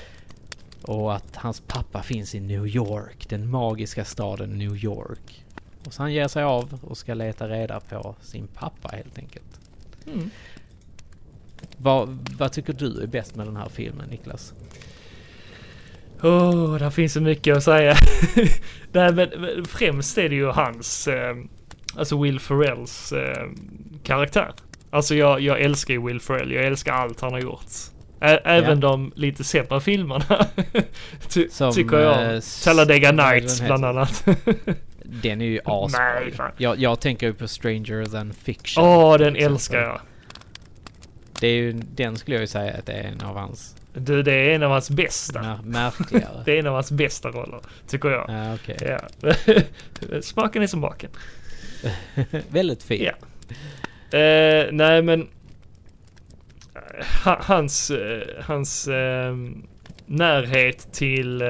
Och 0.82 1.16
att 1.16 1.36
hans 1.36 1.60
pappa 1.60 2.04
finns 2.04 2.36
i 2.36 2.40
New 2.40 2.68
York, 2.68 3.30
den 3.30 3.50
magiska 3.50 4.06
staden 4.06 4.58
New 4.58 4.76
York. 4.76 5.46
Och 5.86 5.94
så 5.94 6.04
han 6.04 6.14
ger 6.14 6.28
sig 6.28 6.44
av 6.44 6.80
och 6.82 6.98
ska 6.98 7.14
leta 7.14 7.48
reda 7.48 7.80
på 7.80 8.16
sin 8.22 8.48
pappa 8.48 8.90
helt 8.90 9.18
enkelt. 9.18 9.60
Mm. 10.08 10.30
Vad, 11.78 12.30
vad 12.38 12.52
tycker 12.52 12.74
du 12.74 13.02
är 13.04 13.08
bäst 13.08 13.36
med 13.36 13.48
den 13.48 13.56
här 13.58 13.70
filmen 13.70 14.10
Niklas? 14.10 14.54
Åh, 16.24 16.76
där 16.76 16.90
finns 16.90 17.14
så 17.14 17.22
mycket 17.22 17.58
att 17.58 17.64
säga. 17.64 17.96
Nej, 18.92 19.14
men, 19.14 19.30
men 19.38 19.66
främst 19.66 20.18
är 20.18 20.30
det 20.30 20.36
ju 20.36 20.48
hans, 20.48 21.08
eh, 21.08 21.36
alltså 21.96 22.22
Will 22.22 22.40
Ferrells 22.40 23.12
eh, 23.12 23.50
karaktär. 24.04 24.54
Alltså 24.94 25.16
jag, 25.16 25.42
jag 25.42 25.62
älskar 25.62 25.94
ju 25.94 26.06
Will 26.08 26.20
Ferrell, 26.22 26.52
jag 26.52 26.66
älskar 26.66 26.94
allt 26.94 27.22
han 27.22 27.32
har 27.34 27.40
gjort. 27.40 27.66
Ä 28.22 28.40
även 28.46 28.70
Ja. 28.70 28.76
de 28.76 29.12
lite 29.16 29.44
sämre 29.44 29.82
filmerna. 29.82 30.46
Ty 31.30 31.50
Som, 31.50 31.74
tycker 31.74 32.00
jag. 32.00 32.36
eh, 32.36 32.42
Talladega 32.64 33.12
Nights 33.12 33.58
den 33.58 33.66
bland 33.68 33.86
annat. 33.86 34.26
Den 35.04 35.42
är 35.42 35.46
ju 35.46 35.52
Nej, 35.52 35.62
asbra. 35.66 36.52
jag, 36.58 36.80
jag 36.80 37.00
tänker 37.00 37.28
ju 37.28 37.34
på 37.34 37.48
Stranger 37.48 38.06
than 38.06 38.34
Fiction. 38.34 38.84
Åh, 38.84 39.18
den 39.18 39.18
till 39.18 39.28
exempel. 39.28 39.54
älskar 39.54 39.82
jag. 39.82 40.00
Det 41.40 41.48
är 41.48 41.56
ju, 41.56 41.72
den 41.74 42.18
skulle 42.18 42.36
jag 42.36 42.42
ju 42.42 42.48
säga 42.48 42.74
att 42.78 42.86
det 42.86 42.94
är 42.94 43.04
en 43.04 43.22
av 43.22 43.38
hans 43.38 43.76
Du, 43.94 44.24
det 44.24 44.34
är 44.34 44.50
en 44.56 44.64
av 44.64 44.72
hans 44.72 44.90
bästa. 44.90 45.42
mär, 45.42 45.60
märkligare. 45.64 46.42
Det 46.46 46.52
är 46.52 46.60
en 46.60 46.68
av 46.68 46.74
hans 46.74 46.92
bästa 46.92 47.30
roller, 47.30 47.60
tycker 47.88 48.10
jag. 48.10 48.26
Ja, 48.30 48.54
okej. 48.54 48.98
Ja. 49.24 49.34
Smaken 50.22 50.64
är 50.64 50.68
som 50.68 50.82
baken. 50.82 51.10
Väldigt 52.50 52.84
fin. 52.84 53.04
Ja. 53.04 53.14
Eh, 54.14 54.66
nej 54.72 55.02
men 55.02 55.22
eh, 56.76 57.06
ha, 57.26 57.38
hans, 57.42 57.92
hans 58.42 58.88
eh, 58.88 59.36
närhet 60.06 60.94
till 60.94 61.42
eh, 61.42 61.48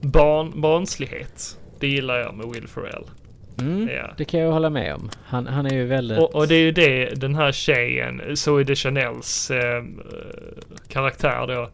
barn, 0.00 0.60
barnslighet. 0.60 1.58
Det 1.80 1.88
gillar 1.88 2.16
jag 2.18 2.34
med 2.34 2.46
Will 2.54 2.68
Ferrell. 2.68 3.04
Mm, 3.60 3.88
Ja. 3.88 4.14
Det 4.16 4.24
kan 4.24 4.40
jag 4.40 4.52
hålla 4.52 4.70
med 4.70 4.94
om. 4.94 5.10
Han, 5.24 5.46
han 5.46 5.66
är 5.66 5.74
ju 5.74 5.84
väldigt... 5.86 6.18
Och, 6.18 6.34
och 6.34 6.48
det 6.48 6.54
är 6.54 6.60
ju 6.60 6.72
det 6.72 7.20
den 7.20 7.34
här 7.34 7.52
tjejen, 7.52 8.36
Zoe 8.36 8.64
de 8.64 8.74
Chanels 8.76 9.50
eh, 9.50 9.84
karaktär 10.88 11.46
då. 11.46 11.70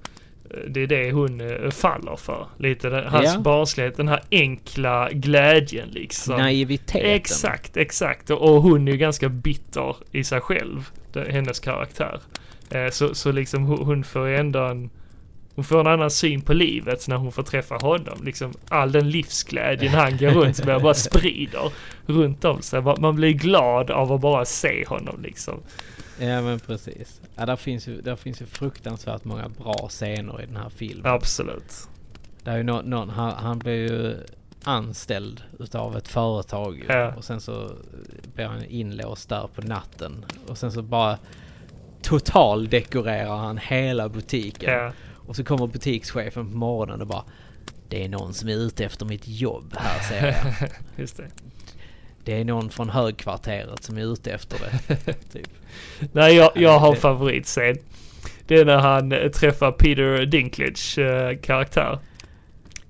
Eh, 0.51 0.57
Det 0.69 0.81
är 0.83 0.87
det 0.87 1.13
hon 1.13 1.41
eh, 1.41 1.71
faller 1.71 2.17
för. 2.17 2.47
Lite 2.59 2.89
den, 2.89 3.07
hans 3.07 3.35
Ja. 3.35 3.41
barnslighet, 3.41 3.97
den 3.97 4.09
här 4.09 4.23
enkla 4.31 5.09
glädjen 5.13 5.89
liksom. 5.89 6.37
Naiviteten. 6.37 7.11
Exakt, 7.11 7.77
exakt. 7.77 8.31
Och, 8.31 8.63
hon 8.63 8.89
är 8.89 8.93
ju 8.93 8.99
ganska 8.99 9.29
bitter 9.29 9.97
i 10.13 10.25
sig 10.25 10.41
själv, 10.41 10.89
hennes 11.31 11.61
karaktär. 11.61 12.21
Eh, 12.71 12.91
så, 12.91 13.15
så 13.15 13.33
liksom 13.33 13.65
hon, 13.65 14.05
får 14.05 14.29
ju 14.29 14.37
ändå 14.37 14.61
en 14.61 14.91
hon 15.55 15.65
får 15.65 15.81
en 15.81 15.87
annan 15.87 16.11
syn 16.11 16.41
på 16.41 16.53
livet 16.53 17.09
när 17.09 17.17
hon 17.17 17.33
får 17.33 17.43
träffa 17.43 17.75
honom. 17.75 18.19
Liksom 18.25 18.53
all 18.69 18.93
den 18.93 19.11
livsglädjen 19.11 19.93
han 19.93 20.17
går 20.17 20.31
runt 20.31 20.65
med 20.65 20.77
och 20.77 20.83
bara 20.83 20.95
sprider 21.11 21.73
runt 22.07 22.45
om 22.45 22.63
sig. 22.63 22.83
Man 22.83 23.15
blir 23.15 23.33
glad 23.33 23.91
av 23.91 24.13
att 24.13 24.21
bara 24.21 24.45
se 24.45 24.85
honom 24.87 25.23
liksom. 25.23 25.61
Ja 26.21 26.43
men 26.43 26.61
precis. 26.61 27.21
Ja, 27.37 27.47
där, 27.47 27.57
finns 27.57 27.89
ju, 27.89 28.01
där 28.01 28.17
finns 28.17 28.43
ju 28.43 28.47
fruktansvärt 28.47 29.25
många 29.25 29.49
bra 29.49 29.89
scener 29.89 30.43
i 30.43 30.47
den 30.47 30.57
här 30.57 30.69
filmen. 30.69 31.13
Absolut. 31.13 31.89
Det 32.43 32.51
är 32.51 32.57
ju 32.57 32.63
någon, 32.63 32.91
någon 32.91 33.11
han, 33.11 33.33
han 33.33 33.59
blir 33.59 33.93
ju 33.93 34.17
anställd 34.65 35.43
utav 35.59 35.97
ett 35.97 36.09
företag. 36.09 36.85
Ja. 36.89 37.15
och 37.15 37.25
sen 37.25 37.41
så 37.41 37.71
blir 38.35 38.45
han 38.45 38.65
inlåst 38.65 39.29
där 39.29 39.49
på 39.55 39.63
natten. 39.63 40.25
Och 40.49 40.59
sen 40.59 40.73
så 40.73 40.83
bara 40.83 41.19
totaldekorerar 42.03 43.37
han 43.37 43.59
hela 43.59 44.09
butiken. 44.09 44.73
Ja. 44.73 44.93
Och 45.27 45.37
så 45.37 45.45
kommer 45.45 45.67
butikschefen 45.67 46.51
på 46.51 46.57
morgonen 46.57 47.01
och 47.01 47.07
bara 47.07 47.25
Det 47.89 48.05
är 48.05 48.09
någon 48.09 48.35
som 48.35 48.49
är 48.49 48.55
ute 48.55 48.85
efter 48.85 49.07
mitt 49.07 49.29
jobb 49.29 49.75
här 49.77 50.01
ser 50.01 50.27
jag. 50.27 50.71
Just 50.97 51.17
det. 51.17 51.29
Det 52.25 52.41
är 52.41 52.45
någon 52.45 52.71
från 52.71 52.91
högkvarteret 52.91 53.85
som 53.85 53.99
är 53.99 54.13
ute 54.13 54.31
efter 54.33 54.59
det. 54.59 55.13
typ. 55.33 55.49
Nej, 56.13 56.35
jag, 56.37 56.51
jag 56.55 56.79
har 56.79 56.95
en 56.95 57.01
favoritscen. 57.01 57.77
Det 58.47 58.57
är 58.59 58.65
när 58.65 58.79
han 58.79 59.13
eh, 59.13 59.29
träffar 59.31 59.73
Peter 59.73 60.27
Dinklage 60.27 60.99
eh, 60.99 61.39
karaktär. 61.39 61.99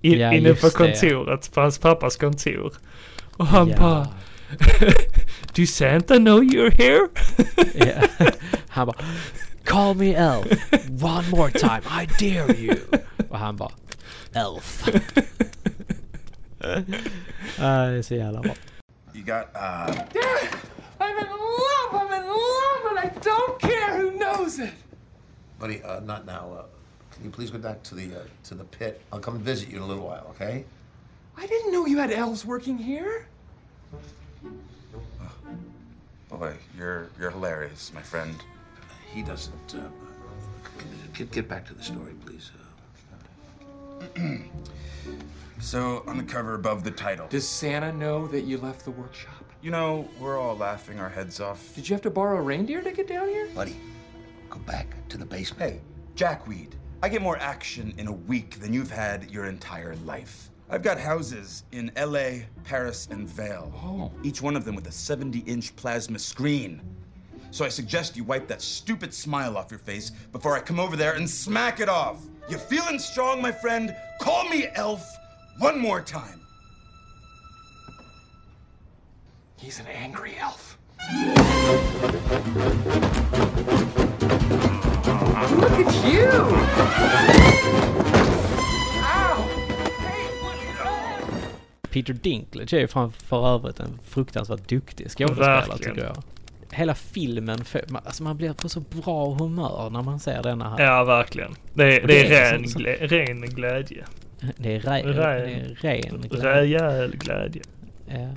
In, 0.01 0.19
Ja, 0.19 0.33
inne 0.33 0.55
på 0.55 0.67
just 0.67 0.79
det, 0.79 0.85
ja. 0.85 0.93
kontoret, 0.93 1.53
på 1.55 1.61
hans 1.61 1.79
pappas 1.79 2.17
kontor. 2.17 2.73
Och 3.37 3.47
han 3.47 3.69
Ja. 3.69 3.77
bara 3.79 4.09
Do 5.55 5.67
Santa 5.67 6.17
know 6.17 6.43
you're 6.43 6.71
here? 6.77 7.09
Ja. 7.75 8.27
Han 8.69 8.87
bara 8.87 8.97
Call 9.65 9.95
me 9.97 10.15
Elf 10.15 10.47
one 11.03 11.29
more 11.31 11.51
time 11.53 11.81
I 12.03 12.07
dare 12.35 12.57
you. 12.57 12.77
Och 13.29 13.39
han 13.39 13.57
bara 13.57 13.73
Elf. 14.33 14.89
Ah, 17.59 17.85
det 17.87 17.99
är 17.99 18.03
så 18.03 18.15
jävla 18.15 18.41
bra. 18.41 18.55
You 19.15 19.23
got, 19.23 19.51
uh, 19.55 20.05
I'm 21.01 21.19
in 21.19 21.31
love, 21.31 21.93
I'm 21.93 22.13
in 22.13 22.29
love, 22.29 22.85
and 22.91 22.99
I 22.99 23.13
don't 23.23 23.61
care 23.61 23.97
who 23.97 24.11
knows 24.19 24.59
it. 24.59 24.75
Buddy, 25.61 25.81
uh, 25.85 26.01
not 26.01 26.27
now. 26.27 26.53
Uh, 26.53 26.65
can 27.13 27.25
you 27.25 27.31
please 27.31 27.49
go 27.53 27.59
back 27.59 27.81
to 27.85 27.95
the 27.95 28.13
uh, 28.13 28.25
to 28.43 28.57
the 28.57 28.65
pit? 28.65 29.01
I'll 29.13 29.21
come 29.21 29.39
visit 29.39 29.69
you 29.69 29.77
in 29.77 29.83
a 29.85 29.87
little 29.87 30.05
while, 30.05 30.27
okay? 30.31 30.65
I 31.37 31.47
didn't 31.47 31.71
know 31.71 31.87
you 31.87 31.99
had 31.99 32.11
elves 32.11 32.45
working 32.45 32.77
here. 32.77 33.29
Oh, 35.23 36.37
boy, 36.37 36.55
you're, 36.77 37.09
you're 37.19 37.31
hilarious, 37.31 37.93
my 37.95 38.03
friend. 38.03 38.35
He 39.13 39.23
doesn't. 39.23 39.77
Uh, 39.77 39.87
get, 41.13 41.31
get 41.31 41.49
back 41.49 41.65
to 41.69 41.75
the 41.75 41.85
story, 41.85 42.15
please. 42.27 42.51
So, 45.61 46.03
on 46.07 46.19
the 46.19 46.25
cover 46.25 46.55
above 46.55 46.85
the 46.85 46.91
title, 46.91 47.27
Does 47.29 47.49
Santa 47.49 47.91
know 47.93 48.27
that 48.27 48.43
you 48.43 48.59
left 48.59 48.85
the 48.85 48.91
workshop? 48.91 49.45
you 49.63 49.71
know, 49.71 50.07
we're 50.21 50.39
all 50.39 50.55
laughing 50.55 51.01
our 51.01 51.09
heads 51.09 51.41
off. 51.41 51.75
Did 51.75 51.89
you 51.89 51.95
have 51.95 52.03
to 52.03 52.11
borrow 52.11 52.37
a 52.37 52.43
reindeer 52.43 52.83
to 52.83 52.93
get 52.93 53.09
down 53.09 53.29
here? 53.29 53.47
buddy, 53.55 53.77
go 54.51 54.59
back 54.61 54.95
to 55.09 55.17
the 55.17 55.25
basement. 55.25 55.63
Hey, 55.63 55.81
Jackweed, 56.17 56.75
I 57.03 57.09
get 57.09 57.23
more 57.23 57.39
action 57.39 57.95
in 57.97 58.09
a 58.09 58.13
week 58.13 58.61
than 58.61 58.75
you've 58.75 58.91
had 58.91 59.31
your 59.31 59.47
entire 59.47 59.97
life. 60.05 60.51
I've 60.69 60.83
got 60.83 60.99
houses 60.99 61.65
in 61.73 61.91
LA, 61.97 62.41
Paris, 62.65 63.09
and 63.11 63.27
Vale. 63.27 63.73
Oh. 63.77 64.13
Each 64.23 64.43
one 64.43 64.57
of 64.57 64.67
them 64.67 64.75
with 64.75 64.87
a 64.87 64.93
70 64.93 65.39
inch 65.41 65.75
plasma 65.77 66.19
screen. 66.19 66.83
So 67.51 67.65
I 67.65 67.69
suggest 67.69 68.17
you 68.17 68.25
wipe 68.25 68.49
that 68.49 68.61
stupid 68.61 69.15
smile 69.15 69.57
off 69.57 69.71
your 69.71 69.79
face 69.79 70.11
before 70.33 70.57
I 70.57 70.61
come 70.61 70.81
over 70.81 70.97
there 70.97 71.15
and 71.15 71.29
smack 71.31 71.81
it 71.81 71.89
off. 71.89 72.19
You 72.49 72.59
feeling 72.59 72.99
strong, 72.99 73.41
my 73.41 73.53
friend? 73.53 73.95
Call 74.21 74.49
me 74.49 74.67
Elf 74.75 75.03
one 75.59 75.79
more 75.79 76.01
time. 76.03 76.41
He's 79.57 79.81
an 79.81 79.87
angry 79.87 80.37
elf. 80.39 80.77
Look 85.61 85.73
at 85.87 86.05
you! 86.05 86.31
Peter 91.91 92.13
Dinklage 92.13 92.73
är 92.73 92.79
ju 92.81 92.89
för 93.29 93.55
övrigt 93.55 93.81
en 93.81 93.99
fruktansvärt 94.05 94.69
duktig 94.69 95.11
skådespelare 95.11 95.67
Verkligen. 95.67 95.95
tycker 95.95 96.07
jag. 96.07 96.23
Hela 96.75 96.95
filmen, 96.95 97.65
för- 97.65 97.85
man- 97.89 98.03
alltså 98.05 98.23
man 98.23 98.37
blir 98.37 98.53
på 98.53 98.69
så 98.69 98.81
bra 98.81 99.35
humör 99.35 99.91
när 99.91 100.03
man 100.03 100.21
ser 100.21 100.43
denna 100.43 100.71
här. 100.71 100.85
Ja, 100.85 101.05
verkligen. 101.05 101.51
Det, 101.75 102.01
Och 102.03 102.07
det 102.09 102.15
det 102.15 102.27
är 102.37 102.49
är 102.49 102.53
ren, 102.59 102.69
som- 102.69 102.81
glä, 102.83 102.93
ren 102.97 103.41
glädje. 103.41 104.05
Det 104.57 104.75
är, 104.77 104.81
re, 104.81 105.03
Ren. 105.03 105.17
det 105.17 105.23
är 105.23 105.75
ren 105.81 106.21
glädje. 106.21 106.55
Rejäl 106.61 107.17
glädje. 107.17 107.63
Ja. 108.09 108.29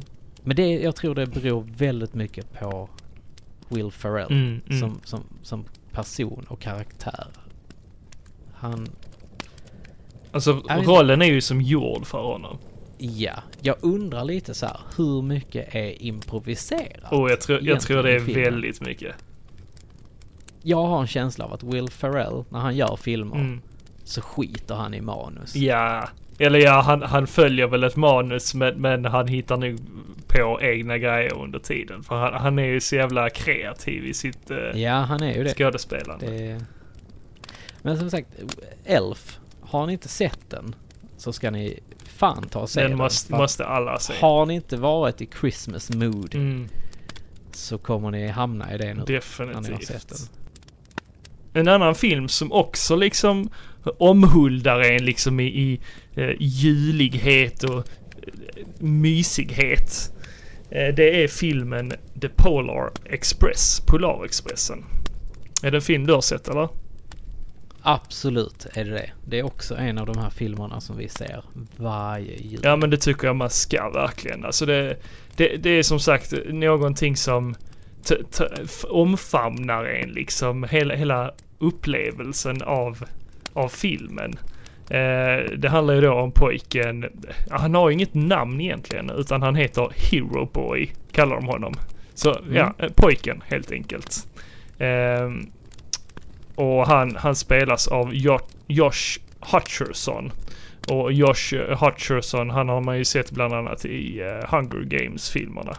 Men 0.43 0.55
det, 0.55 0.67
jag 0.67 0.95
tror 0.95 1.15
det 1.15 1.25
beror 1.25 1.67
väldigt 1.77 2.13
mycket 2.13 2.59
på 2.59 2.89
Will 3.69 3.91
Ferrell 3.91 4.31
Mm, 4.31 4.61
mm. 4.69 4.79
Som, 4.79 4.99
som, 5.03 5.23
som 5.41 5.65
person 5.91 6.45
och 6.49 6.59
karaktär. 6.59 7.27
Han, 8.53 8.87
Alltså 10.31 10.51
rollen 10.67 11.21
är 11.21 11.25
ju 11.25 11.41
som 11.41 11.61
gjord 11.61 12.05
för 12.05 12.21
honom. 12.21 12.57
Ja, 12.97 13.33
jag 13.61 13.75
undrar 13.81 14.23
lite 14.23 14.53
så 14.53 14.65
här, 14.65 14.79
hur 14.97 15.21
mycket 15.21 15.75
är 15.75 16.01
improviserat? 16.01 17.11
Och 17.11 17.31
jag 17.31 17.41
tror, 17.41 17.59
jag 17.63 17.81
tror 17.81 18.03
det 18.03 18.11
är 18.15 18.19
väldigt 18.19 18.81
mycket. 18.81 19.15
Jag 20.63 20.83
har 20.83 21.01
en 21.01 21.07
känsla 21.07 21.45
av 21.45 21.53
att 21.53 21.63
Will 21.63 21.89
Ferrell, 21.89 22.43
när 22.49 22.59
han 22.59 22.75
gör 22.75 22.95
filmer, 22.95 23.35
Mm. 23.35 23.61
så 24.03 24.21
skiter 24.21 24.75
han 24.75 24.93
i 24.93 25.01
manus. 25.01 25.55
Ja, 25.55 26.09
eller 26.39 26.59
ja, 26.59 26.81
han, 26.81 27.01
han 27.01 27.27
följer 27.27 27.67
väl 27.67 27.83
ett 27.83 27.95
manus 27.95 28.53
men, 28.53 28.81
men 28.81 29.05
han 29.05 29.27
hittar 29.27 29.57
nog 29.57 29.77
på 30.27 30.59
egna 30.61 30.97
grejer 30.97 31.33
under 31.37 31.59
tiden. 31.59 32.03
För 32.03 32.15
han, 32.15 32.33
han 32.33 32.59
är 32.59 32.65
ju 32.65 32.79
så 32.79 32.95
jävla 32.95 33.29
kreativ 33.29 34.05
i 34.05 34.13
sitt 34.13 34.51
eh, 34.51 34.57
Ja, 34.57 34.93
han 34.93 35.23
är 35.23 35.33
ju 35.37 35.43
det. 35.43 35.53
skådespelande. 35.53 36.25
det. 36.25 36.65
Men 37.81 37.97
som 37.97 38.09
sagt, 38.11 38.27
Elf, 38.85 39.39
har 39.61 39.87
ni 39.87 39.93
inte 39.93 40.07
sett 40.07 40.39
den 40.49 40.75
så 41.17 41.33
ska 41.33 41.51
ni 41.51 41.79
fan 42.17 42.49
ta 42.49 42.59
och 42.59 42.69
se 42.69 42.81
den. 42.81 42.89
Den 42.89 42.97
måste, 43.29 43.65
alla 43.65 43.99
se. 43.99 44.13
Har 44.19 44.45
ni 44.45 44.53
inte 44.53 44.77
varit 44.77 45.21
i 45.21 45.29
Christmas 45.39 45.89
mood 45.89 46.35
Mm, 46.35 46.69
så 47.51 47.77
kommer 47.77 48.11
ni 48.11 48.27
hamna 48.27 48.73
i 48.73 48.77
det 48.77 48.93
nu. 48.93 49.03
Definitivt. 49.07 50.31
En 51.53 51.67
annan 51.67 51.95
film 51.95 52.29
som 52.29 52.51
också 52.51 52.95
liksom 52.95 53.49
omhuldar 53.97 54.79
en 54.79 55.05
liksom 55.05 55.39
i, 55.39 55.43
i 55.43 55.79
eh, 56.15 56.35
julighet 56.39 57.63
och 57.63 57.77
eh, 57.77 58.65
mysighet. 58.79 60.13
Eh, 60.69 60.95
det 60.95 61.23
är 61.23 61.27
filmen 61.27 61.93
The 62.21 62.29
Polar 62.29 62.91
Express, 63.05 63.79
Polarexpressen. 63.87 64.85
Är 65.63 65.71
det 65.71 65.77
en 65.77 65.81
film 65.81 66.07
du 66.07 66.13
har 66.13 66.21
sett 66.21 66.47
eller? 66.47 66.69
Absolut 67.89 68.67
är 68.73 68.85
det 68.85 68.91
det. 68.91 69.11
Det 69.25 69.39
är 69.39 69.45
också 69.45 69.75
en 69.75 69.97
av 69.97 70.05
de 70.05 70.17
här 70.17 70.29
filmerna 70.29 70.81
som 70.81 70.97
vi 70.97 71.09
ser 71.09 71.43
varje 71.77 72.35
jul. 72.35 72.59
Ja 72.63 72.75
men 72.75 72.89
det 72.89 72.97
tycker 72.97 73.27
jag 73.27 73.35
man 73.35 73.49
ska 73.49 73.89
verkligen. 73.89 74.45
Alltså 74.45 74.65
det, 74.65 74.97
det, 75.35 75.57
det 75.57 75.69
är 75.69 75.83
som 75.83 75.99
sagt 75.99 76.33
någonting 76.47 77.15
som 77.15 77.55
omfamnar 78.89 79.85
en 79.85 80.09
liksom. 80.09 80.63
Hela, 80.63 80.95
hela 80.95 81.31
upplevelsen 81.59 82.61
av, 82.61 83.05
av 83.53 83.69
filmen. 83.69 84.39
Eh, 84.89 85.51
det 85.57 85.69
handlar 85.69 85.93
ju 85.93 86.01
då 86.01 86.13
om 86.13 86.31
pojken, 86.31 87.05
han 87.49 87.75
har 87.75 87.91
inget 87.91 88.13
namn 88.13 88.61
egentligen 88.61 89.09
utan 89.09 89.41
han 89.41 89.55
heter 89.55 89.91
Hero 89.95 90.45
Boy, 90.53 90.91
kallar 91.11 91.35
de 91.35 91.45
honom. 91.45 91.73
Så 92.13 92.37
ja, 92.51 92.73
eh, 92.77 92.89
pojken 92.95 93.43
helt 93.45 93.71
enkelt. 93.71 94.27
Eh, 94.77 95.29
och 96.57 96.87
han, 96.87 97.15
han 97.15 97.35
spelas 97.35 97.87
av 97.87 98.09
jo- 98.13 98.39
Josh 98.67 99.19
Hutcherson. 99.39 100.31
Och 100.89 101.13
Josh 101.13 101.53
eh, 101.53 101.83
Hutcherson, 101.83 102.49
han 102.49 102.69
har 102.69 102.81
man 102.81 102.97
ju 102.97 103.05
sett 103.05 103.31
bland 103.31 103.53
annat 103.53 103.85
i 103.85 104.19
eh, 104.21 104.49
Hunger 104.49 104.83
Games-filmerna. 104.83 105.77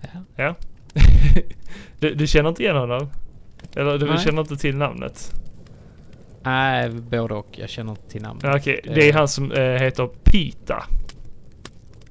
Ja. 0.00 0.08
Ja. 0.36 0.54
du, 1.98 2.14
du 2.14 2.26
känner 2.26 2.48
inte 2.48 2.62
igen 2.62 2.76
honom? 2.76 3.10
Eller 3.76 3.98
du 3.98 4.06
Nej. 4.06 4.18
känner 4.18 4.40
inte 4.40 4.56
till 4.56 4.76
namnet? 4.76 5.32
Nej, 6.42 6.90
både 6.90 7.34
och. 7.34 7.48
Jag 7.58 7.70
känner 7.70 7.90
inte 7.90 8.08
till 8.10 8.22
namnet. 8.22 8.44
Okej, 8.56 8.80
det 8.84 9.08
är 9.08 9.12
han 9.12 9.28
som 9.28 9.52
eh, 9.52 9.62
heter 9.62 10.06
Pita 10.24 10.84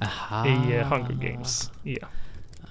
Aha. 0.02 0.48
i 0.48 0.76
eh, 0.78 0.88
Hunger 0.88 1.30
Games. 1.30 1.72
Ja, 1.84 2.08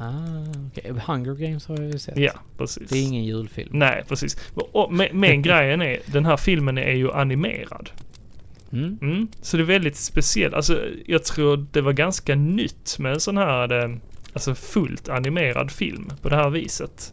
Ah, 0.03 0.69
okej. 0.69 0.93
Hunger 1.07 1.35
Games 1.35 1.67
har 1.67 1.77
jag 1.77 1.93
ju 1.93 1.99
sett. 1.99 2.17
ja 2.17 2.33
precis. 2.59 2.91
Det 2.91 2.99
är 2.99 3.03
ingen 3.03 3.25
julfilm. 3.25 3.69
Nej, 3.73 4.05
precis. 4.09 4.37
Och, 4.55 4.93
men, 4.93 5.09
men 5.13 5.43
grejen 5.49 5.83
är, 5.83 5.99
den 6.07 6.27
här 6.27 6.37
filmen 6.37 6.79
är 6.79 6.93
ju 6.93 7.13
animerad. 7.13 7.91
Mm. 8.73 8.99
Mm, 9.03 9.29
så 9.41 9.57
det 9.57 9.63
är 9.63 9.65
väldigt 9.65 9.97
speciellt. 9.97 10.55
Alltså, 10.55 10.85
jag 11.07 11.25
tror 11.25 11.67
det 11.73 11.81
var 11.81 11.93
ganska 11.93 12.35
nytt 12.35 12.97
med 12.99 13.13
en 13.13 13.21
sån 13.21 13.37
här, 13.37 13.85
eh, 13.85 13.97
alltså 14.33 14.55
fullt 14.55 15.09
animerad 15.09 15.71
film 15.71 16.13
på 16.23 16.29
det 16.29 16.37
här 16.37 16.51
viset. 16.51 17.13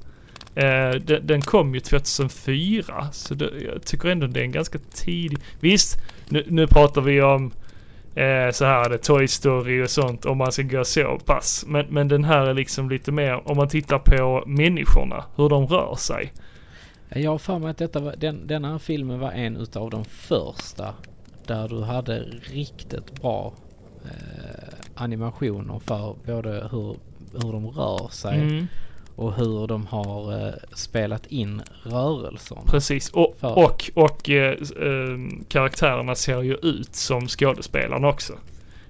Eh, 0.55 0.91
den, 0.91 1.27
den 1.27 1.41
kom 1.41 1.73
ju 1.73 1.79
2004, 1.79 3.11
så 3.11 3.33
det, 3.33 3.51
jag 3.65 3.85
tycker 3.85 4.09
ändå 4.09 4.27
det 4.27 4.39
är 4.39 4.43
en 4.43 4.51
ganska 4.51 4.79
tidig... 4.93 5.37
Visst, 5.59 5.97
nu, 6.29 6.45
nu 6.47 6.67
pratar 6.67 7.01
vi 7.01 7.21
om 7.21 7.51
eh, 8.15 8.51
så 8.51 8.65
här, 8.65 8.89
det 8.89 8.97
Toy 8.97 9.27
Story 9.27 9.83
och 9.83 9.89
sånt 9.89 10.25
om 10.25 10.37
man 10.37 10.51
ska 10.51 10.63
gå 10.63 10.83
så 10.83 11.19
pass. 11.25 11.65
Men, 11.67 11.85
men 11.89 12.07
den 12.07 12.23
här 12.23 12.45
är 12.45 12.53
liksom 12.53 12.89
lite 12.89 13.11
mer, 13.11 13.49
om 13.49 13.57
man 13.57 13.67
tittar 13.67 13.99
på 13.99 14.43
människorna, 14.47 15.23
hur 15.35 15.49
de 15.49 15.67
rör 15.67 15.95
sig. 15.95 16.33
Jag 17.09 17.31
har 17.31 17.37
för 17.37 17.59
mig 17.59 17.69
att 17.69 17.77
detta 17.77 17.99
var, 17.99 18.15
den, 18.17 18.47
den 18.47 18.65
här 18.65 18.77
filmen 18.77 19.19
var 19.19 19.31
en 19.31 19.57
utav 19.57 19.89
de 19.89 20.05
första 20.05 20.93
där 21.45 21.67
du 21.67 21.81
hade 21.81 22.19
riktigt 22.51 23.21
bra 23.21 23.53
eh, 24.05 24.73
animationer 24.95 25.79
för 25.79 26.15
både 26.25 26.69
hur, 26.71 26.95
hur 27.33 27.51
de 27.51 27.67
rör 27.67 28.07
sig 28.07 28.41
Mm, 28.41 28.67
och 29.19 29.33
hur 29.33 29.67
de 29.67 29.85
har 29.87 30.47
eh, 30.47 30.53
spelat 30.73 31.25
in 31.25 31.61
rörelserna. 31.83 32.61
precis, 32.65 33.09
och, 33.09 33.35
För- 33.39 33.57
och, 33.57 33.91
och 33.93 34.29
eh, 34.29 34.51
eh, 34.51 35.17
karaktärerna 35.47 36.15
ser 36.15 36.41
ju 36.41 36.55
ut 36.55 36.95
som 36.95 37.27
skådespelarna 37.27 38.07
också. 38.07 38.33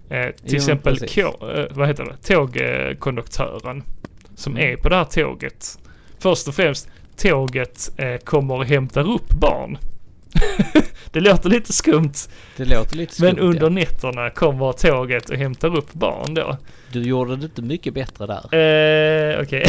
Eh, 0.10 0.26
till 0.26 0.34
Jo, 0.46 0.56
exempel 0.56 0.98
eh, 1.18 1.28
vad 1.72 1.88
heter 1.88 2.04
det? 2.06 2.34
tågkonduktören 2.36 3.84
som 4.36 4.54
Mm. 4.58 4.72
är 4.74 4.78
på 4.78 4.90
det 4.90 4.96
här 4.96 5.04
tåget. 5.06 5.80
Först 6.20 6.48
och 6.48 6.56
främst, 6.56 6.90
tåget 7.18 7.92
eh, 7.98 8.18
kommer 8.18 8.56
och 8.56 8.66
hämtar 8.66 9.12
upp 9.12 9.30
barn. 9.40 9.78
det 11.12 11.20
låter 11.20 11.50
lite 11.50 11.74
skumt, 11.74 12.14
Det 12.58 12.66
låter 12.66 12.96
lite 12.96 13.16
skumt, 13.16 13.26
men 13.26 13.40
under 13.40 13.64
ja. 13.64 13.70
nätterna 13.70 14.30
kommer 14.30 14.72
tåget 14.72 15.30
och 15.30 15.36
hämtar 15.36 15.78
upp 15.78 15.94
barn 15.94 16.34
då. 16.34 16.58
Du 16.92 17.02
gjorde 17.02 17.36
det 17.36 17.46
inte 17.46 17.62
mycket 17.62 17.94
bättre 17.94 18.28
där. 18.28 18.56
Eh, 18.56 19.42
Okej. 19.42 19.66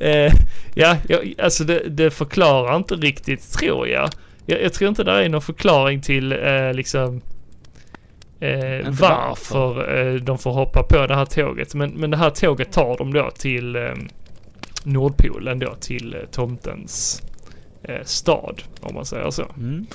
eh, 0.00 0.32
ja, 0.74 0.96
alltså 1.38 1.64
det, 1.64 1.88
det 1.88 2.10
förklarar 2.10 2.76
inte 2.76 2.94
riktigt 2.94 3.52
tror 3.52 3.88
jag. 3.88 4.10
Jag, 4.46 4.62
jag 4.62 4.72
tror 4.72 4.88
inte 4.88 5.04
det 5.04 5.12
är 5.12 5.28
någon 5.28 5.42
förklaring 5.42 6.00
till 6.00 6.32
eh, 6.32 6.72
liksom 6.72 7.20
eh, 8.40 8.78
Inte 8.78 8.90
varför 8.90 9.98
eh, 9.98 10.14
de 10.14 10.38
får 10.38 10.52
hoppa 10.52 10.82
på 10.82 11.06
det 11.06 11.14
här 11.14 11.24
tåget. 11.24 11.74
Men, 11.74 11.90
men 11.90 12.10
det 12.10 12.16
här 12.16 12.30
tåget 12.30 12.72
tar 12.72 12.96
dem 12.96 13.12
då 13.12 13.30
till 13.30 13.76
eh, 13.76 13.92
Nordpolen 14.84 15.58
då 15.58 15.74
till 15.74 16.14
eh, 16.14 16.20
tomtens 16.30 17.22
stad 18.04 18.62
om 18.80 18.94
man 18.94 19.04
säger 19.04 19.30
så. 19.30 19.46
Mm. 19.56 19.86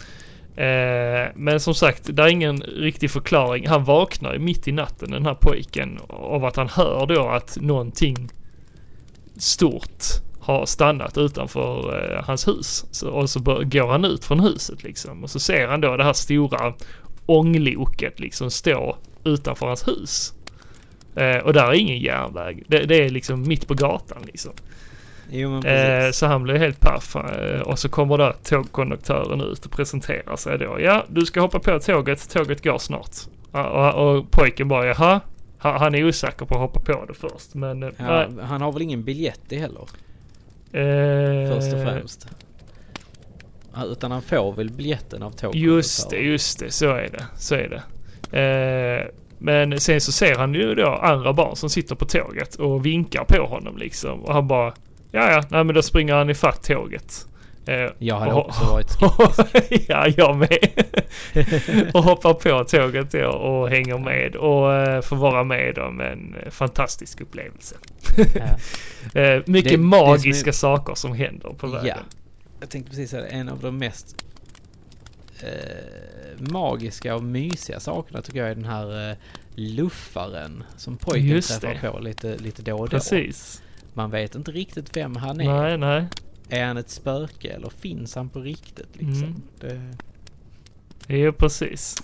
Eh, 0.55 1.31
men 1.35 1.59
som 1.59 1.75
sagt, 1.75 2.15
det 2.15 2.23
är 2.23 2.27
ingen 2.27 2.61
riktig 2.61 3.11
förklaring. 3.11 3.67
Han 3.67 3.83
vaknar 3.83 4.33
ju 4.33 4.39
mitt 4.39 4.67
i 4.67 4.71
natten 4.71 5.11
den 5.11 5.25
här 5.25 5.35
pojken 5.35 5.99
av 6.09 6.45
att 6.45 6.55
han 6.55 6.69
hör 6.69 7.05
då 7.05 7.27
att 7.27 7.57
någonting 7.61 8.29
stort 9.37 10.03
har 10.39 10.65
stannat 10.65 11.17
utanför 11.17 12.03
eh, 12.13 12.25
hans 12.25 12.47
hus. 12.47 12.85
Så, 12.91 13.09
och 13.09 13.29
så 13.29 13.39
bör, 13.39 13.63
går 13.63 13.87
han 13.87 14.05
ut 14.05 14.25
från 14.25 14.39
huset 14.39 14.83
liksom 14.83 15.23
och 15.23 15.29
så 15.29 15.39
ser 15.39 15.67
han 15.67 15.81
då 15.81 15.97
det 15.97 16.03
här 16.03 16.13
stora 16.13 16.73
ångloket 17.25 18.19
liksom 18.19 18.51
stå 18.51 18.97
utanför 19.23 19.67
hans 19.67 19.87
hus. 19.87 20.33
Eh, 21.15 21.37
och 21.37 21.53
där 21.53 21.67
är 21.67 21.73
ingen 21.73 21.99
järnväg. 21.99 22.63
Det, 22.67 22.79
det 22.79 23.05
är 23.05 23.09
liksom 23.09 23.47
mitt 23.47 23.67
på 23.67 23.73
gatan 23.73 24.21
liksom. 24.25 24.51
Jo 25.29 25.61
Eh, 25.65 26.11
så 26.11 26.25
han 26.25 26.43
blir 26.43 26.55
helt 26.55 26.79
paff. 26.79 27.15
Eh, 27.15 27.61
och 27.61 27.79
så 27.79 27.89
kommer 27.89 28.17
då 28.17 28.33
tågkonduktören 28.43 29.41
ut 29.41 29.65
och 29.65 29.71
presenterar 29.71 30.35
sig 30.35 30.57
då. 30.57 30.77
Ja, 30.81 31.05
du 31.07 31.25
ska 31.25 31.41
hoppa 31.41 31.59
på 31.59 31.79
tåget. 31.79 32.29
Tåget 32.29 32.63
går 32.63 32.77
snart. 32.77 33.15
Och, 33.51 33.93
och 34.17 34.31
pojken 34.31 34.67
bara 34.67 34.85
jaha. 34.85 35.19
Han, 35.57 35.95
är 35.95 36.07
osäker 36.07 36.45
på 36.45 36.55
att 36.55 36.61
hoppa 36.61 36.79
på 36.79 37.05
det 37.05 37.13
först. 37.13 37.53
Men 37.53 37.83
eh, 37.83 37.89
ja, 37.97 38.27
nej, 38.29 38.45
han 38.45 38.61
har 38.61 38.71
väl 38.71 38.81
ingen 38.81 39.03
biljett 39.03 39.51
i 39.51 39.57
heller? 39.59 39.81
eh, 40.71 41.53
Först 41.55 41.73
och 41.73 41.81
främst. 41.81 42.27
Utan 43.85 44.11
han 44.11 44.21
får 44.21 44.53
väl 44.53 44.69
biljetten 44.69 45.23
av 45.23 45.31
tågkonduktören? 45.31 45.75
Just 45.75 46.09
det, 46.09 46.17
just 46.17 46.59
det. 46.59 46.71
Så 46.71 46.89
är 46.89 47.09
det. 47.11 47.25
Så 47.37 47.55
är 47.55 47.69
det. 47.69 47.81
Eh, 48.39 49.11
men 49.37 49.79
sen 49.79 50.01
så 50.01 50.11
ser 50.11 50.35
han 50.35 50.53
ju 50.53 50.75
då 50.75 50.87
andra 50.87 51.33
barn 51.33 51.55
som 51.55 51.69
sitter 51.69 51.95
på 51.95 52.05
tåget 52.05 52.55
och 52.55 52.85
vinkar 52.85 53.23
på 53.23 53.45
honom 53.45 53.77
liksom. 53.77 54.23
Och 54.23 54.33
han 54.33 54.47
bara 54.47 54.73
ja, 55.15 55.31
ja, 55.31 55.43
nej 55.49 55.63
men 55.63 55.75
då 55.75 55.81
springer 55.81 56.13
han 56.13 56.29
ifatt 56.29 56.63
tåget. 56.63 57.27
Eh, 57.67 57.89
Jag 57.99 58.19
hade 58.19 58.33
och- 58.33 58.45
också 58.45 58.65
varit 58.65 58.89
skeptisk. 59.33 59.85
ja, 59.89 60.07
jag 60.17 60.37
med. 60.37 60.83
och 61.93 62.03
hoppar 62.03 62.33
på 62.33 62.63
tåget 62.63 63.11
då 63.11 63.27
och 63.27 63.69
hänger 63.69 63.97
med 63.97 64.35
och 64.35 64.73
eh, 64.73 65.01
får 65.01 65.15
vara 65.15 65.43
med 65.43 65.77
om 65.77 66.01
en 66.01 66.35
eh, 66.43 66.49
fantastisk 66.49 67.21
upplevelse. 67.21 67.75
Ja. 68.35 68.45
Eh, 69.21 69.41
mycket 69.45 69.71
Det- 69.71 69.77
det 69.77 69.77
magiska 69.77 70.53
som 70.53 70.69
är- 70.71 70.77
saker 70.77 70.95
som 70.95 71.13
händer 71.13 71.49
på 71.57 71.67
vägen. 71.67 71.87
Ja. 71.87 71.95
Jag 72.59 72.69
tänkte 72.69 72.89
precis 72.89 73.09
säga 73.09 73.21
det, 73.21 73.27
en 73.27 73.49
av 73.49 73.59
de 73.59 73.77
mest 73.77 74.25
eh, 75.39 75.49
magiska 76.51 77.15
och 77.15 77.23
mysiga 77.23 77.79
sakerna 77.79 78.21
tycker 78.21 78.39
jag 78.39 78.49
är 78.49 78.55
den 78.55 78.65
här 78.65 79.09
eh, 79.11 79.15
luffaren 79.55 80.63
som 80.77 80.97
pojken 80.97 81.25
Just 81.27 81.61
träffar 81.61 81.79
det. 81.81 81.91
på 81.91 81.99
lite, 81.99 82.37
lite 82.37 82.61
då 82.61 82.73
och 82.77 82.89
då. 82.89 82.97
Precis. 82.97 83.61
Man 83.97 84.11
vet 84.11 84.35
inte 84.35 84.51
riktigt 84.51 84.97
vem 84.97 85.15
han 85.15 85.41
är. 85.41 85.61
Nej, 85.61 85.77
nej. 85.77 86.07
Är 86.49 86.65
han 86.65 86.77
ett 86.77 86.89
spöke 86.89 87.49
eller 87.49 87.69
finns 87.69 88.15
han 88.15 88.29
på 88.29 88.39
riktigt 88.39 88.89
liksom? 88.95 89.23
Mm. 89.23 89.41
Det 89.59 91.15
Jo, 91.17 91.33
precis. 91.33 91.95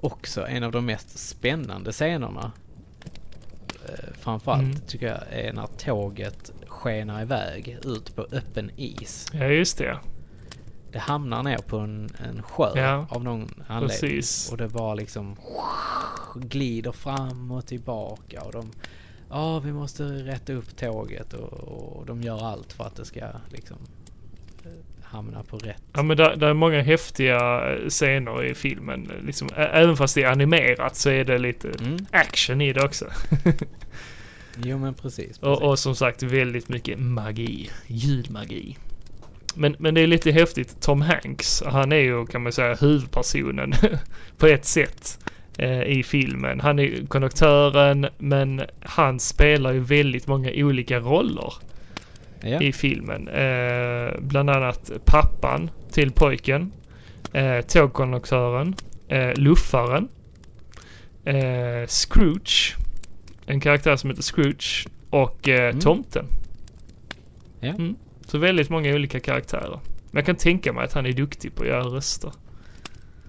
också 0.00 0.46
en 0.46 0.62
av 0.62 0.72
de 0.72 0.86
mest 0.86 1.18
spännande 1.18 1.92
scenerna. 1.92 2.52
Eh, 3.88 4.04
framförallt 4.20 4.62
Mm. 4.62 4.80
tycker 4.86 5.06
jag 5.06 5.20
är 5.30 5.52
när 5.52 5.66
tåget 5.66 6.52
skenar 6.66 7.22
iväg 7.22 7.78
ut 7.84 8.16
på 8.16 8.26
öppen 8.32 8.70
is. 8.76 9.26
Ja, 9.32 9.44
just 9.46 9.78
det. 9.78 9.98
Det 10.92 10.98
hamnar 10.98 11.42
ner 11.42 11.58
på 11.58 11.78
en, 11.78 12.10
en 12.28 12.42
sjö 12.42 12.70
Ja, 12.74 13.06
av 13.10 13.24
någon 13.24 13.64
anledning. 13.66 13.88
Precis. 13.88 14.50
Och 14.52 14.56
det 14.56 14.68
bara 14.68 14.94
liksom 14.94 15.36
glider 16.36 16.92
fram 16.92 17.50
och 17.50 17.66
tillbaka 17.66 18.42
och 18.42 18.52
de 18.52 18.70
Ja, 19.30 19.58
vi 19.58 19.72
måste 19.72 20.04
rätta 20.04 20.52
upp 20.52 20.76
tåget 20.76 21.32
och, 21.32 21.52
och 21.52 22.06
de 22.06 22.22
gör 22.22 22.44
allt 22.44 22.72
för 22.72 22.84
att 22.84 22.96
det 22.96 23.04
ska 23.04 23.20
liksom 23.48 23.76
eh, 24.64 24.70
hamna 25.02 25.42
på 25.42 25.58
rätt. 25.58 25.82
Ja 25.92 26.02
men 26.02 26.16
det, 26.16 26.46
är 26.46 26.54
många 26.54 26.82
häftiga 26.82 27.70
eh, 27.72 27.88
scener 27.88 28.44
i 28.44 28.54
filmen. 28.54 29.12
Liksom, 29.26 29.48
även 29.56 29.96
fast 29.96 30.14
det 30.14 30.22
är 30.22 30.30
animerat 30.30 30.96
så 30.96 31.10
är 31.10 31.24
det 31.24 31.38
lite 31.38 31.68
Mm. 31.68 32.06
action 32.10 32.60
i 32.60 32.72
det 32.72 32.84
också. 32.84 33.06
Jo 34.64 34.78
men 34.78 34.94
precis. 34.94 35.16
precis. 35.26 35.42
Och, 35.42 35.62
och 35.62 35.78
som 35.78 35.94
sagt 35.94 36.22
väldigt 36.22 36.68
mycket 36.68 36.98
magi. 36.98 37.70
Ljudmagi. 37.86 38.76
Men, 39.54 39.76
men 39.78 39.94
det 39.94 40.00
är 40.00 40.06
lite 40.06 40.30
häftigt. 40.30 40.80
Tom 40.80 41.00
Hanks, 41.02 41.62
han 41.66 41.92
är 41.92 41.96
ju 41.96 42.26
kan 42.26 42.42
man 42.42 42.52
säga 42.52 42.74
huvudpersonen 42.74 43.72
på 44.38 44.46
ett 44.46 44.64
sätt 44.64 45.18
i 45.86 46.02
filmen. 46.02 46.60
Han 46.60 46.78
är 46.78 47.06
konduktören 47.06 48.06
men 48.18 48.62
han 48.80 49.20
spelar 49.20 49.72
ju 49.72 49.80
väldigt 49.80 50.26
många 50.26 50.50
olika 50.54 50.98
roller. 51.00 51.52
Ja. 52.40 52.60
i 52.60 52.72
filmen. 52.72 53.28
Eh, 53.28 54.14
bland 54.20 54.50
annat 54.50 54.90
pappan 55.04 55.70
till 55.90 56.12
pojken, 56.12 56.72
eh, 57.32 57.60
tågkonduktören, 57.60 58.74
eh, 59.08 59.34
luffaren, 59.36 60.08
eh, 61.24 61.86
Scrooge, 61.86 62.76
en 63.46 63.60
karaktär 63.60 63.96
som 63.96 64.10
heter 64.10 64.22
Scrooge 64.22 64.86
och 65.10 65.48
eh, 65.48 65.68
Mm. 65.68 65.80
tomten. 65.80 66.26
Ja. 67.60 67.68
Mm. 67.68 67.96
Så 68.26 68.38
väldigt 68.38 68.70
många 68.70 68.94
olika 68.94 69.20
karaktärer. 69.20 69.80
Men 70.10 70.20
jag 70.20 70.26
kan 70.26 70.36
tänka 70.36 70.72
mig 70.72 70.84
att 70.84 70.92
han 70.92 71.06
är 71.06 71.12
duktig 71.12 71.54
på 71.54 71.62
att 71.62 71.68
göra 71.68 71.82
röster. 71.84 72.32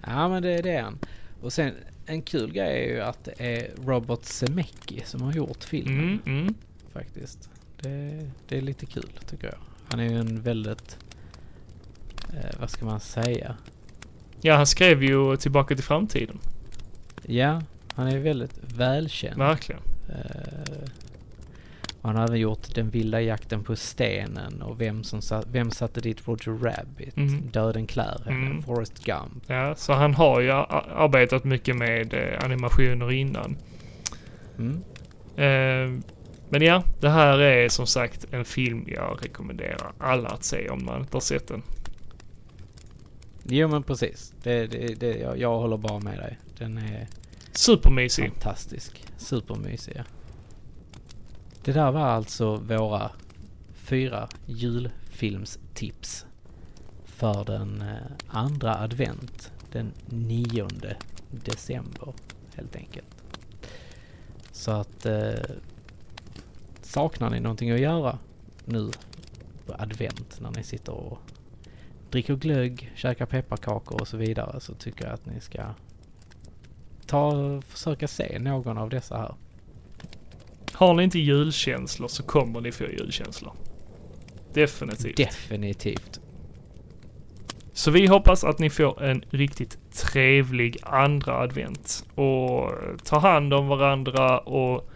ja, 0.08 0.30
men 0.30 0.44
det 0.44 0.54
är 0.54 0.64
det 0.64 0.78
han. 0.78 1.00
Och 1.42 1.54
sen 1.54 1.72
en 2.08 2.22
kul 2.22 2.52
grej 2.52 2.84
är 2.84 2.94
ju 2.94 3.02
att 3.02 3.24
det 3.24 3.34
är 3.38 3.72
Robert 3.86 4.24
Zemecki 4.24 5.02
som 5.06 5.22
har 5.22 5.34
gjort 5.34 5.64
filmen 5.64 6.00
Mm, 6.00 6.20
mm. 6.26 6.56
faktiskt. 6.94 7.50
Det, 7.82 8.30
det 8.48 8.58
är 8.58 8.62
lite 8.62 8.86
kul 8.86 9.10
tycker 9.30 9.48
jag. 9.48 9.58
Han 9.90 10.00
är 10.00 10.10
ju 10.10 10.20
en 10.20 10.42
väldigt, 10.42 10.98
eh, 12.34 12.60
vad 12.60 12.70
ska 12.70 12.86
man 12.86 13.00
säga? 13.00 13.56
Ja, 14.42 14.56
han 14.56 14.68
skrev 14.68 15.04
ju 15.04 15.38
Tillbaka 15.38 15.76
till 15.76 15.84
framtiden. 15.84 16.40
Ja, 17.26 17.62
han 17.94 18.08
är 18.08 18.20
väldigt 18.20 18.60
välkänd. 18.62 19.38
Verkligen. 19.38 19.82
Eh, 20.10 20.90
och 22.08 22.14
han 22.14 22.22
har 22.22 22.28
även 22.28 22.40
gjort 22.40 22.76
Den 22.76 22.90
vilda 22.90 23.22
jakten 23.22 23.64
på 23.64 23.76
stenen 23.76 24.62
och 24.62 24.82
Vem, 24.82 25.04
som 25.04 25.22
sa, 25.22 25.44
vem 25.52 25.72
satte 25.72 26.02
dit 26.02 26.28
Roger 26.28 26.52
Rabbit, 26.52 27.18
Mm. 27.18 27.50
Döden 27.52 27.88
klär 27.88 28.22
henne, 28.26 28.46
Mm. 28.46 28.64
Forrest 28.64 29.04
Gump. 29.06 29.44
Ja, 29.48 29.76
så 29.76 29.94
han 29.94 30.14
har 30.14 30.40
ju 30.42 30.52
arbetat 30.52 31.44
mycket 31.44 31.76
med 31.76 32.14
eh, 32.14 32.44
animationer 32.46 33.12
innan. 33.12 33.58
Mm. 34.58 34.84
Eh, 35.36 36.00
men 36.50 36.62
ja, 36.62 36.84
det 37.00 37.10
här 37.10 37.38
är 37.40 37.70
som 37.70 37.88
sagt 37.88 38.26
en 38.32 38.46
film 38.46 38.84
jag 38.88 39.20
rekommenderar 39.22 39.92
alla 39.98 40.30
att 40.30 40.44
se 40.44 40.70
om 40.70 40.86
man 40.86 41.00
inte 41.02 41.16
har 41.16 41.22
sett 41.22 41.48
den. 41.48 41.62
Jo 43.44 43.68
men 43.68 43.84
precis. 43.84 44.34
Det, 44.44 44.68
det, 44.68 45.00
det, 45.00 45.18
jag, 45.18 45.38
jag 45.38 45.60
håller 45.60 45.78
bara 45.78 46.00
med 46.00 46.18
dig. 46.18 46.38
Den 46.58 46.78
är 46.78 47.08
Supermysig. 47.52 48.32
fantastisk. 48.32 49.06
Supermysig 49.18 49.94
ja. 49.96 50.04
Det 51.68 51.74
där 51.74 51.92
var 51.92 52.02
alltså 52.02 52.56
våra 52.56 53.12
fyra 53.74 54.28
julfilmstips 54.46 56.26
för 57.06 57.46
den 57.46 57.82
eh, 57.82 57.96
andra 58.28 58.76
advent. 58.76 59.52
Den 59.72 59.92
9 60.06 60.68
december 61.32 62.14
helt 62.56 62.76
enkelt. 62.76 63.24
Så 64.52 64.72
att 64.72 65.06
eh, 65.06 65.34
saknar 66.82 67.30
ni 67.30 67.40
någonting 67.40 67.72
att 67.72 67.80
göra 67.80 68.20
nu 68.66 68.92
på 69.66 69.74
advent 69.74 70.40
när 70.42 70.52
ni 70.52 70.64
sitter 70.64 70.94
och 70.94 71.20
dricker 72.10 72.36
glögg, 72.36 72.92
käkar 72.96 73.26
pepparkakor 73.26 74.02
och 74.02 74.08
så 74.08 74.18
vidare 74.18 74.60
så 74.60 74.74
tycker 74.74 75.06
jag 75.06 75.14
att 75.14 75.26
ni 75.26 75.42
ska 75.42 75.74
ta 77.06 77.28
och 77.28 77.64
försöka 77.64 78.08
se 78.08 78.40
någon 78.40 78.78
av 78.78 78.90
dessa 78.90 79.18
här. 79.18 79.36
Har 80.78 80.94
ni 80.94 81.04
inte 81.04 81.20
julkänslor 81.20 82.08
så 82.08 82.24
kommer 82.24 82.62
ni 82.62 82.72
få 82.72 82.84
julkänslor. 82.84 83.54
Definitivt. 84.54 85.18
Definitivt. 85.18 86.20
Så 87.74 87.92
vi 87.92 88.08
hoppas 88.08 88.44
att 88.44 88.60
ni 88.60 88.70
får 88.70 89.04
en 89.04 89.24
riktigt 89.30 89.78
trevlig 89.92 90.78
andra 90.84 91.38
advent. 91.38 92.06
Och 92.16 92.72
ta 93.04 93.20
hand 93.20 93.54
om 93.54 93.68
varandra 93.68 94.40
och 94.40 94.90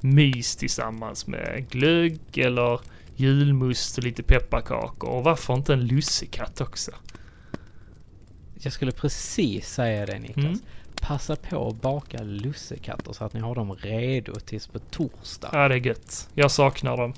mys 0.00 0.56
tillsammans 0.56 1.26
med 1.26 1.66
glögg 1.70 2.38
eller 2.38 2.80
julmust 3.16 3.98
och 3.98 4.04
lite 4.04 4.22
pepparkakor. 4.22 5.10
Och 5.10 5.24
varför 5.24 5.54
inte 5.54 5.72
en 5.72 5.86
lussekatt 5.86 6.60
också? 6.60 6.90
Jag 8.60 8.72
skulle 8.72 8.92
precis 8.92 9.68
säga 9.68 10.06
det 10.06 10.18
Niklas. 10.18 10.44
Mm. 10.44 10.60
Passa 11.00 11.36
på 11.36 11.68
att 11.68 11.80
baka 11.82 12.22
lussekatter 12.22 13.12
så 13.12 13.24
att 13.24 13.32
ni 13.32 13.40
har 13.40 13.54
dem 13.54 13.74
redo 13.74 14.34
tills 14.34 14.66
på 14.66 14.78
torsdag. 14.78 15.50
Ja, 15.52 15.68
det 15.68 15.74
är 15.74 15.86
gött. 15.86 16.28
Jag 16.34 16.50
saknar 16.50 16.96
dem. 16.96 17.14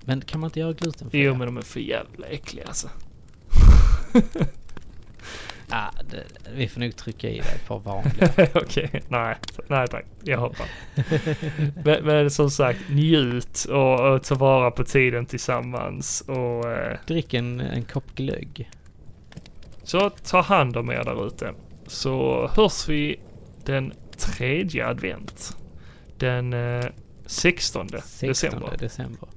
Men 0.00 0.20
kan 0.20 0.40
man 0.40 0.48
inte 0.48 0.60
göra 0.60 0.72
glutenfria? 0.72 1.24
Jo, 1.24 1.34
men 1.34 1.46
de 1.46 1.56
är 1.56 1.62
för 1.62 1.80
jävla 1.80 2.26
äckliga 2.26 2.66
alltså. 2.66 2.88
Ah, 5.68 5.90
det, 6.10 6.24
vi 6.54 6.68
får 6.68 6.80
nog 6.80 6.96
trycka 6.96 7.28
i 7.28 7.38
det 7.38 7.48
ett 7.48 7.66
par 7.68 7.78
vanliga. 7.78 8.48
Okej, 8.54 9.02
nej. 9.08 9.36
Nej 9.68 9.88
tack. 9.88 10.04
Jag 10.24 10.38
hoppar. 10.38 10.66
men, 11.84 12.04
men 12.04 12.30
som 12.30 12.50
sagt, 12.50 12.80
njut 12.90 13.64
och, 13.64 14.12
och 14.12 14.22
ta 14.22 14.34
vara 14.34 14.70
på 14.70 14.84
tiden 14.84 15.26
tillsammans. 15.26 16.20
Och 16.20 16.70
eh, 16.70 16.98
Drick 17.06 17.34
en, 17.34 17.60
en 17.60 17.84
kopp 17.84 18.14
glögg. 18.14 18.70
så 19.82 20.10
ta 20.10 20.40
hand 20.40 20.76
om 20.76 20.90
er 20.90 21.04
där 21.04 21.26
ute. 21.26 21.54
Så 21.86 22.46
hörs 22.54 22.88
vi 22.88 23.20
den 23.64 23.92
tredje 24.18 24.86
advent. 24.86 25.56
Den 26.18 26.52
eh, 26.52 26.84
16, 27.26 27.88
16 27.88 28.28
december. 28.28 28.76
december. 28.78 29.28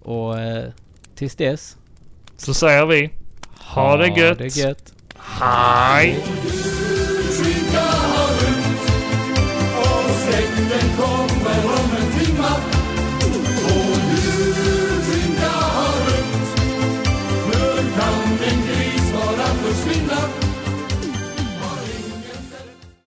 Och 0.00 0.40
eh, 0.40 0.70
tills 1.14 1.36
dess. 1.36 1.76
Så 2.36 2.54
säger 2.54 2.86
vi, 2.86 3.10
ha 3.58 3.96
det 3.96 4.08
gött. 4.08 4.38
det 4.38 4.56
gött. 4.56 4.92
hej! 5.16 6.18